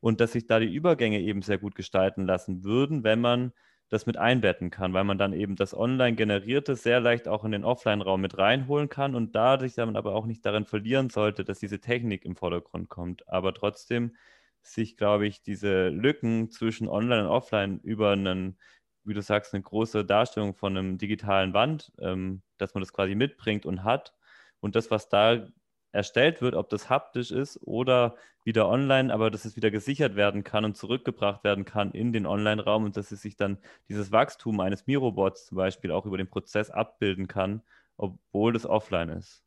Und 0.00 0.20
dass 0.20 0.32
sich 0.32 0.46
da 0.46 0.58
die 0.58 0.72
Übergänge 0.72 1.20
eben 1.20 1.42
sehr 1.42 1.58
gut 1.58 1.74
gestalten 1.74 2.26
lassen 2.26 2.64
würden, 2.64 3.04
wenn 3.04 3.20
man 3.20 3.52
das 3.92 4.06
mit 4.06 4.16
einbetten 4.16 4.70
kann, 4.70 4.94
weil 4.94 5.04
man 5.04 5.18
dann 5.18 5.34
eben 5.34 5.54
das 5.54 5.74
online 5.76 6.16
generierte 6.16 6.76
sehr 6.76 6.98
leicht 6.98 7.28
auch 7.28 7.44
in 7.44 7.52
den 7.52 7.62
Offline-Raum 7.62 8.22
mit 8.22 8.38
reinholen 8.38 8.88
kann 8.88 9.14
und 9.14 9.34
dadurch 9.34 9.74
dann 9.74 9.96
aber 9.96 10.14
auch 10.14 10.24
nicht 10.24 10.46
darin 10.46 10.64
verlieren 10.64 11.10
sollte, 11.10 11.44
dass 11.44 11.58
diese 11.58 11.78
Technik 11.78 12.24
im 12.24 12.34
Vordergrund 12.34 12.88
kommt. 12.88 13.28
Aber 13.28 13.52
trotzdem 13.52 14.16
sich, 14.62 14.96
glaube 14.96 15.26
ich, 15.26 15.42
diese 15.42 15.88
Lücken 15.88 16.50
zwischen 16.50 16.88
Online 16.88 17.24
und 17.24 17.28
Offline 17.28 17.80
über 17.80 18.12
einen, 18.12 18.58
wie 19.04 19.12
du 19.12 19.20
sagst, 19.20 19.52
eine 19.52 19.62
große 19.62 20.06
Darstellung 20.06 20.54
von 20.54 20.74
einem 20.74 20.96
digitalen 20.96 21.52
Wand, 21.52 21.92
ähm, 21.98 22.42
dass 22.56 22.72
man 22.72 22.80
das 22.80 22.94
quasi 22.94 23.14
mitbringt 23.14 23.66
und 23.66 23.84
hat. 23.84 24.14
Und 24.60 24.74
das, 24.74 24.90
was 24.90 25.10
da 25.10 25.48
erstellt 25.92 26.42
wird, 26.42 26.54
ob 26.54 26.68
das 26.70 26.90
haptisch 26.90 27.30
ist 27.30 27.60
oder 27.62 28.16
wieder 28.44 28.68
online, 28.68 29.12
aber 29.12 29.30
dass 29.30 29.44
es 29.44 29.56
wieder 29.56 29.70
gesichert 29.70 30.16
werden 30.16 30.42
kann 30.42 30.64
und 30.64 30.76
zurückgebracht 30.76 31.44
werden 31.44 31.64
kann 31.64 31.92
in 31.92 32.12
den 32.12 32.26
Online-Raum 32.26 32.84
und 32.84 32.96
dass 32.96 33.12
es 33.12 33.22
sich 33.22 33.36
dann 33.36 33.58
dieses 33.88 34.10
Wachstum 34.10 34.58
eines 34.60 34.86
Mirobots 34.86 35.46
zum 35.46 35.56
Beispiel 35.56 35.92
auch 35.92 36.06
über 36.06 36.16
den 36.16 36.28
Prozess 36.28 36.70
abbilden 36.70 37.28
kann, 37.28 37.62
obwohl 37.96 38.52
das 38.52 38.66
offline 38.66 39.10
ist. 39.10 39.44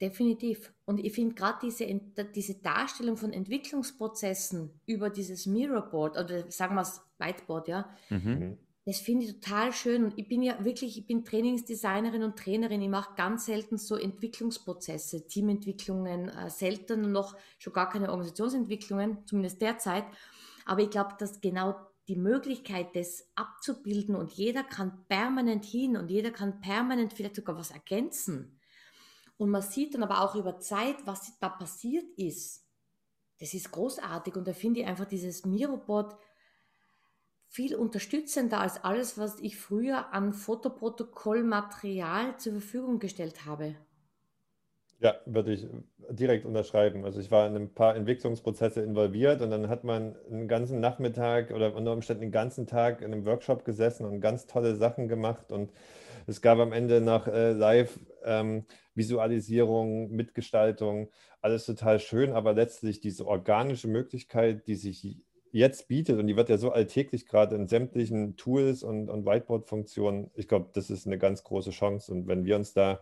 Definitiv. 0.00 0.72
Und 0.86 0.98
ich 0.98 1.12
finde 1.12 1.34
gerade 1.34 1.58
diese, 1.62 1.84
diese 2.34 2.54
Darstellung 2.54 3.18
von 3.18 3.32
Entwicklungsprozessen 3.32 4.80
über 4.86 5.10
dieses 5.10 5.44
Mirrorboard 5.46 6.16
oder 6.16 6.50
sagen 6.50 6.74
wir 6.74 6.82
es 6.82 7.02
Whiteboard, 7.18 7.68
ja, 7.68 7.90
mhm. 8.08 8.56
Das 8.84 8.98
finde 8.98 9.26
ich 9.26 9.34
total 9.34 9.72
schön. 9.72 10.04
Und 10.04 10.18
ich 10.18 10.28
bin 10.28 10.42
ja 10.42 10.64
wirklich, 10.64 10.98
ich 10.98 11.06
bin 11.06 11.24
Trainingsdesignerin 11.24 12.22
und 12.22 12.36
Trainerin. 12.38 12.82
Ich 12.82 12.88
mache 12.88 13.14
ganz 13.14 13.46
selten 13.46 13.78
so 13.78 13.96
Entwicklungsprozesse, 13.96 15.26
Teamentwicklungen, 15.26 16.28
äh, 16.28 16.50
selten 16.50 17.12
noch 17.12 17.36
schon 17.58 17.72
gar 17.72 17.88
keine 17.88 18.10
Organisationsentwicklungen, 18.10 19.26
zumindest 19.26 19.60
derzeit. 19.60 20.04
Aber 20.64 20.82
ich 20.82 20.90
glaube, 20.90 21.14
dass 21.18 21.40
genau 21.40 21.76
die 22.08 22.16
Möglichkeit, 22.16 22.96
das 22.96 23.28
abzubilden 23.34 24.16
und 24.16 24.32
jeder 24.32 24.64
kann 24.64 25.04
permanent 25.08 25.64
hin 25.64 25.96
und 25.96 26.10
jeder 26.10 26.30
kann 26.30 26.60
permanent 26.60 27.12
vielleicht 27.12 27.36
sogar 27.36 27.56
was 27.56 27.70
ergänzen 27.70 28.60
und 29.40 29.48
man 29.48 29.62
sieht 29.62 29.94
dann 29.94 30.02
aber 30.02 30.20
auch 30.20 30.34
über 30.34 30.60
Zeit, 30.60 30.96
was 31.06 31.38
da 31.38 31.48
passiert 31.48 32.04
ist. 32.18 32.62
Das 33.38 33.54
ist 33.54 33.70
großartig 33.70 34.36
und 34.36 34.46
da 34.46 34.52
finde 34.52 34.80
ich 34.80 34.86
einfach 34.86 35.06
dieses 35.06 35.46
Mirobot 35.46 36.14
viel 37.50 37.74
unterstützender 37.74 38.60
als 38.60 38.84
alles, 38.84 39.18
was 39.18 39.40
ich 39.40 39.56
früher 39.56 40.14
an 40.14 40.32
Fotoprotokollmaterial 40.32 42.38
zur 42.38 42.52
Verfügung 42.52 43.00
gestellt 43.00 43.44
habe. 43.44 43.74
Ja, 45.00 45.16
würde 45.26 45.52
ich 45.52 45.66
direkt 46.10 46.46
unterschreiben. 46.46 47.04
Also 47.04 47.18
ich 47.18 47.32
war 47.32 47.48
in 47.48 47.56
ein 47.56 47.74
paar 47.74 47.96
Entwicklungsprozesse 47.96 48.82
involviert 48.82 49.42
und 49.42 49.50
dann 49.50 49.68
hat 49.68 49.82
man 49.82 50.14
einen 50.30 50.46
ganzen 50.46 50.78
Nachmittag 50.78 51.50
oder 51.50 51.74
unter 51.74 51.92
Umständen 51.92 52.20
den 52.20 52.30
ganzen 52.30 52.68
Tag 52.68 53.00
in 53.00 53.12
einem 53.12 53.26
Workshop 53.26 53.64
gesessen 53.64 54.06
und 54.06 54.20
ganz 54.20 54.46
tolle 54.46 54.76
Sachen 54.76 55.08
gemacht 55.08 55.50
und 55.50 55.72
es 56.26 56.42
gab 56.42 56.58
am 56.58 56.72
Ende 56.72 57.00
noch 57.00 57.26
äh, 57.26 57.52
Live-Visualisierung, 57.52 60.10
ähm, 60.10 60.16
Mitgestaltung, 60.16 61.10
alles 61.40 61.66
total 61.66 61.98
schön, 61.98 62.30
aber 62.30 62.52
letztlich 62.52 63.00
diese 63.00 63.26
organische 63.26 63.88
Möglichkeit, 63.88 64.68
die 64.68 64.76
sich 64.76 65.24
jetzt 65.52 65.88
bietet 65.88 66.18
und 66.18 66.26
die 66.26 66.36
wird 66.36 66.48
ja 66.48 66.58
so 66.58 66.70
alltäglich 66.70 67.26
gerade 67.26 67.56
in 67.56 67.66
sämtlichen 67.66 68.36
Tools 68.36 68.82
und, 68.82 69.08
und 69.08 69.26
Whiteboard-Funktionen, 69.26 70.30
ich 70.34 70.48
glaube, 70.48 70.70
das 70.72 70.90
ist 70.90 71.06
eine 71.06 71.18
ganz 71.18 71.44
große 71.44 71.70
Chance. 71.70 72.12
Und 72.12 72.26
wenn 72.26 72.44
wir 72.44 72.56
uns 72.56 72.72
da 72.72 73.00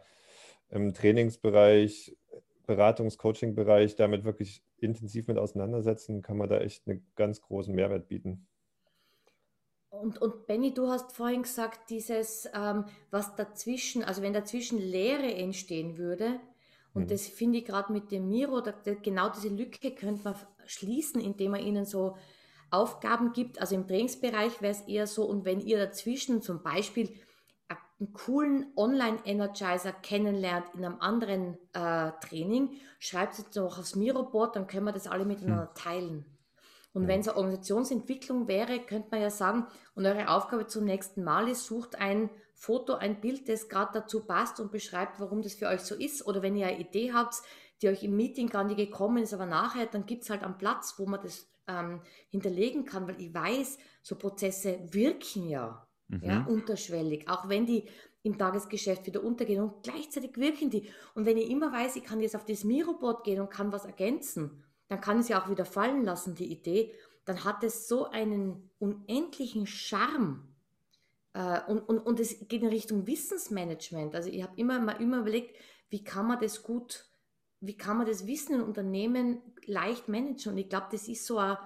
im 0.70 0.94
Trainingsbereich, 0.94 2.16
Beratungs-, 2.66 3.18
Coaching-Bereich 3.18 3.96
damit 3.96 4.24
wirklich 4.24 4.62
intensiv 4.78 5.26
mit 5.26 5.38
auseinandersetzen, 5.38 6.22
kann 6.22 6.36
man 6.36 6.48
da 6.48 6.58
echt 6.58 6.86
einen 6.86 7.06
ganz 7.16 7.40
großen 7.40 7.74
Mehrwert 7.74 8.08
bieten. 8.08 8.46
Und, 9.90 10.20
und 10.20 10.46
Benny, 10.46 10.74
du 10.74 10.88
hast 10.88 11.12
vorhin 11.12 11.42
gesagt, 11.42 11.90
dieses, 11.90 12.48
ähm, 12.54 12.84
was 13.10 13.34
dazwischen, 13.36 14.04
also 14.04 14.20
wenn 14.20 14.34
dazwischen 14.34 14.78
Leere 14.78 15.32
entstehen 15.34 15.96
würde, 15.96 16.40
und 16.94 17.04
mhm. 17.04 17.08
das 17.08 17.26
finde 17.26 17.58
ich 17.58 17.64
gerade 17.64 17.92
mit 17.92 18.10
dem 18.10 18.28
Miro, 18.28 18.60
da, 18.60 18.74
genau 19.02 19.30
diese 19.30 19.48
Lücke 19.48 19.94
könnte 19.94 20.24
man 20.24 20.34
schließen, 20.66 21.20
indem 21.20 21.52
man 21.52 21.62
ihnen 21.64 21.84
so 21.84 22.16
Aufgaben 22.70 23.32
gibt. 23.32 23.60
Also 23.60 23.74
im 23.74 23.86
Trainingsbereich 23.86 24.60
wäre 24.60 24.72
es 24.72 24.82
eher 24.82 25.06
so, 25.06 25.24
und 25.24 25.44
wenn 25.44 25.60
ihr 25.60 25.78
dazwischen 25.78 26.42
zum 26.42 26.62
Beispiel 26.62 27.08
eine 27.68 27.78
einen 28.00 28.12
coolen 28.12 28.72
Online-Energizer 28.76 29.92
kennenlernt 29.92 30.66
in 30.74 30.84
einem 30.84 31.00
anderen 31.00 31.58
äh, 31.72 32.12
Training, 32.20 32.74
schreibt 32.98 33.38
es 33.38 33.50
doch 33.50 33.78
aufs 33.78 33.96
Miroboard, 33.96 34.56
dann 34.56 34.66
können 34.66 34.84
wir 34.84 34.92
das 34.92 35.08
alle 35.08 35.24
miteinander 35.24 35.68
hm. 35.68 35.74
teilen. 35.74 36.24
Und 36.92 37.02
ja. 37.02 37.08
wenn 37.08 37.20
es 37.20 37.28
eine 37.28 37.36
Organisationsentwicklung 37.36 38.48
wäre, 38.48 38.78
könnte 38.80 39.08
man 39.10 39.20
ja 39.20 39.30
sagen, 39.30 39.66
und 39.94 40.06
eure 40.06 40.28
Aufgabe 40.28 40.66
zum 40.66 40.84
nächsten 40.84 41.24
Mal 41.24 41.48
ist, 41.48 41.66
sucht 41.66 41.96
ein 41.96 42.30
Foto, 42.54 42.94
ein 42.94 43.20
Bild, 43.20 43.48
das 43.48 43.68
gerade 43.68 44.00
dazu 44.00 44.24
passt 44.24 44.58
und 44.60 44.72
beschreibt, 44.72 45.20
warum 45.20 45.42
das 45.42 45.54
für 45.54 45.66
euch 45.66 45.80
so 45.80 45.94
ist. 45.94 46.26
Oder 46.26 46.42
wenn 46.42 46.56
ihr 46.56 46.66
eine 46.66 46.80
Idee 46.80 47.12
habt, 47.12 47.36
die 47.82 47.88
euch 47.88 48.02
im 48.02 48.16
Meeting 48.16 48.48
gar 48.48 48.64
nicht 48.64 48.76
gekommen 48.76 49.22
ist, 49.22 49.34
aber 49.34 49.46
nachher, 49.46 49.86
dann 49.86 50.06
gibt 50.06 50.24
es 50.24 50.30
halt 50.30 50.42
einen 50.42 50.58
Platz, 50.58 50.94
wo 50.98 51.06
man 51.06 51.20
das 51.20 51.46
ähm, 51.68 52.00
hinterlegen 52.30 52.84
kann, 52.84 53.06
weil 53.06 53.20
ich 53.20 53.32
weiß, 53.32 53.78
so 54.02 54.16
Prozesse 54.16 54.80
wirken 54.90 55.48
ja, 55.48 55.86
mhm. 56.08 56.22
ja, 56.22 56.46
unterschwellig, 56.46 57.28
auch 57.28 57.48
wenn 57.48 57.66
die 57.66 57.88
im 58.22 58.36
Tagesgeschäft 58.36 59.06
wieder 59.06 59.22
untergehen 59.22 59.62
und 59.62 59.82
gleichzeitig 59.82 60.36
wirken 60.36 60.70
die. 60.70 60.88
Und 61.14 61.24
wenn 61.24 61.36
ich 61.36 61.50
immer 61.50 61.72
weiß, 61.72 61.96
ich 61.96 62.04
kann 62.04 62.20
jetzt 62.20 62.34
auf 62.34 62.44
das 62.44 62.64
Miroboard 62.64 63.24
gehen 63.24 63.40
und 63.40 63.50
kann 63.50 63.72
was 63.72 63.84
ergänzen, 63.84 64.64
dann 64.88 65.00
kann 65.00 65.20
ich 65.20 65.26
sie 65.26 65.34
auch 65.34 65.48
wieder 65.48 65.64
fallen 65.64 66.04
lassen, 66.04 66.34
die 66.34 66.50
Idee, 66.50 66.92
dann 67.24 67.44
hat 67.44 67.62
es 67.62 67.88
so 67.88 68.06
einen 68.06 68.70
unendlichen 68.78 69.66
Charme. 69.66 70.48
Äh, 71.34 71.60
und, 71.68 71.80
und, 71.80 71.98
und 71.98 72.20
es 72.20 72.48
geht 72.48 72.62
in 72.62 72.68
Richtung 72.68 73.06
Wissensmanagement. 73.06 74.14
Also 74.14 74.30
ich 74.30 74.42
habe 74.42 74.56
immer 74.56 74.80
mal 74.80 75.00
immer 75.00 75.18
überlegt, 75.18 75.54
wie 75.90 76.02
kann 76.02 76.26
man 76.26 76.40
das 76.40 76.62
gut 76.62 77.07
wie 77.60 77.76
kann 77.76 77.98
man 77.98 78.06
das 78.06 78.26
Wissen 78.26 78.56
in 78.56 78.62
Unternehmen 78.62 79.40
leicht 79.66 80.08
managen? 80.08 80.52
Und 80.52 80.58
ich 80.58 80.68
glaube, 80.68 80.88
das 80.92 81.08
ist 81.08 81.26
so 81.26 81.38
ein, 81.38 81.56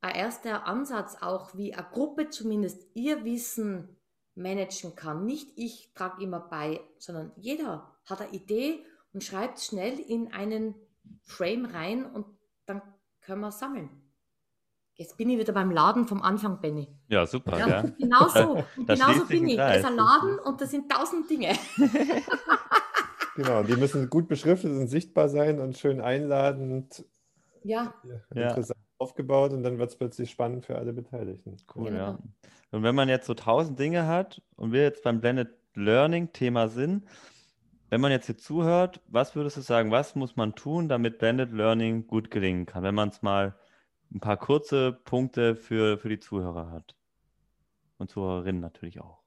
ein 0.00 0.14
erster 0.14 0.66
Ansatz 0.66 1.16
auch, 1.20 1.54
wie 1.56 1.74
eine 1.74 1.86
Gruppe 1.90 2.30
zumindest 2.30 2.86
ihr 2.94 3.24
Wissen 3.24 3.96
managen 4.34 4.94
kann. 4.96 5.24
Nicht 5.24 5.52
ich 5.56 5.92
trage 5.94 6.22
immer 6.22 6.40
bei, 6.40 6.80
sondern 6.98 7.32
jeder 7.36 7.96
hat 8.04 8.20
eine 8.20 8.32
Idee 8.32 8.84
und 9.12 9.24
schreibt 9.24 9.60
schnell 9.60 9.98
in 9.98 10.32
einen 10.32 10.74
Frame 11.22 11.66
rein 11.66 12.04
und 12.04 12.26
dann 12.66 12.82
können 13.20 13.40
wir 13.40 13.52
sammeln. 13.52 13.90
Jetzt 14.94 15.18
bin 15.18 15.28
ich 15.28 15.38
wieder 15.38 15.52
beim 15.52 15.70
Laden 15.70 16.06
vom 16.06 16.22
Anfang, 16.22 16.60
Benny. 16.60 16.88
Ja, 17.08 17.26
super. 17.26 17.58
Ja, 17.58 17.68
ja. 17.68 17.82
Genau 17.82 18.28
so. 18.28 18.64
Und 18.78 18.88
genauso 18.88 19.26
bin 19.26 19.46
ich. 19.46 19.58
Es 19.58 19.78
ist 19.78 19.84
ein 19.84 19.96
Laden 19.96 20.38
und 20.38 20.58
da 20.58 20.66
sind 20.66 20.90
tausend 20.90 21.28
Dinge. 21.28 21.54
Genau, 23.36 23.62
die 23.62 23.76
müssen 23.76 24.08
gut 24.08 24.28
beschriftet 24.28 24.72
und 24.72 24.88
sichtbar 24.88 25.28
sein 25.28 25.60
und 25.60 25.76
schön 25.76 26.00
einladend. 26.00 27.04
Ja. 27.62 27.94
Interessant 28.30 28.78
ja. 28.78 28.94
aufgebaut 28.98 29.52
und 29.52 29.62
dann 29.62 29.78
wird 29.78 29.90
es 29.90 29.96
plötzlich 29.96 30.30
spannend 30.30 30.64
für 30.64 30.76
alle 30.76 30.92
Beteiligten. 30.94 31.56
Cool, 31.74 31.90
genau. 31.90 31.98
ja. 31.98 32.18
Und 32.70 32.82
wenn 32.82 32.94
man 32.94 33.08
jetzt 33.08 33.26
so 33.26 33.34
tausend 33.34 33.78
Dinge 33.78 34.06
hat 34.06 34.42
und 34.56 34.72
wir 34.72 34.82
jetzt 34.82 35.02
beim 35.02 35.20
Blended 35.20 35.48
Learning 35.74 36.32
Thema 36.32 36.68
sind, 36.68 37.04
wenn 37.90 38.00
man 38.00 38.10
jetzt 38.10 38.26
hier 38.26 38.38
zuhört, 38.38 39.00
was 39.06 39.36
würdest 39.36 39.58
du 39.58 39.60
sagen, 39.60 39.90
was 39.90 40.14
muss 40.14 40.36
man 40.36 40.54
tun, 40.54 40.88
damit 40.88 41.18
Blended 41.18 41.52
Learning 41.52 42.06
gut 42.06 42.30
gelingen 42.30 42.64
kann, 42.64 42.82
wenn 42.82 42.94
man 42.94 43.10
es 43.10 43.22
mal 43.22 43.54
ein 44.12 44.20
paar 44.20 44.38
kurze 44.38 44.92
Punkte 44.92 45.56
für, 45.56 45.98
für 45.98 46.08
die 46.08 46.18
Zuhörer 46.18 46.70
hat 46.70 46.96
und 47.98 48.10
Zuhörerinnen 48.10 48.60
natürlich 48.60 49.00
auch? 49.00 49.25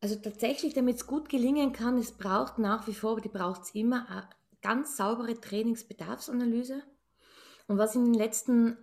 Also 0.00 0.16
tatsächlich, 0.16 0.74
damit 0.74 0.96
es 0.96 1.06
gut 1.06 1.28
gelingen 1.28 1.72
kann, 1.72 1.98
es 1.98 2.12
braucht 2.12 2.58
nach 2.58 2.86
wie 2.86 2.94
vor, 2.94 3.20
die 3.20 3.28
braucht 3.28 3.62
es 3.62 3.74
immer, 3.74 4.08
eine 4.08 4.28
ganz 4.62 4.96
saubere 4.96 5.40
Trainingsbedarfsanalyse. 5.40 6.82
Und 7.66 7.78
was 7.78 7.94
ich 7.94 7.96
in 7.96 8.12
den 8.12 8.14
letzten 8.14 8.76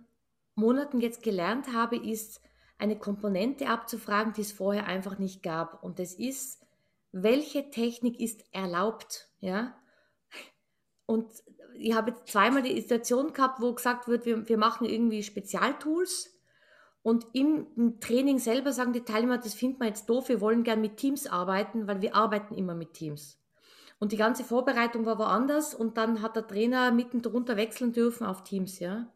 Monaten 0.54 1.00
jetzt 1.00 1.22
gelernt 1.22 1.72
habe, 1.72 1.96
ist, 1.96 2.40
eine 2.78 2.98
Komponente 2.98 3.68
abzufragen, 3.68 4.32
die 4.32 4.42
es 4.42 4.52
vorher 4.52 4.86
einfach 4.86 5.18
nicht 5.18 5.42
gab. 5.42 5.82
Und 5.82 5.98
das 5.98 6.14
ist, 6.14 6.66
welche 7.12 7.70
Technik 7.70 8.20
ist 8.20 8.44
erlaubt? 8.52 9.30
Ja? 9.40 9.78
Und 11.06 11.30
ich 11.74 11.94
habe 11.94 12.10
jetzt 12.10 12.28
zweimal 12.28 12.62
die 12.62 12.80
Situation 12.80 13.32
gehabt, 13.32 13.60
wo 13.60 13.72
gesagt 13.74 14.08
wird, 14.08 14.26
wir, 14.26 14.48
wir 14.48 14.58
machen 14.58 14.86
irgendwie 14.86 15.22
Spezialtools 15.22 16.33
und 17.04 17.26
im 17.34 18.00
Training 18.00 18.38
selber 18.38 18.72
sagen 18.72 18.94
die 18.94 19.04
Teilnehmer, 19.04 19.36
das 19.36 19.52
finden 19.52 19.80
wir 19.80 19.88
jetzt 19.88 20.08
doof, 20.08 20.30
wir 20.30 20.40
wollen 20.40 20.64
gern 20.64 20.80
mit 20.80 20.96
Teams 20.96 21.26
arbeiten, 21.26 21.86
weil 21.86 22.00
wir 22.00 22.16
arbeiten 22.16 22.54
immer 22.54 22.74
mit 22.74 22.94
Teams. 22.94 23.38
Und 23.98 24.12
die 24.12 24.16
ganze 24.16 24.42
Vorbereitung 24.42 25.04
war 25.04 25.18
woanders 25.18 25.74
und 25.74 25.98
dann 25.98 26.22
hat 26.22 26.34
der 26.34 26.46
Trainer 26.46 26.92
mitten 26.92 27.20
drunter 27.20 27.58
wechseln 27.58 27.92
dürfen 27.92 28.26
auf 28.26 28.42
Teams, 28.42 28.78
ja. 28.78 29.12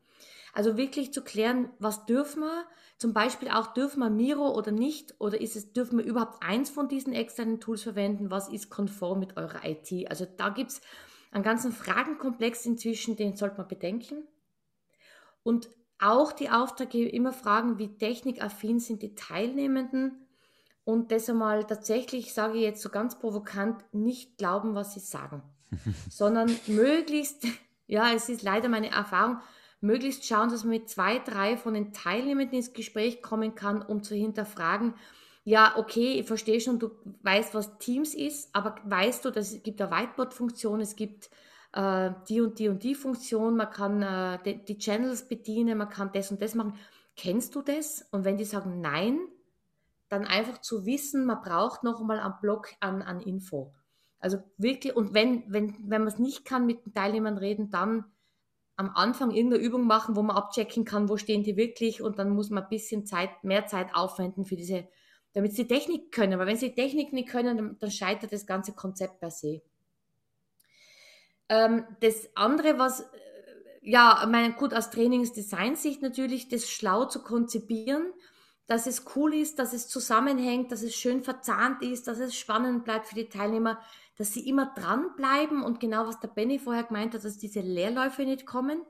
Also 0.53 0.77
wirklich 0.77 1.15
zu 1.15 1.25
klären, 1.25 1.71
was 1.79 2.05
dürfen 2.05 2.43
wir? 2.43 2.67
Zum 2.99 3.15
Beispiel 3.15 3.49
auch, 3.49 3.73
dürfen 3.73 4.01
wir 4.01 4.11
Miro 4.11 4.55
oder 4.55 4.71
nicht? 4.71 5.15
Oder 5.19 5.41
ist 5.41 5.57
es, 5.57 5.73
dürfen 5.73 5.97
wir 5.97 6.05
überhaupt 6.05 6.43
eins 6.43 6.69
von 6.69 6.89
diesen 6.89 7.15
externen 7.15 7.59
Tools 7.59 7.85
verwenden? 7.85 8.31
Was 8.31 8.51
ist 8.51 8.69
konform 8.69 9.19
mit 9.21 9.39
eurer 9.39 9.65
IT? 9.65 10.11
Also 10.11 10.27
da 10.37 10.51
gibt 10.51 10.73
es 10.73 10.83
einen 11.31 11.45
ganzen 11.45 11.73
Fragenkomplex 11.73 12.67
inzwischen, 12.67 13.17
den 13.17 13.35
sollte 13.35 13.57
man 13.57 13.69
bedenken. 13.69 14.29
Und 15.43 15.71
auch 16.01 16.33
die 16.33 16.51
Auftraggeber 16.51 17.13
immer 17.13 17.33
fragen, 17.33 17.79
wie 17.79 17.97
technikaffin 17.97 18.81
sind 18.81 19.03
die 19.03 19.15
Teilnehmenden 19.15 20.27
und 20.85 21.13
das 21.13 21.29
einmal 21.29 21.67
tatsächlich, 21.67 22.33
sage 22.33 22.59
ich 22.59 22.63
jetzt 22.63 22.83
so 22.83 22.89
ganz 22.89 23.19
provokant, 23.19 23.83
nicht 23.93 24.39
glauben, 24.39 24.75
was 24.75 24.95
sie 24.95 25.01
sagen, 25.01 25.43
sondern 26.11 26.55
möglichst, 26.67 27.45
ja, 27.87 28.13
es 28.13 28.29
ist 28.29 28.43
leider 28.43 28.69
meine 28.69 28.91
Erfahrung, 28.91 29.39
möglichst 29.81 30.27
schauen, 30.27 30.51
dass 30.51 30.65
man 30.65 30.71
mit 30.71 30.89
zwei, 30.89 31.19
drei 31.19 31.57
von 31.57 31.75
den 31.75 31.93
Teilnehmenden 31.93 32.57
ins 32.57 32.73
Gespräch 32.73 33.23
kommen 33.23 33.55
kann, 33.55 33.83
um 33.83 34.03
zu 34.03 34.15
hinterfragen, 34.15 34.95
ja, 35.45 35.79
okay, 35.79 36.21
ich 36.21 36.27
verstehe 36.27 36.61
schon, 36.61 36.79
du 36.79 36.91
weißt, 37.23 37.55
was 37.55 37.79
Teams 37.79 38.15
ist, 38.15 38.55
aber 38.55 38.77
weißt 38.85 39.25
du, 39.25 39.31
dass 39.31 39.53
es 39.53 39.63
gibt 39.63 39.81
eine 39.81 39.91
Whiteboard-Funktion, 39.91 40.81
es 40.81 40.95
gibt 40.95 41.31
äh, 41.73 42.11
die 42.29 42.41
und 42.41 42.59
die 42.59 42.69
und 42.69 42.83
die 42.83 42.95
Funktion, 42.95 43.57
man 43.57 43.71
kann 43.71 44.03
äh, 44.03 44.39
die, 44.45 44.65
die, 44.65 44.79
Channels 44.79 45.29
bedienen, 45.29 45.79
man 45.79 45.89
kann 45.89 46.11
das 46.13 46.31
und 46.31 46.41
das 46.43 46.55
machen. 46.55 46.75
Kennst 47.17 47.55
du 47.55 47.63
das? 47.63 48.07
Und 48.11 48.25
wenn 48.25 48.37
die 48.37 48.45
sagen 48.45 48.81
nein, 48.81 49.19
dann 50.09 50.25
einfach 50.25 50.61
zu 50.61 50.87
wissen, 50.87 51.27
man 51.27 51.43
braucht 51.43 51.85
noch 51.85 52.01
einmal 52.01 52.21
einen 52.21 52.35
Block 52.41 52.69
an, 52.81 53.03
an 53.03 53.21
Info. 53.21 53.75
Also 54.21 54.39
wirklich, 54.57 54.97
und 54.97 55.15
wenn, 55.15 55.45
wenn, 55.49 55.77
wenn 55.81 56.03
man 56.03 56.09
es 56.09 56.19
nicht 56.19 56.45
kann, 56.45 56.67
mit 56.67 56.85
den 56.85 56.95
Teilnehmern 56.95 57.39
reden, 57.39 57.71
dann 57.71 58.05
am 58.77 58.91
Anfang 58.95 59.33
irgendeine 59.33 59.63
Übung 59.63 59.87
machen, 59.87 60.17
wo 60.17 60.23
man 60.23 60.37
abchecken 60.37 60.85
kann, 60.85 61.09
wo 61.09 61.17
stehen 61.17 61.43
die 61.43 61.57
wirklich 61.57 62.01
und 62.01 62.19
dann 62.19 62.31
muss 62.31 62.51
man 62.51 62.63
ein 62.63 62.69
bisschen 62.69 63.07
Zeit, 63.07 63.31
mehr 63.43 63.67
Zeit 63.67 63.95
aufwenden 63.95 64.45
für 64.45 64.57
diese, 64.57 64.89
damit 65.33 65.53
sie 65.53 65.67
Technik 65.67 66.13
können. 66.13 66.35
Aber 66.35 66.47
wenn 66.47 66.57
sie 66.57 66.75
Technik 66.75 67.13
nicht 67.13 67.29
können, 67.29 67.57
dann, 67.57 67.79
dann 67.79 67.91
scheitert 67.91 68.33
das 68.33 68.47
ganze 68.47 68.73
Konzept 68.73 69.19
per 69.21 69.31
se. 69.31 69.63
Ähm, 71.49 71.85
das 72.01 72.29
andere, 72.35 72.79
was, 72.79 73.01
äh, 73.01 73.07
ja, 73.81 74.27
mein, 74.31 74.57
gut, 74.57 74.75
aus 74.75 74.91
Trainingsdesign-Sicht 74.91 76.03
natürlich, 76.03 76.49
das 76.49 76.69
schlau 76.69 77.07
zu 77.07 77.23
konzipieren, 77.23 78.13
dass 78.67 78.87
es 78.87 79.05
cool 79.17 79.35
ist, 79.35 79.59
dass 79.59 79.73
es 79.73 79.89
zusammenhängt, 79.89 80.71
dass 80.71 80.83
es 80.83 80.95
schön 80.95 81.23
verzahnt 81.23 81.83
ist, 81.83 82.07
dass 82.07 82.19
es 82.19 82.37
spannend 82.37 82.85
bleibt 82.85 83.07
für 83.07 83.15
die 83.15 83.31
Teilnehmer, 83.31 83.81
dass 84.17 84.35
sie 84.35 84.47
immer 84.47 84.75
dranbleiben 84.75 85.63
und 85.63 85.81
genau 85.81 86.07
was 86.07 86.21
der 86.21 86.29
Benny 86.29 86.59
vorher 86.59 86.85
gemeint 86.85 87.15
hat, 87.15 87.25
dass 87.25 87.39
diese 87.39 87.61
Leerläufe 87.61 88.25
nicht 88.25 88.45
kommen, 88.45 88.83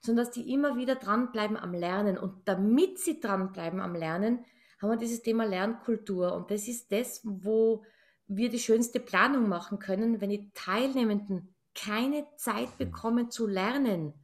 sondern 0.00 0.24
dass 0.24 0.34
die 0.34 0.52
immer 0.52 0.76
wieder 0.76 0.96
dranbleiben 0.96 1.56
am 1.56 1.72
Lernen. 1.72 2.18
Und 2.18 2.48
damit 2.48 2.98
sie 2.98 3.20
dranbleiben 3.20 3.80
am 3.80 3.94
Lernen, 3.94 4.44
haben 4.80 4.90
wir 4.90 4.96
dieses 4.96 5.22
Thema 5.22 5.44
Lernkultur. 5.44 6.34
Und 6.34 6.50
das 6.50 6.66
ist 6.66 6.90
das, 6.90 7.20
wo 7.22 7.84
wir 8.26 8.48
die 8.48 8.58
schönste 8.58 8.98
Planung 8.98 9.48
machen 9.48 9.78
können, 9.78 10.20
wenn 10.20 10.30
die 10.30 10.50
Teilnehmenden 10.54 11.54
keine 11.84 12.26
Zeit 12.36 12.76
bekommen 12.78 13.30
zu 13.30 13.46
lernen, 13.46 14.14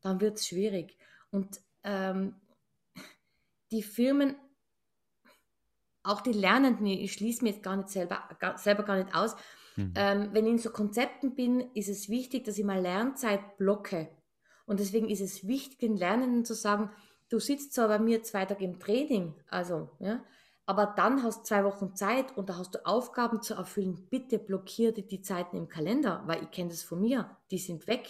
dann 0.00 0.20
wird 0.20 0.38
es 0.38 0.46
schwierig. 0.46 0.96
Und 1.30 1.60
ähm, 1.84 2.34
die 3.70 3.82
Firmen, 3.82 4.36
auch 6.02 6.20
die 6.20 6.32
Lernenden, 6.32 6.86
ich 6.86 7.12
schließe 7.12 7.42
mir 7.44 7.50
jetzt 7.50 7.62
gar 7.62 7.76
nicht 7.76 7.90
selber, 7.90 8.28
gar, 8.38 8.58
selber 8.58 8.82
gar 8.82 8.96
nicht 8.96 9.14
aus, 9.14 9.36
mhm. 9.76 9.92
ähm, 9.94 10.28
wenn 10.32 10.46
ich 10.46 10.52
in 10.52 10.58
so 10.58 10.70
Konzepten 10.70 11.34
bin, 11.34 11.60
ist 11.74 11.88
es 11.88 12.08
wichtig, 12.08 12.44
dass 12.44 12.58
ich 12.58 12.64
mal 12.64 12.80
Lernzeit 12.80 13.58
blocke. 13.58 14.08
Und 14.66 14.80
deswegen 14.80 15.08
ist 15.08 15.20
es 15.20 15.46
wichtig, 15.46 15.78
den 15.78 15.96
Lernenden 15.96 16.44
zu 16.44 16.54
sagen, 16.54 16.90
du 17.30 17.38
sitzt 17.38 17.74
zwar 17.74 17.88
bei 17.88 17.98
mir 17.98 18.22
zwei 18.22 18.44
Tage 18.44 18.64
im 18.64 18.78
Training, 18.78 19.34
also, 19.48 19.90
ja, 19.98 20.22
aber 20.68 20.84
dann 20.84 21.22
hast 21.22 21.40
du 21.40 21.44
zwei 21.44 21.64
Wochen 21.64 21.94
Zeit 21.94 22.36
und 22.36 22.50
da 22.50 22.58
hast 22.58 22.74
du 22.74 22.84
Aufgaben 22.84 23.40
zu 23.40 23.54
erfüllen. 23.54 24.06
Bitte 24.10 24.38
blockiere 24.38 24.92
die 24.92 25.22
Zeiten 25.22 25.56
im 25.56 25.66
Kalender, 25.66 26.22
weil 26.26 26.42
ich 26.42 26.50
kenne 26.50 26.68
das 26.68 26.82
von 26.82 27.00
mir. 27.00 27.38
Die 27.50 27.56
sind 27.56 27.86
weg. 27.86 28.06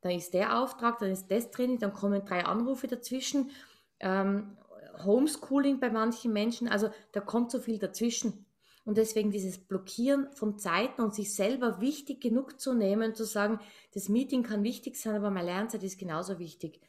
Dann 0.00 0.10
ist 0.10 0.34
der 0.34 0.58
Auftrag, 0.58 0.98
dann 0.98 1.12
ist 1.12 1.30
das 1.30 1.52
Training, 1.52 1.78
dann 1.78 1.92
kommen 1.92 2.24
drei 2.24 2.44
Anrufe 2.44 2.88
dazwischen. 2.88 3.52
Ähm, 4.00 4.56
Homeschooling 5.04 5.78
bei 5.78 5.88
manchen 5.88 6.32
Menschen, 6.32 6.66
also 6.66 6.90
da 7.12 7.20
kommt 7.20 7.52
so 7.52 7.60
viel 7.60 7.78
dazwischen. 7.78 8.44
Und 8.84 8.98
deswegen 8.98 9.30
dieses 9.30 9.58
Blockieren 9.58 10.26
von 10.34 10.58
Zeiten 10.58 11.02
und 11.02 11.14
sich 11.14 11.32
selber 11.32 11.80
wichtig 11.80 12.20
genug 12.20 12.58
zu 12.58 12.74
nehmen, 12.74 13.14
zu 13.14 13.22
sagen, 13.22 13.60
das 13.94 14.08
Meeting 14.08 14.42
kann 14.42 14.64
wichtig 14.64 14.96
sein, 14.96 15.14
aber 15.14 15.30
meine 15.30 15.46
Lernzeit 15.46 15.84
ist 15.84 15.96
genauso 15.96 16.40
wichtig. 16.40 16.80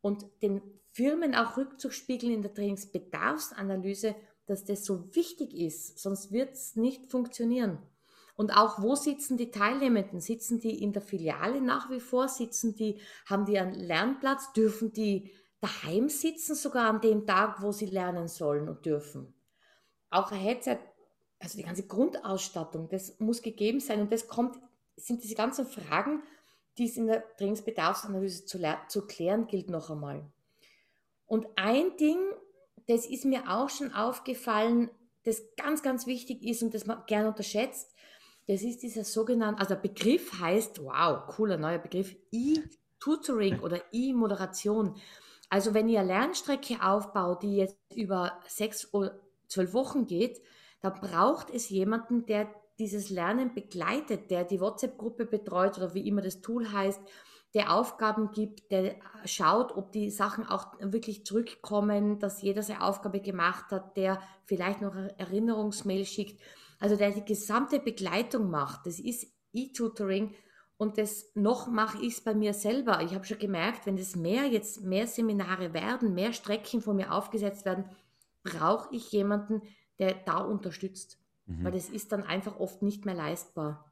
Und 0.00 0.24
den 0.40 0.62
Firmen 0.92 1.34
auch 1.34 1.58
Rückzug 1.58 1.92
spiegeln 1.92 2.32
in 2.32 2.40
der 2.40 2.54
Trainingsbedarfsanalyse, 2.54 4.14
dass 4.50 4.64
das 4.64 4.84
so 4.84 5.14
wichtig 5.14 5.54
ist, 5.54 5.98
sonst 5.98 6.32
wird 6.32 6.54
es 6.54 6.76
nicht 6.76 7.10
funktionieren. 7.10 7.78
Und 8.34 8.56
auch, 8.56 8.82
wo 8.82 8.94
sitzen 8.94 9.36
die 9.36 9.50
Teilnehmenden? 9.50 10.20
Sitzen 10.20 10.60
die 10.60 10.82
in 10.82 10.92
der 10.92 11.02
Filiale 11.02 11.60
nach 11.60 11.90
wie 11.90 12.00
vor? 12.00 12.28
Sitzen 12.28 12.74
die, 12.74 12.98
haben 13.26 13.44
die 13.44 13.58
einen 13.58 13.74
Lernplatz? 13.74 14.52
Dürfen 14.54 14.92
die 14.92 15.30
daheim 15.60 16.08
sitzen, 16.08 16.54
sogar 16.54 16.88
an 16.88 17.00
dem 17.00 17.26
Tag, 17.26 17.62
wo 17.62 17.70
sie 17.70 17.86
lernen 17.86 18.28
sollen 18.28 18.68
und 18.68 18.86
dürfen? 18.86 19.34
Auch 20.08 20.32
ein 20.32 20.38
Headset, 20.38 20.78
also 21.38 21.58
die 21.58 21.64
ganze 21.64 21.86
Grundausstattung, 21.86 22.88
das 22.88 23.20
muss 23.20 23.42
gegeben 23.42 23.78
sein. 23.78 24.00
Und 24.00 24.12
das 24.12 24.26
kommt, 24.26 24.58
sind 24.96 25.22
diese 25.22 25.34
ganzen 25.34 25.66
Fragen, 25.66 26.22
die 26.78 26.86
es 26.86 26.96
in 26.96 27.08
der 27.08 27.24
Trainingsbedarfsanalyse 27.36 28.46
zu, 28.46 28.58
zu 28.88 29.06
klären 29.06 29.46
gilt 29.46 29.68
noch 29.68 29.90
einmal. 29.90 30.24
Und 31.26 31.46
ein 31.56 31.96
Ding, 31.98 32.18
das 32.90 33.06
ist 33.06 33.24
mir 33.24 33.48
auch 33.48 33.70
schon 33.70 33.94
aufgefallen, 33.94 34.90
das 35.24 35.42
ganz, 35.56 35.82
ganz 35.82 36.06
wichtig 36.06 36.42
ist 36.42 36.62
und 36.62 36.74
das 36.74 36.86
man 36.86 37.04
gerne 37.06 37.28
unterschätzt, 37.28 37.94
das 38.48 38.62
ist 38.62 38.82
dieser 38.82 39.04
sogenannte, 39.04 39.60
also 39.60 39.74
der 39.74 39.82
Begriff 39.82 40.40
heißt, 40.40 40.82
wow, 40.82 41.24
cooler 41.28 41.56
neuer 41.56 41.78
Begriff, 41.78 42.16
E-Tutoring 42.32 43.60
oder 43.60 43.80
E-Moderation. 43.92 44.96
Also 45.48 45.72
wenn 45.72 45.88
ihr 45.88 46.02
Lernstrecke 46.02 46.82
aufbaut, 46.82 47.44
die 47.44 47.58
jetzt 47.58 47.76
über 47.94 48.40
sechs 48.48 48.92
oder 48.92 49.20
zwölf 49.46 49.72
Wochen 49.72 50.08
geht, 50.08 50.40
da 50.80 50.90
braucht 50.90 51.50
es 51.50 51.68
jemanden, 51.68 52.26
der 52.26 52.52
dieses 52.80 53.08
Lernen 53.08 53.54
begleitet, 53.54 54.32
der 54.32 54.42
die 54.42 54.60
WhatsApp-Gruppe 54.60 55.26
betreut 55.26 55.76
oder 55.78 55.94
wie 55.94 56.08
immer 56.08 56.22
das 56.22 56.40
Tool 56.40 56.72
heißt, 56.72 57.00
der 57.54 57.74
Aufgaben 57.74 58.30
gibt, 58.30 58.70
der 58.70 58.96
schaut, 59.24 59.76
ob 59.76 59.92
die 59.92 60.10
Sachen 60.10 60.46
auch 60.46 60.68
wirklich 60.80 61.26
zurückkommen, 61.26 62.18
dass 62.18 62.42
jeder 62.42 62.62
seine 62.62 62.82
Aufgabe 62.82 63.20
gemacht 63.20 63.72
hat, 63.72 63.96
der 63.96 64.20
vielleicht 64.44 64.80
noch 64.80 64.94
eine 64.94 65.18
Erinnerungsmail 65.18 66.04
schickt. 66.04 66.40
Also 66.78 66.96
der 66.96 67.10
die 67.10 67.24
gesamte 67.24 67.80
Begleitung 67.80 68.50
macht. 68.50 68.86
Das 68.86 69.00
ist 69.00 69.26
E-Tutoring 69.52 70.34
und 70.76 70.96
das 70.96 71.30
noch 71.34 71.66
mache 71.66 71.98
ich 71.98 72.14
es 72.14 72.20
bei 72.22 72.34
mir 72.34 72.54
selber. 72.54 73.02
Ich 73.02 73.14
habe 73.14 73.24
schon 73.24 73.38
gemerkt, 73.38 73.84
wenn 73.84 73.98
es 73.98 74.16
mehr 74.16 74.46
jetzt 74.46 74.82
mehr 74.82 75.06
Seminare 75.06 75.74
werden, 75.74 76.14
mehr 76.14 76.32
Strecken 76.32 76.80
von 76.80 76.96
mir 76.96 77.12
aufgesetzt 77.12 77.66
werden, 77.66 77.84
brauche 78.44 78.94
ich 78.94 79.10
jemanden, 79.12 79.62
der 79.98 80.14
da 80.14 80.38
unterstützt. 80.38 81.18
Mhm. 81.46 81.64
Weil 81.64 81.72
das 81.72 81.90
ist 81.90 82.12
dann 82.12 82.22
einfach 82.22 82.58
oft 82.58 82.80
nicht 82.80 83.04
mehr 83.04 83.14
leistbar. 83.14 83.89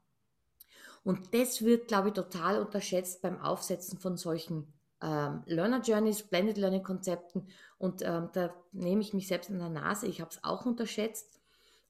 Und 1.03 1.33
das 1.33 1.63
wird, 1.63 1.87
glaube 1.87 2.09
ich, 2.09 2.13
total 2.13 2.61
unterschätzt 2.61 3.21
beim 3.21 3.41
Aufsetzen 3.41 3.99
von 3.99 4.17
solchen 4.17 4.73
ähm, 5.01 5.43
Learner 5.45 5.81
Journeys, 5.81 6.23
Blended 6.23 6.57
Learning 6.57 6.83
Konzepten. 6.83 7.47
Und 7.77 8.01
ähm, 8.01 8.29
da 8.33 8.53
nehme 8.71 9.01
ich 9.01 9.13
mich 9.13 9.27
selbst 9.27 9.49
an 9.49 9.59
der 9.59 9.69
Nase. 9.69 10.07
Ich 10.07 10.21
habe 10.21 10.31
es 10.31 10.43
auch 10.43 10.65
unterschätzt 10.65 11.39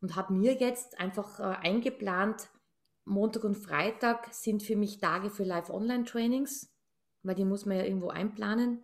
und 0.01 0.15
habe 0.15 0.33
mir 0.33 0.53
jetzt 0.53 0.99
einfach 0.99 1.39
äh, 1.39 1.67
eingeplant, 1.67 2.49
Montag 3.05 3.43
und 3.43 3.55
Freitag 3.55 4.31
sind 4.31 4.61
für 4.61 4.75
mich 4.75 4.99
Tage 4.99 5.31
für 5.31 5.43
Live-Online-Trainings, 5.43 6.71
weil 7.23 7.33
die 7.33 7.45
muss 7.45 7.65
man 7.65 7.77
ja 7.77 7.83
irgendwo 7.83 8.09
einplanen. 8.09 8.83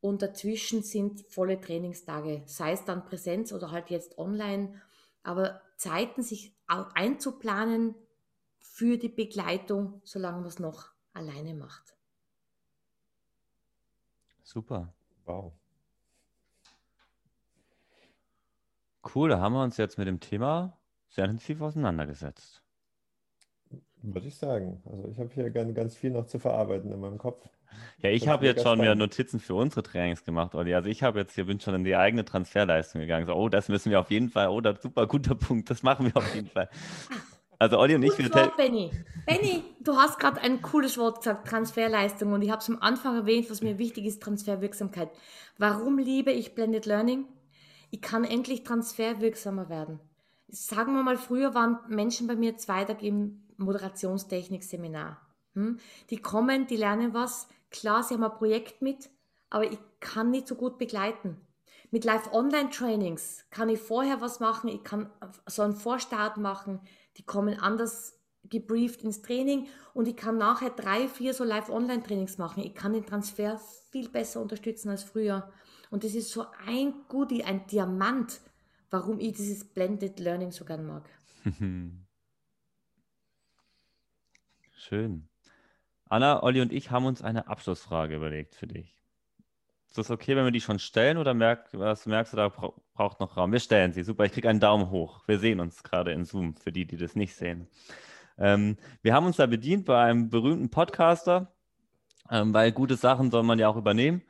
Und 0.00 0.20
dazwischen 0.20 0.82
sind 0.82 1.24
volle 1.28 1.60
Trainingstage, 1.60 2.42
sei 2.46 2.72
es 2.72 2.84
dann 2.84 3.04
Präsenz 3.04 3.52
oder 3.52 3.70
halt 3.70 3.88
jetzt 3.88 4.18
online. 4.18 4.82
Aber 5.22 5.62
Zeiten 5.76 6.22
sich 6.22 6.54
einzuplanen 6.66 7.94
für 8.72 8.96
die 8.96 9.10
Begleitung, 9.10 10.00
solange 10.02 10.38
man 10.38 10.46
es 10.46 10.58
noch 10.58 10.92
alleine 11.12 11.54
macht. 11.54 11.94
Super. 14.42 14.94
Wow. 15.26 15.52
Cool, 19.14 19.28
da 19.28 19.40
haben 19.40 19.52
wir 19.52 19.62
uns 19.62 19.76
jetzt 19.76 19.98
mit 19.98 20.08
dem 20.08 20.20
Thema 20.20 20.78
sehr 21.10 21.26
intensiv 21.26 21.60
auseinandergesetzt. 21.60 22.62
Würde 24.00 24.26
ich 24.26 24.36
sagen. 24.36 24.82
Also 24.86 25.06
ich 25.08 25.18
habe 25.18 25.30
hier 25.34 25.50
ganz 25.50 25.94
viel 25.94 26.10
noch 26.10 26.26
zu 26.26 26.38
verarbeiten 26.38 26.90
in 26.90 26.98
meinem 26.98 27.18
Kopf. 27.18 27.46
Ja, 27.98 28.08
ich 28.08 28.26
habe 28.26 28.46
jetzt 28.46 28.62
schon 28.62 28.80
wieder 28.80 28.94
Notizen 28.94 29.38
für 29.38 29.54
unsere 29.54 29.82
Trainings 29.82 30.24
gemacht, 30.24 30.54
Olli. 30.54 30.74
Also 30.74 30.88
ich 30.88 31.02
habe 31.02 31.20
jetzt 31.20 31.34
hier 31.34 31.44
bin 31.44 31.60
schon 31.60 31.74
in 31.74 31.84
die 31.84 31.96
eigene 31.96 32.24
Transferleistung 32.24 33.02
gegangen. 33.02 33.26
So, 33.26 33.34
oh, 33.34 33.50
das 33.50 33.68
müssen 33.68 33.90
wir 33.90 34.00
auf 34.00 34.10
jeden 34.10 34.30
Fall. 34.30 34.48
Oh, 34.48 34.62
das 34.62 34.76
ist 34.76 34.82
super 34.82 35.06
guter 35.06 35.34
Punkt. 35.34 35.68
Das 35.68 35.82
machen 35.82 36.06
wir 36.06 36.16
auf 36.16 36.34
jeden 36.34 36.48
Fall. 36.50 36.70
Also 37.62 37.78
Olli 37.78 37.94
und 37.94 38.02
ich. 38.02 38.16
Gutes 38.16 38.34
Wort, 38.34 38.56
Benny. 38.56 38.90
Benny, 39.26 39.62
du 39.80 39.96
hast 39.96 40.18
gerade 40.18 40.40
ein 40.40 40.62
cooles 40.62 40.98
Wort 40.98 41.18
gesagt, 41.18 41.46
Transferleistung. 41.48 42.32
Und 42.32 42.42
ich 42.42 42.50
habe 42.50 42.60
es 42.60 42.68
am 42.68 42.78
Anfang 42.80 43.14
erwähnt, 43.16 43.50
was 43.50 43.62
mir 43.62 43.78
wichtig 43.78 44.04
ist, 44.04 44.22
Transferwirksamkeit. 44.22 45.10
Warum 45.58 45.98
liebe 45.98 46.32
ich 46.32 46.54
Blended 46.54 46.86
Learning? 46.86 47.26
ich 47.92 48.00
kann 48.00 48.24
endlich 48.24 48.64
transferwirksamer 48.64 49.68
werden. 49.68 50.00
Sagen 50.48 50.94
wir 50.94 51.02
mal, 51.02 51.18
früher 51.18 51.54
waren 51.54 51.78
Menschen 51.88 52.26
bei 52.26 52.34
mir 52.34 52.56
zwei 52.56 52.84
Tage 52.84 53.06
im 53.06 53.44
Moderationstechnik-Seminar. 53.58 55.20
Hm? 55.54 55.78
Die 56.10 56.16
kommen, 56.16 56.66
die 56.66 56.76
lernen 56.76 57.14
was. 57.14 57.48
Klar, 57.70 58.02
sie 58.02 58.14
haben 58.14 58.24
ein 58.24 58.32
Projekt 58.32 58.80
mit, 58.80 59.10
aber 59.50 59.70
ich 59.70 59.78
kann 60.00 60.30
nicht 60.30 60.48
so 60.48 60.54
gut 60.54 60.78
begleiten. 60.78 61.36
Mit 61.90 62.04
Live-Online-Trainings 62.04 63.44
kann 63.50 63.68
ich 63.68 63.78
vorher 63.78 64.22
was 64.22 64.40
machen, 64.40 64.68
ich 64.68 64.82
kann 64.82 65.10
so 65.46 65.60
einen 65.60 65.76
Vorstart 65.76 66.38
machen, 66.38 66.80
die 67.16 67.24
kommen 67.24 67.58
anders 67.58 68.18
gebrieft 68.44 69.02
ins 69.02 69.22
Training 69.22 69.68
und 69.94 70.08
ich 70.08 70.16
kann 70.16 70.36
nachher 70.36 70.70
drei, 70.70 71.08
vier 71.08 71.34
so 71.34 71.44
Live-Online-Trainings 71.44 72.38
machen. 72.38 72.62
Ich 72.62 72.74
kann 72.74 72.92
den 72.92 73.06
Transfer 73.06 73.60
viel 73.90 74.08
besser 74.08 74.40
unterstützen 74.40 74.88
als 74.88 75.04
früher. 75.04 75.52
Und 75.90 76.04
das 76.04 76.14
ist 76.14 76.30
so 76.30 76.46
ein 76.66 76.94
Goodie, 77.08 77.44
ein 77.44 77.66
Diamant, 77.66 78.40
warum 78.90 79.20
ich 79.20 79.34
dieses 79.34 79.64
Blended 79.64 80.18
Learning 80.20 80.50
so 80.50 80.64
gern 80.64 80.86
mag. 80.86 81.08
Schön. 84.74 85.28
Anna, 86.06 86.42
Olli 86.42 86.60
und 86.60 86.72
ich 86.72 86.90
haben 86.90 87.06
uns 87.06 87.22
eine 87.22 87.46
Abschlussfrage 87.46 88.16
überlegt 88.16 88.54
für 88.54 88.66
dich. 88.66 89.01
Ist 89.92 89.98
das 89.98 90.10
okay, 90.10 90.34
wenn 90.36 90.44
wir 90.44 90.52
die 90.52 90.62
schon 90.62 90.78
stellen 90.78 91.18
oder 91.18 91.34
merk, 91.34 91.68
was 91.72 92.06
merkst 92.06 92.32
du, 92.32 92.38
da 92.38 92.48
braucht 92.48 93.20
noch 93.20 93.36
Raum? 93.36 93.52
Wir 93.52 93.60
stellen 93.60 93.92
sie. 93.92 94.02
Super, 94.02 94.24
ich 94.24 94.32
kriege 94.32 94.48
einen 94.48 94.58
Daumen 94.58 94.88
hoch. 94.88 95.22
Wir 95.28 95.38
sehen 95.38 95.60
uns 95.60 95.82
gerade 95.82 96.12
in 96.12 96.24
Zoom, 96.24 96.54
für 96.54 96.72
die, 96.72 96.86
die 96.86 96.96
das 96.96 97.14
nicht 97.14 97.34
sehen. 97.34 97.68
Ähm, 98.38 98.78
wir 99.02 99.12
haben 99.12 99.26
uns 99.26 99.36
da 99.36 99.44
bedient 99.44 99.84
bei 99.84 100.02
einem 100.02 100.30
berühmten 100.30 100.70
Podcaster, 100.70 101.54
ähm, 102.30 102.54
weil 102.54 102.72
gute 102.72 102.96
Sachen 102.96 103.30
soll 103.30 103.42
man 103.42 103.58
ja 103.58 103.68
auch 103.68 103.76
übernehmen. 103.76 104.22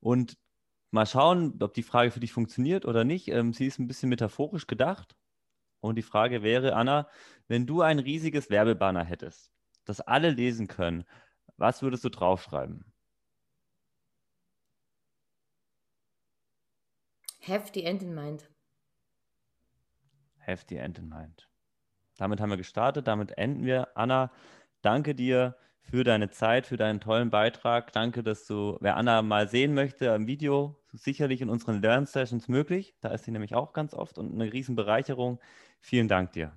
Und 0.00 0.36
Mal 0.90 1.06
schauen, 1.06 1.60
ob 1.60 1.74
die 1.74 1.84
Frage 1.84 2.12
für 2.12 2.20
dich 2.20 2.32
funktioniert 2.32 2.84
oder 2.84 3.02
nicht. 3.02 3.26
Ähm, 3.26 3.52
sie 3.52 3.66
ist 3.66 3.80
ein 3.80 3.88
bisschen 3.88 4.08
metaphorisch 4.08 4.68
gedacht. 4.68 5.16
Und 5.80 5.96
die 5.96 6.02
Frage 6.02 6.42
wäre, 6.42 6.74
Anna, 6.74 7.08
wenn 7.48 7.66
du 7.66 7.82
ein 7.82 8.00
riesiges 8.00 8.50
Werbebanner 8.50 9.04
hättest, 9.04 9.52
das 9.84 10.00
alle 10.00 10.30
lesen 10.30 10.66
können, 10.68 11.04
was 11.56 11.82
würdest 11.82 12.04
du 12.04 12.10
draufschreiben? 12.10 12.93
Have 17.46 17.70
the 17.74 17.84
end 17.84 18.02
in 18.02 18.14
mind. 18.14 18.48
Have 20.46 20.64
the 20.68 20.76
end 20.76 20.98
in 20.98 21.08
mind. 21.08 21.48
Damit 22.16 22.40
haben 22.40 22.50
wir 22.50 22.56
gestartet, 22.56 23.08
damit 23.08 23.36
enden 23.36 23.64
wir. 23.64 23.88
Anna, 23.96 24.30
danke 24.82 25.14
dir 25.14 25.56
für 25.80 26.04
deine 26.04 26.30
Zeit, 26.30 26.66
für 26.66 26.76
deinen 26.76 27.00
tollen 27.00 27.30
Beitrag. 27.30 27.92
Danke, 27.92 28.22
dass 28.22 28.46
du, 28.46 28.78
wer 28.80 28.96
Anna 28.96 29.22
mal 29.22 29.48
sehen 29.48 29.74
möchte 29.74 30.06
im 30.06 30.26
Video, 30.26 30.80
sicherlich 30.92 31.40
in 31.40 31.50
unseren 31.50 31.82
Lern-Sessions 31.82 32.48
möglich. 32.48 32.94
Da 33.00 33.08
ist 33.08 33.24
sie 33.24 33.30
nämlich 33.30 33.54
auch 33.54 33.72
ganz 33.72 33.94
oft 33.94 34.18
und 34.18 34.32
eine 34.32 34.52
Riesenbereicherung. 34.52 35.40
Vielen 35.80 36.08
Dank 36.08 36.32
dir. 36.32 36.52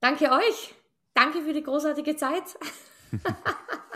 Danke 0.00 0.30
euch. 0.30 0.74
Danke 1.14 1.42
für 1.42 1.52
die 1.52 1.62
großartige 1.62 2.16
Zeit. 2.16 2.56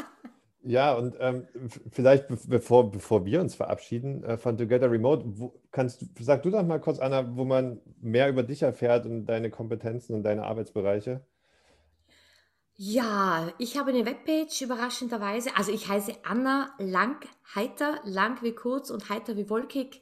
ja, 0.63 0.93
und 0.95 1.17
ähm, 1.21 1.47
vielleicht 1.91 2.27
bevor, 2.49 2.91
bevor 2.91 3.25
wir 3.25 3.41
uns 3.41 3.55
verabschieden 3.55 4.25
äh, 4.25 4.37
von 4.37 4.59
Together 4.59 4.91
Remote, 4.91 5.25
wo, 5.27 5.55
kannst, 5.71 6.05
sag 6.19 6.43
du 6.43 6.51
doch 6.51 6.65
mal 6.65 6.81
kurz, 6.81 6.99
Anna, 6.99 7.37
wo 7.37 7.45
man 7.45 7.81
mehr 8.01 8.29
über 8.29 8.43
dich 8.43 8.63
erfährt 8.63 9.07
und 9.07 9.27
deine 9.27 9.51
Kompetenzen 9.51 10.15
und 10.15 10.25
deine 10.25 10.45
Arbeitsbereiche. 10.45 11.21
Ja, 12.81 13.53
ich 13.59 13.77
habe 13.77 13.91
eine 13.91 14.07
Webpage 14.07 14.63
überraschenderweise. 14.63 15.51
Also 15.57 15.73
ich 15.73 15.89
heiße 15.89 16.13
Anna 16.23 16.71
Langheiter, 16.79 18.01
lang 18.05 18.43
wie 18.43 18.53
kurz 18.53 18.91
und 18.91 19.09
heiter 19.09 19.37
wie 19.37 19.51
wolkig. 19.51 20.01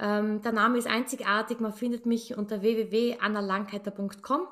Ähm, 0.00 0.42
der 0.42 0.52
Name 0.52 0.78
ist 0.78 0.88
einzigartig. 0.88 1.60
Man 1.60 1.72
findet 1.72 2.06
mich 2.06 2.36
unter 2.36 2.60
www.annalangheiter.com. 2.60 4.48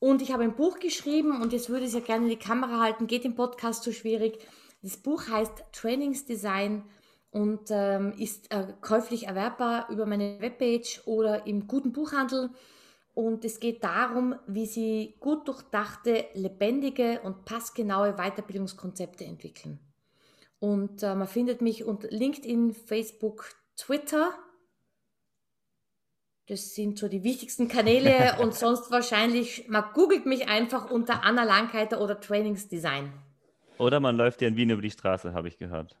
Und 0.00 0.22
ich 0.22 0.32
habe 0.32 0.44
ein 0.44 0.54
Buch 0.54 0.78
geschrieben 0.78 1.42
und 1.42 1.52
jetzt 1.52 1.68
würde 1.68 1.82
ich 1.82 1.88
es 1.88 1.94
ja 1.94 2.00
gerne 2.00 2.24
in 2.24 2.30
die 2.30 2.38
Kamera 2.38 2.80
halten. 2.80 3.06
Geht 3.06 3.24
im 3.24 3.34
Podcast 3.34 3.82
so 3.82 3.92
schwierig. 3.92 4.38
Das 4.82 4.96
Buch 4.96 5.28
heißt 5.28 5.64
Trainingsdesign 5.72 6.84
und 7.30 7.70
ähm, 7.70 8.12
ist 8.16 8.52
äh, 8.52 8.72
käuflich 8.80 9.26
erwerbbar 9.26 9.90
über 9.90 10.06
meine 10.06 10.40
Webpage 10.40 11.02
oder 11.06 11.46
im 11.46 11.66
guten 11.66 11.92
Buchhandel. 11.92 12.50
Und 13.14 13.44
es 13.44 13.58
geht 13.58 13.82
darum, 13.82 14.36
wie 14.46 14.66
Sie 14.66 15.16
gut 15.18 15.48
durchdachte, 15.48 16.26
lebendige 16.34 17.20
und 17.24 17.44
passgenaue 17.44 18.14
Weiterbildungskonzepte 18.14 19.24
entwickeln. 19.24 19.80
Und 20.60 21.02
äh, 21.02 21.16
man 21.16 21.26
findet 21.26 21.60
mich 21.60 21.84
unter 21.84 22.08
LinkedIn, 22.08 22.72
Facebook, 22.72 23.50
Twitter. 23.76 24.30
Das 26.48 26.74
sind 26.74 26.98
so 26.98 27.08
die 27.08 27.22
wichtigsten 27.24 27.68
Kanäle 27.68 28.36
und 28.40 28.54
sonst 28.54 28.90
wahrscheinlich, 28.90 29.68
man 29.68 29.84
googelt 29.92 30.24
mich 30.24 30.48
einfach 30.48 30.90
unter 30.90 31.22
Anna 31.22 31.44
Langheiter 31.44 32.00
oder 32.00 32.18
Trainingsdesign. 32.20 33.12
Oder 33.76 34.00
man 34.00 34.16
läuft 34.16 34.42
ja 34.42 34.48
in 34.48 34.56
Wien 34.56 34.70
über 34.70 34.82
die 34.82 34.90
Straße, 34.90 35.34
habe 35.34 35.48
ich 35.48 35.58
gehört. 35.58 35.96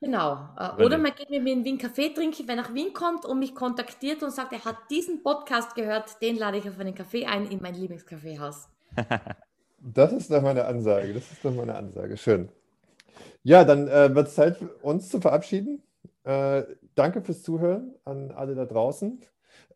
Genau. 0.00 0.48
Oder 0.78 0.98
man 0.98 1.14
geht 1.14 1.30
mit 1.30 1.42
mir 1.42 1.52
in 1.52 1.64
Wien 1.64 1.78
Kaffee 1.78 2.10
trinken, 2.10 2.46
wenn 2.48 2.58
er 2.58 2.64
nach 2.64 2.74
Wien 2.74 2.92
kommt 2.92 3.24
und 3.24 3.38
mich 3.38 3.54
kontaktiert 3.54 4.22
und 4.22 4.30
sagt, 4.30 4.52
er 4.52 4.64
hat 4.64 4.76
diesen 4.90 5.22
Podcast 5.22 5.74
gehört, 5.74 6.20
den 6.20 6.36
lade 6.36 6.58
ich 6.58 6.68
auf 6.68 6.78
einen 6.78 6.94
Kaffee 6.94 7.24
ein 7.24 7.46
in 7.46 7.62
mein 7.62 7.74
Lieblingskaffeehaus. 7.74 8.68
das 9.80 10.12
ist 10.12 10.30
doch 10.30 10.42
meine 10.42 10.64
Ansage. 10.66 11.14
Das 11.14 11.30
ist 11.30 11.44
doch 11.44 11.54
meine 11.54 11.74
Ansage. 11.74 12.16
Schön. 12.16 12.48
Ja, 13.42 13.64
dann 13.64 13.88
äh, 13.88 14.14
wird 14.14 14.28
es 14.28 14.34
Zeit, 14.34 14.58
uns 14.82 15.08
zu 15.08 15.20
verabschieden. 15.20 15.82
Äh, 16.26 16.64
danke 16.96 17.22
fürs 17.22 17.42
Zuhören 17.42 17.94
an 18.04 18.32
alle 18.32 18.56
da 18.56 18.66
draußen. 18.66 19.20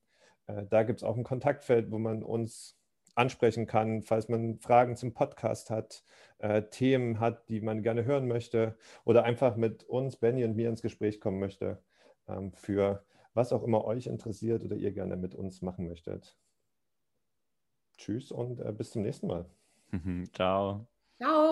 Äh, 0.47 0.66
da 0.68 0.82
gibt 0.82 0.99
es 0.99 1.05
auch 1.05 1.16
ein 1.16 1.24
Kontaktfeld, 1.24 1.91
wo 1.91 1.99
man 1.99 2.22
uns 2.22 2.76
ansprechen 3.14 3.66
kann, 3.66 4.03
falls 4.03 4.28
man 4.28 4.59
Fragen 4.59 4.97
zum 4.97 5.12
Podcast 5.12 5.70
hat, 5.70 6.03
äh, 6.41 6.62
Themen 6.70 7.20
hat, 7.20 7.49
die 7.49 7.61
man 7.61 7.82
gerne 7.82 8.05
hören 8.05 8.28
möchte 8.28 8.76
oder 9.05 9.24
einfach 9.24 9.57
mit 9.57 9.84
uns, 9.84 10.16
Benny 10.16 10.45
und 10.45 10.57
mir 10.57 10.68
ins 10.68 10.82
Gespräch 10.82 11.20
kommen 11.20 11.38
möchte 11.38 11.82
ähm, 12.28 12.53
für 12.53 13.05
was 13.34 13.53
auch 13.53 13.62
immer 13.62 13.84
euch 13.84 14.07
interessiert 14.07 14.64
oder 14.64 14.76
ihr 14.76 14.93
gerne 14.93 15.16
mit 15.16 15.34
uns 15.34 15.62
machen 15.62 15.86
möchtet. 15.86 16.36
Tschüss 17.97 18.32
und 18.32 18.61
äh, 18.61 18.72
bis 18.72 18.91
zum 18.91 19.03
nächsten 19.03 19.26
Mal. 19.26 19.47
Ciao. 20.32 20.86
Ciao. 21.18 21.49